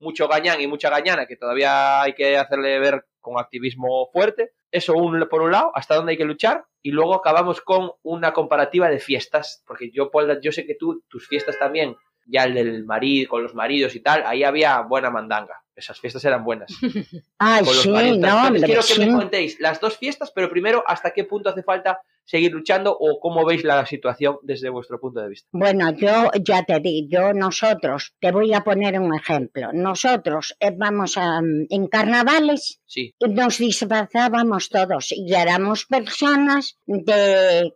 mucho 0.00 0.26
gañán 0.28 0.60
y 0.60 0.66
mucha 0.66 0.90
gañana 0.90 1.26
que 1.26 1.36
todavía 1.36 2.02
hay 2.02 2.14
que 2.14 2.36
hacerle 2.36 2.78
ver 2.78 3.06
con 3.20 3.38
activismo 3.38 4.08
fuerte. 4.12 4.52
Eso 4.70 4.94
un- 4.94 5.28
por 5.28 5.42
un 5.42 5.52
lado, 5.52 5.70
hasta 5.74 5.94
dónde 5.94 6.12
hay 6.12 6.18
que 6.18 6.24
luchar. 6.24 6.64
Y 6.82 6.90
luego 6.90 7.14
acabamos 7.14 7.60
con 7.60 7.90
una 8.02 8.32
comparativa 8.32 8.88
de 8.88 8.98
fiestas, 9.00 9.62
porque 9.66 9.90
yo, 9.90 10.10
Paul, 10.10 10.40
yo 10.40 10.52
sé 10.52 10.64
que 10.66 10.74
tú, 10.74 11.02
tus 11.08 11.26
fiestas 11.26 11.58
también, 11.58 11.96
ya 12.26 12.44
el 12.44 12.54
del 12.54 12.84
marido, 12.84 13.28
con 13.30 13.42
los 13.42 13.54
maridos 13.54 13.94
y 13.94 14.00
tal, 14.00 14.22
ahí 14.26 14.42
había 14.44 14.80
buena 14.82 15.10
mandanga. 15.10 15.62
Esas 15.76 16.00
fiestas 16.00 16.24
eran 16.24 16.42
buenas. 16.42 16.72
Los 17.60 17.82
sí, 17.82 17.90
no, 17.90 18.46
hombre, 18.46 18.62
quiero 18.62 18.80
que 18.80 18.94
sí. 18.94 19.00
me 19.00 19.12
contéis 19.12 19.60
las 19.60 19.78
dos 19.78 19.98
fiestas, 19.98 20.32
pero 20.34 20.48
primero, 20.48 20.82
¿hasta 20.86 21.12
qué 21.12 21.24
punto 21.24 21.50
hace 21.50 21.62
falta 21.62 22.00
seguir 22.24 22.50
luchando 22.52 22.96
o 22.98 23.20
cómo 23.20 23.44
veis 23.44 23.62
la 23.62 23.84
situación 23.84 24.38
desde 24.42 24.70
vuestro 24.70 24.98
punto 24.98 25.20
de 25.20 25.28
vista? 25.28 25.48
Bueno, 25.52 25.92
yo 25.92 26.30
ya 26.42 26.64
te 26.64 26.80
digo, 26.80 27.08
yo 27.10 27.32
nosotros, 27.34 28.14
te 28.18 28.32
voy 28.32 28.54
a 28.54 28.62
poner 28.62 28.98
un 28.98 29.14
ejemplo. 29.14 29.68
Nosotros 29.74 30.56
eh, 30.60 30.72
vamos 30.74 31.18
a, 31.18 31.42
mm, 31.42 31.66
en 31.68 31.86
carnavales 31.88 32.80
Sí, 32.86 33.14
nos 33.20 33.58
disfrazábamos 33.58 34.70
todos 34.70 35.12
y 35.12 35.34
éramos 35.34 35.84
personas 35.84 36.78
de, 36.86 37.74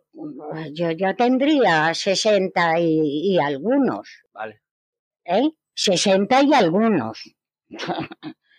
yo 0.73 0.91
ya 0.91 1.15
tendría 1.15 1.93
60 1.93 2.79
y, 2.79 3.35
y 3.35 3.39
algunos, 3.39 4.09
vale. 4.33 4.61
¿eh? 5.25 5.51
60 5.75 6.43
y 6.43 6.53
algunos. 6.53 7.35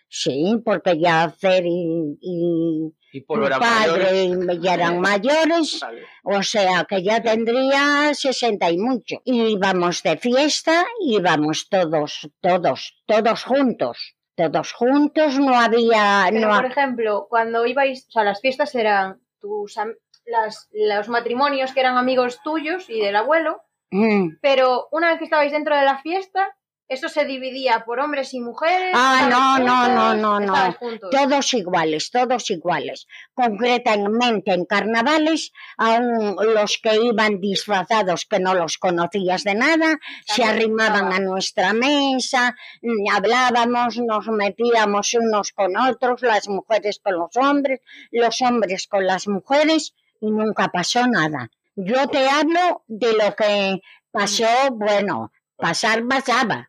Sí, 0.08 0.60
porque 0.64 0.98
ya 0.98 1.30
Fer 1.30 1.64
y, 1.66 2.18
y 2.20 2.92
Y 3.12 3.20
por 3.22 3.40
mi 3.40 3.46
era 3.46 3.58
padre 3.58 4.30
ya 4.60 4.74
eran 4.74 5.00
mayores. 5.00 5.80
Vale. 5.80 6.02
O 6.24 6.42
sea 6.42 6.84
que 6.88 7.02
ya 7.02 7.22
tendría 7.22 8.12
60 8.14 8.70
y 8.70 8.78
mucho. 8.78 9.16
Y 9.24 9.52
íbamos 9.52 10.02
de 10.02 10.16
fiesta, 10.18 10.84
íbamos 11.00 11.68
todos, 11.68 12.28
todos, 12.40 12.94
todos 13.06 13.44
juntos. 13.44 14.16
Todos 14.34 14.72
juntos, 14.72 15.38
no 15.38 15.54
había. 15.54 16.26
Pero, 16.30 16.48
no 16.48 16.56
por 16.56 16.64
ha- 16.64 16.68
ejemplo, 16.68 17.26
cuando 17.28 17.66
ibais, 17.66 18.06
o 18.08 18.10
sea, 18.12 18.24
las 18.24 18.40
fiestas 18.40 18.74
eran 18.74 19.20
tus 19.40 19.76
las, 20.24 20.68
los 20.72 21.08
matrimonios 21.10 21.72
que 21.74 21.80
eran 21.80 21.98
amigos 21.98 22.40
tuyos 22.42 22.88
y 22.88 22.98
del 23.00 23.16
abuelo, 23.16 23.60
Mm. 23.90 24.38
pero 24.40 24.88
una 24.90 25.10
vez 25.10 25.18
que 25.18 25.24
estabais 25.24 25.52
dentro 25.52 25.76
de 25.76 25.84
la 25.84 25.98
fiesta, 25.98 26.56
eso 26.92 27.08
se 27.08 27.24
dividía 27.24 27.84
por 27.86 28.00
hombres 28.00 28.34
y 28.34 28.40
mujeres. 28.40 28.92
Ah, 28.94 29.28
no, 29.30 29.58
no, 29.58 29.76
juntos, 29.76 29.94
no, 29.94 30.40
no, 30.40 30.40
no. 30.40 30.72
juntos. 30.74 31.10
Todos 31.10 31.54
iguales, 31.54 32.10
todos 32.10 32.50
iguales. 32.50 33.06
Concretamente 33.32 34.52
en 34.52 34.66
carnavales, 34.66 35.52
aún 35.78 36.36
los 36.54 36.78
que 36.82 36.96
iban 36.96 37.40
disfrazados 37.40 38.26
que 38.26 38.40
no 38.40 38.54
los 38.54 38.76
conocías 38.76 39.42
de 39.44 39.54
nada, 39.54 39.98
se 40.26 40.44
arrimaban 40.44 41.06
estaba. 41.06 41.16
a 41.16 41.20
nuestra 41.20 41.72
mesa, 41.72 42.54
mm, 42.82 43.10
hablábamos, 43.10 43.96
nos 43.98 44.26
metíamos 44.28 45.14
unos 45.14 45.52
con 45.52 45.76
otros, 45.76 46.20
las 46.22 46.48
mujeres 46.48 47.00
con 47.02 47.14
los 47.14 47.36
hombres, 47.36 47.80
los 48.10 48.42
hombres 48.42 48.86
con 48.86 49.06
las 49.06 49.26
mujeres 49.28 49.94
y 50.20 50.30
nunca 50.30 50.68
pasó 50.68 51.06
nada. 51.06 51.50
Yo 51.74 52.06
te 52.08 52.28
hablo 52.28 52.84
de 52.86 53.12
lo 53.14 53.34
que 53.34 53.80
pasó, 54.10 54.46
bueno, 54.72 55.32
pasar 55.62 56.02
pasaba. 56.08 56.68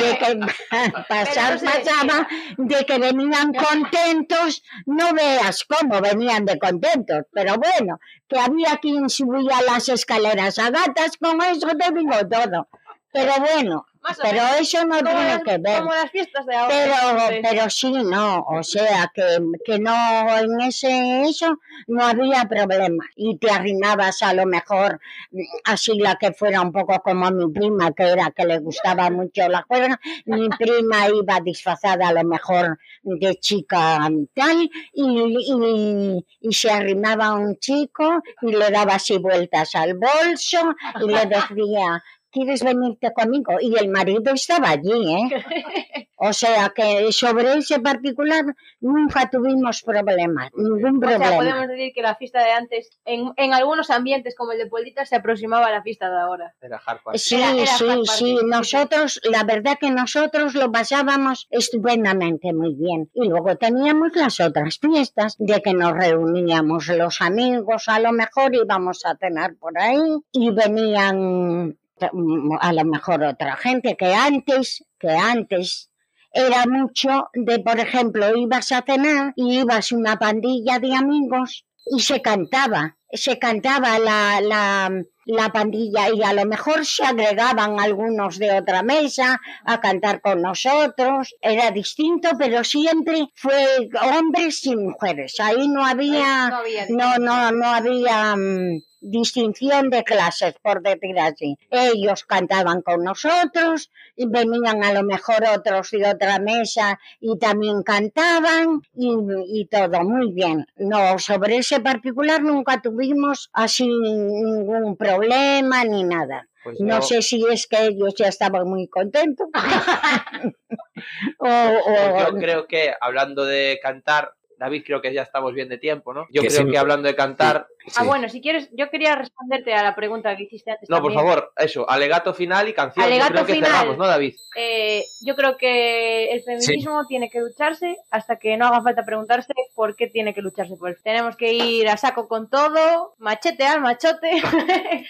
De 0.00 0.10
que 0.18 0.30
pasar 1.08 1.60
pasaba 1.60 2.26
de 2.58 2.84
que 2.84 2.98
venían 2.98 3.54
contentos 3.54 4.64
no 4.84 5.14
veas 5.14 5.64
cómo 5.64 6.00
venían 6.00 6.44
de 6.44 6.58
contentos 6.58 7.20
pero 7.32 7.54
bueno 7.54 8.00
que 8.28 8.38
había 8.38 8.78
quien 8.78 9.08
subía 9.08 9.62
las 9.62 9.88
escaleras 9.88 10.58
a 10.58 10.70
gatas 10.70 11.16
con 11.18 11.40
eso 11.42 11.68
te 11.80 11.88
digo 11.96 12.18
todo. 12.28 12.68
Pero 13.12 13.32
bueno 13.38 13.86
Más 14.06 14.18
pero 14.22 14.42
menos. 14.42 14.60
eso 14.60 14.84
no 14.84 14.98
tiene 14.98 15.24
las, 15.24 15.42
que 15.42 15.58
ver. 15.58 15.78
como 15.78 15.92
las 15.92 16.10
fiestas 16.10 16.46
de 16.46 16.54
ahora. 16.54 16.74
Pero, 16.74 17.10
entonces. 17.10 17.40
pero 17.42 17.70
sí, 17.70 17.92
no, 17.92 18.44
o 18.48 18.62
sea, 18.62 19.10
que, 19.12 19.38
que 19.64 19.78
no, 19.80 20.38
en 20.38 20.60
ese, 20.60 21.22
eso 21.22 21.58
no 21.88 22.04
había 22.04 22.44
problema. 22.44 23.04
Y 23.16 23.36
te 23.38 23.50
arrimabas 23.50 24.22
a 24.22 24.32
lo 24.32 24.46
mejor, 24.46 25.00
mm, 25.32 25.40
así 25.64 25.98
la 25.98 26.16
que 26.16 26.32
fuera 26.32 26.60
un 26.60 26.70
poco 26.70 27.00
como 27.02 27.30
mi 27.32 27.52
prima, 27.52 27.90
que 27.92 28.04
era 28.04 28.30
que 28.30 28.44
le 28.44 28.58
gustaba 28.60 29.10
mucho 29.10 29.48
la 29.48 29.62
juerga, 29.62 29.98
mi 30.26 30.48
prima 30.58 31.08
iba 31.08 31.40
disfrazada 31.40 32.08
a 32.08 32.12
lo 32.12 32.24
mejor 32.24 32.78
de 33.02 33.34
chica 33.36 34.08
tal, 34.34 34.70
y, 34.92 35.02
y, 35.02 36.26
y 36.40 36.52
se 36.52 36.70
arrimaba 36.70 37.26
a 37.26 37.34
un 37.34 37.56
chico 37.58 38.22
y 38.42 38.52
le 38.52 38.70
daba 38.70 38.94
así 38.94 39.18
vueltas 39.18 39.74
al 39.74 39.94
bolso 39.94 40.74
y 41.00 41.06
le 41.08 41.26
decía, 41.26 42.02
¿quieres 42.36 42.62
venirte 42.62 43.12
conmigo? 43.14 43.52
Y 43.60 43.76
el 43.78 43.88
marido 43.88 44.32
estaba 44.34 44.68
allí, 44.70 44.90
¿eh? 44.92 45.28
O 46.18 46.32
sea 46.32 46.72
que 46.74 47.12
sobre 47.12 47.58
ese 47.58 47.78
particular 47.78 48.42
nunca 48.80 49.28
tuvimos 49.28 49.82
problemas, 49.82 50.50
ningún 50.56 50.96
O 51.04 51.08
sea, 51.08 51.18
problema. 51.18 51.36
podemos 51.36 51.68
decir 51.68 51.92
que 51.94 52.00
la 52.00 52.14
fiesta 52.14 52.42
de 52.42 52.52
antes, 52.52 52.88
en, 53.04 53.32
en 53.36 53.52
algunos 53.52 53.90
ambientes 53.90 54.34
como 54.34 54.52
el 54.52 54.58
de 54.58 54.66
Pueblita, 54.66 55.04
se 55.04 55.16
aproximaba 55.16 55.66
a 55.66 55.72
la 55.72 55.82
fiesta 55.82 56.08
de 56.08 56.16
ahora. 56.18 56.54
Era 56.62 56.78
hardcore. 56.78 57.18
Sí, 57.18 57.34
Era- 57.36 57.52
era 57.52 57.66
sí, 57.66 57.84
hard 57.86 58.04
sí. 58.06 58.36
Nosotros, 58.46 59.20
la 59.24 59.44
verdad 59.44 59.76
que 59.78 59.90
nosotros 59.90 60.54
lo 60.54 60.72
pasábamos 60.72 61.48
estupendamente 61.50 62.50
muy 62.54 62.74
bien. 62.74 63.10
Y 63.12 63.28
luego 63.28 63.54
teníamos 63.56 64.16
las 64.16 64.40
otras 64.40 64.78
fiestas 64.78 65.36
de 65.38 65.60
que 65.60 65.74
nos 65.74 65.92
reuníamos 65.92 66.88
los 66.88 67.20
amigos, 67.20 67.88
a 67.88 68.00
lo 68.00 68.12
mejor 68.12 68.54
íbamos 68.54 69.04
a 69.04 69.16
cenar 69.18 69.54
por 69.56 69.78
ahí 69.78 70.00
y 70.32 70.50
venían 70.50 71.76
a 72.00 72.72
lo 72.72 72.84
mejor 72.84 73.22
otra 73.24 73.56
gente 73.56 73.96
que 73.96 74.14
antes, 74.14 74.84
que 74.98 75.10
antes 75.10 75.90
era 76.32 76.64
mucho 76.66 77.30
de, 77.32 77.60
por 77.60 77.78
ejemplo, 77.80 78.36
ibas 78.36 78.70
a 78.72 78.82
cenar 78.82 79.32
y 79.36 79.60
ibas 79.60 79.92
una 79.92 80.18
pandilla 80.18 80.78
de 80.78 80.94
amigos 80.94 81.64
y 81.86 82.00
se 82.00 82.20
cantaba, 82.20 82.96
se 83.10 83.38
cantaba 83.38 83.98
la, 83.98 84.40
la, 84.42 84.90
la 85.24 85.52
pandilla 85.52 86.10
y 86.10 86.22
a 86.22 86.32
lo 86.32 86.44
mejor 86.44 86.84
se 86.84 87.04
agregaban 87.04 87.80
algunos 87.80 88.38
de 88.38 88.52
otra 88.52 88.82
mesa 88.82 89.40
a 89.64 89.80
cantar 89.80 90.20
con 90.20 90.42
nosotros. 90.42 91.34
Era 91.40 91.70
distinto, 91.70 92.30
pero 92.38 92.64
siempre 92.64 93.28
fue 93.34 93.88
hombres 94.02 94.66
y 94.66 94.76
mujeres. 94.76 95.36
Ahí 95.40 95.68
no 95.68 95.86
había, 95.86 96.48
No 96.50 96.56
había 96.56 96.86
no, 96.90 97.18
no, 97.18 97.52
no 97.52 97.66
había 97.66 98.36
mm, 98.36 98.82
distinción 99.10 99.90
de 99.90 100.04
clases, 100.04 100.54
por 100.62 100.82
decir 100.82 101.18
así. 101.18 101.56
Ellos 101.70 102.24
cantaban 102.24 102.82
con 102.82 103.02
nosotros 103.04 103.90
y 104.16 104.26
venían 104.28 104.82
a 104.84 104.92
lo 104.92 105.02
mejor 105.02 105.44
otros 105.54 105.90
de 105.90 106.08
otra 106.08 106.38
mesa 106.38 106.98
y 107.20 107.38
también 107.38 107.82
cantaban 107.82 108.80
y, 108.94 109.14
y 109.48 109.66
todo 109.66 110.02
muy 110.02 110.32
bien. 110.32 110.66
No, 110.76 111.18
sobre 111.18 111.58
ese 111.58 111.80
particular 111.80 112.42
nunca 112.42 112.80
tuvimos 112.82 113.50
así 113.52 113.86
ningún 113.88 114.96
problema 114.96 115.84
ni 115.84 116.04
nada. 116.04 116.48
Pues 116.64 116.80
No 116.80 117.00
sé 117.00 117.22
si 117.22 117.44
es 117.48 117.68
que 117.68 117.86
ellos 117.86 118.14
ya 118.16 118.26
estaban 118.26 118.68
muy 118.68 118.88
contentos. 118.88 119.46
o, 121.38 121.48
o- 121.48 122.18
Yo 122.30 122.36
creo 122.38 122.66
que 122.66 122.92
hablando 123.00 123.44
de 123.44 123.78
cantar, 123.82 124.32
David, 124.58 124.82
creo 124.86 125.02
que 125.02 125.12
ya 125.12 125.22
estamos 125.22 125.52
bien 125.54 125.68
de 125.68 125.78
tiempo, 125.78 126.14
¿no? 126.14 126.26
Yo 126.30 126.42
Que 126.42 126.48
creo 126.48 126.62
sí. 126.62 126.70
que 126.70 126.78
hablando 126.78 127.06
de 127.08 127.14
cantar, 127.14 127.66
Ah, 127.94 128.00
Sí. 128.02 128.04
bueno, 128.06 128.28
si 128.28 128.40
quieres, 128.40 128.68
yo 128.72 128.90
quería 128.90 129.14
responderte 129.14 129.72
a 129.72 129.82
la 129.84 129.94
pregunta 129.94 130.36
que 130.36 130.42
hiciste 130.42 130.72
antes. 130.72 130.90
no, 130.90 131.00
por 131.00 131.12
favor, 131.14 131.52
eso, 131.56 131.88
alegato 131.88 132.34
final 132.34 132.66
y 132.68 132.72
canción. 132.72 133.04
Alegato 133.06 133.28
yo 133.28 133.34
creo 133.34 133.46
que 133.46 133.52
final. 133.54 133.70
cerramos, 133.70 133.96
¿no, 133.98 134.06
David? 134.08 134.34
Eh, 134.56 135.04
yo 135.20 135.36
creo 135.36 135.56
que 135.56 136.32
el 136.32 136.42
feminismo 136.42 137.06
tiene 137.06 137.30
que 137.30 137.38
lucharse 137.40 137.96
hasta 138.10 138.38
que 138.40 138.56
no 138.56 138.66
haga 138.66 138.82
falta 138.82 139.04
preguntarse 139.04 139.52
por 139.76 139.94
qué 139.94 140.08
tiene 140.08 140.34
que 140.34 140.42
lucharse 140.42 140.74
por 140.76 140.88
él. 140.90 140.96
Tenemos 141.04 141.36
que 141.36 141.52
ir 141.52 141.88
a 141.88 141.96
saco 141.96 142.26
con 142.26 142.50
todo, 142.50 143.14
machete 143.18 143.64
al 143.64 143.80
machote. 143.82 144.30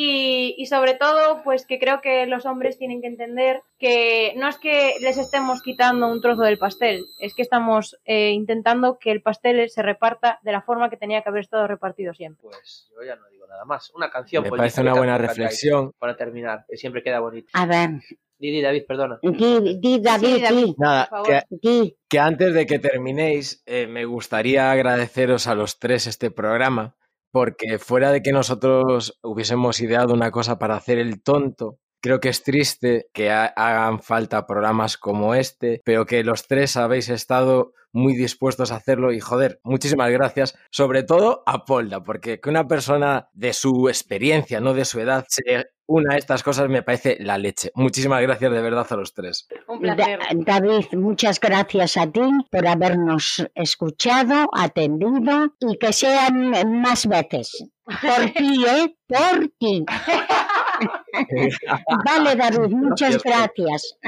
Y, 0.00 0.54
y 0.56 0.66
sobre 0.66 0.94
todo, 0.94 1.42
pues 1.42 1.66
que 1.66 1.80
creo 1.80 2.00
que 2.00 2.24
los 2.26 2.46
hombres 2.46 2.78
tienen 2.78 3.00
que 3.00 3.08
entender 3.08 3.62
que 3.80 4.32
no 4.36 4.46
es 4.46 4.56
que 4.56 4.94
les 5.00 5.18
estemos 5.18 5.60
quitando 5.60 6.06
un 6.06 6.20
trozo 6.20 6.42
del 6.42 6.56
pastel, 6.56 7.04
es 7.18 7.34
que 7.34 7.42
estamos 7.42 7.98
eh, 8.04 8.30
intentando 8.30 9.00
que 9.00 9.10
el 9.10 9.22
pastel 9.22 9.68
se 9.68 9.82
reparta 9.82 10.38
de 10.42 10.52
la 10.52 10.62
forma 10.62 10.88
que 10.88 10.96
tenía 10.96 11.22
que 11.22 11.30
haber 11.30 11.40
estado 11.40 11.66
repartido 11.66 12.14
siempre. 12.14 12.48
Pues 12.48 12.88
yo 12.94 13.04
ya 13.04 13.16
no 13.16 13.28
digo 13.28 13.48
nada 13.48 13.64
más. 13.64 13.90
Una 13.92 14.08
canción. 14.08 14.44
Me 14.44 14.50
pues, 14.50 14.60
parece 14.60 14.82
una 14.82 14.94
buena 14.94 15.18
reflexión. 15.18 15.90
Para 15.98 16.16
terminar, 16.16 16.64
que 16.68 16.76
siempre 16.76 17.02
queda 17.02 17.18
bonito. 17.18 17.48
a 17.54 17.66
ver, 17.66 17.90
Didi, 18.38 18.62
David, 18.62 18.84
perdona. 18.86 19.18
di, 19.20 19.78
di, 19.80 20.00
David, 20.00 20.42
David. 20.44 20.64
di, 20.64 20.74
Nada, 20.78 21.10
que, 21.26 21.42
di. 21.50 21.96
que 22.08 22.20
antes 22.20 22.54
de 22.54 22.66
que 22.66 22.78
terminéis, 22.78 23.64
eh, 23.66 23.88
me 23.88 24.04
gustaría 24.04 24.70
agradeceros 24.70 25.48
a 25.48 25.56
los 25.56 25.80
tres 25.80 26.06
este 26.06 26.30
programa, 26.30 26.94
porque 27.38 27.78
fuera 27.78 28.10
de 28.10 28.20
que 28.20 28.32
nosotros 28.32 29.16
hubiésemos 29.22 29.80
ideado 29.80 30.12
una 30.12 30.32
cosa 30.32 30.58
para 30.58 30.74
hacer 30.74 30.98
el 30.98 31.22
tonto, 31.22 31.78
creo 32.00 32.20
que 32.20 32.28
es 32.28 32.42
triste 32.42 33.06
que 33.12 33.30
ha- 33.30 33.46
hagan 33.46 34.00
falta 34.00 34.46
programas 34.46 34.96
como 34.96 35.34
este, 35.34 35.80
pero 35.84 36.06
que 36.06 36.22
los 36.24 36.46
tres 36.46 36.76
habéis 36.76 37.08
estado 37.08 37.72
muy 37.90 38.14
dispuestos 38.14 38.70
a 38.70 38.76
hacerlo 38.76 39.12
y 39.12 39.20
joder, 39.20 39.60
muchísimas 39.64 40.10
gracias, 40.10 40.54
sobre 40.70 41.02
todo 41.04 41.42
a 41.46 41.64
Polda, 41.64 42.02
porque 42.04 42.38
que 42.38 42.50
una 42.50 42.68
persona 42.68 43.28
de 43.32 43.52
su 43.54 43.88
experiencia, 43.88 44.60
no 44.60 44.74
de 44.74 44.84
su 44.84 45.00
edad, 45.00 45.24
se 45.28 45.66
una 45.86 46.14
a 46.14 46.18
estas 46.18 46.42
cosas 46.42 46.68
me 46.68 46.82
parece 46.82 47.16
la 47.18 47.38
leche. 47.38 47.70
Muchísimas 47.74 48.20
gracias 48.20 48.52
de 48.52 48.60
verdad 48.60 48.86
a 48.90 48.94
los 48.96 49.14
tres. 49.14 49.48
Un 49.68 49.80
placer. 49.80 50.18
Da- 50.18 50.60
David, 50.60 50.84
muchas 50.92 51.40
gracias 51.40 51.96
a 51.96 52.06
ti 52.12 52.20
por 52.50 52.66
habernos 52.68 53.42
escuchado, 53.54 54.50
atendido 54.52 55.54
y 55.58 55.78
que 55.78 55.94
sean 55.94 56.50
más 56.82 57.06
veces. 57.06 57.64
Por 57.86 58.30
ti, 58.32 58.64
¿eh? 58.66 58.94
Por 59.08 59.48
ti. 59.58 59.86
Vale, 62.04 62.36
David, 62.36 62.70
muchas 62.70 63.20
gracias. 63.22 63.96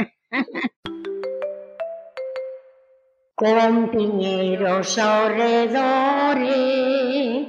Compañeros 3.35 4.99
alrededores, 4.99 7.49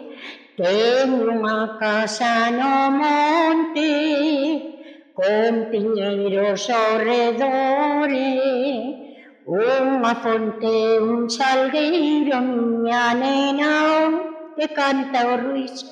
tengo 0.55 1.31
una 1.31 1.77
casa 1.77 2.49
no 2.49 2.91
monte, 2.91 4.79
compañeros 5.13 6.69
alrededores, 6.69 8.15
unha 9.43 10.15
fonte, 10.23 11.03
un 11.03 11.27
salgueiro, 11.27 12.39
miña 12.39 13.11
nena, 13.19 13.75
que 14.55 14.71
canta 14.71 15.27
o 15.27 15.35
Ruiz. 15.35 15.91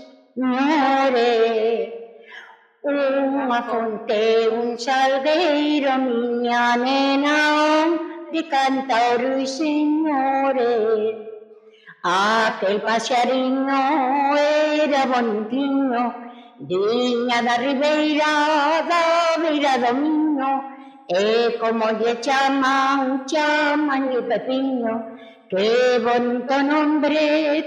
Unha 2.80 3.60
fonte, 3.68 4.48
un 4.48 4.80
salgueiro, 4.80 6.00
miña 6.00 6.80
nena, 6.80 7.92
que 8.32 8.48
canta 8.48 8.96
o 9.12 9.20
ruiseñores. 9.20 11.12
Aquel 12.02 12.80
paxariño 12.80 13.84
era 14.80 15.04
bonitiño, 15.12 16.04
viña 16.70 17.44
da 17.44 17.56
ribeira, 17.60 18.32
da 18.88 19.04
beira 19.44 19.76
do 19.84 19.92
miño, 20.00 20.52
e 21.12 21.60
como 21.60 21.84
lle 22.00 22.16
chaman, 22.24 23.28
chaman 23.28 24.08
lle 24.08 24.22
Pepiño, 24.24 24.94
que 25.52 26.00
bonito 26.00 26.56
nombre 26.64 27.20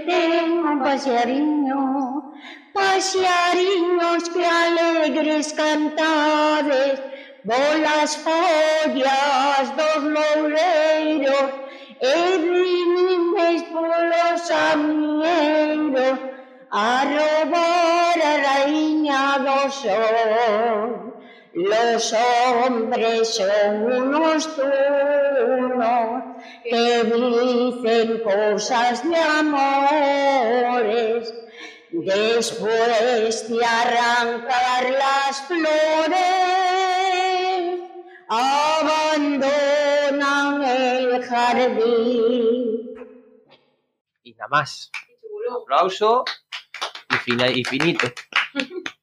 ten 0.08 0.64
un 0.64 0.80
paxariño. 0.80 1.61
paseariños 2.72 4.28
que 4.30 4.44
alegres 4.44 5.52
cantades, 5.52 7.00
bolas 7.44 8.16
follas 8.24 9.76
dos 9.76 10.02
loureiros, 10.14 11.50
e 12.00 12.38
vinimos 12.38 13.62
polos 13.72 14.50
amieiros 14.72 16.18
a 16.70 17.04
robar 17.04 18.18
a 18.30 18.32
raíña 18.46 19.38
do 19.44 19.60
sol. 19.70 21.12
Los 21.54 22.14
hombres 22.14 23.36
son 23.36 23.92
unos 23.92 24.56
turnos 24.56 26.24
que 26.64 27.04
dicen 27.04 28.22
cosas 28.24 29.06
de 29.06 29.16
amores, 29.16 31.34
Después 31.92 33.48
de 33.48 33.64
arrancar 33.64 34.90
las 34.90 35.42
flores, 35.46 36.20
abandonan 38.28 39.42
el 40.64 41.22
jardín. 41.22 42.94
Y 44.22 44.32
nada 44.32 44.48
más. 44.48 44.90
Un 45.22 45.54
aplauso 45.62 46.24
y, 47.26 47.60
y 47.60 47.64
finito. 47.64 48.06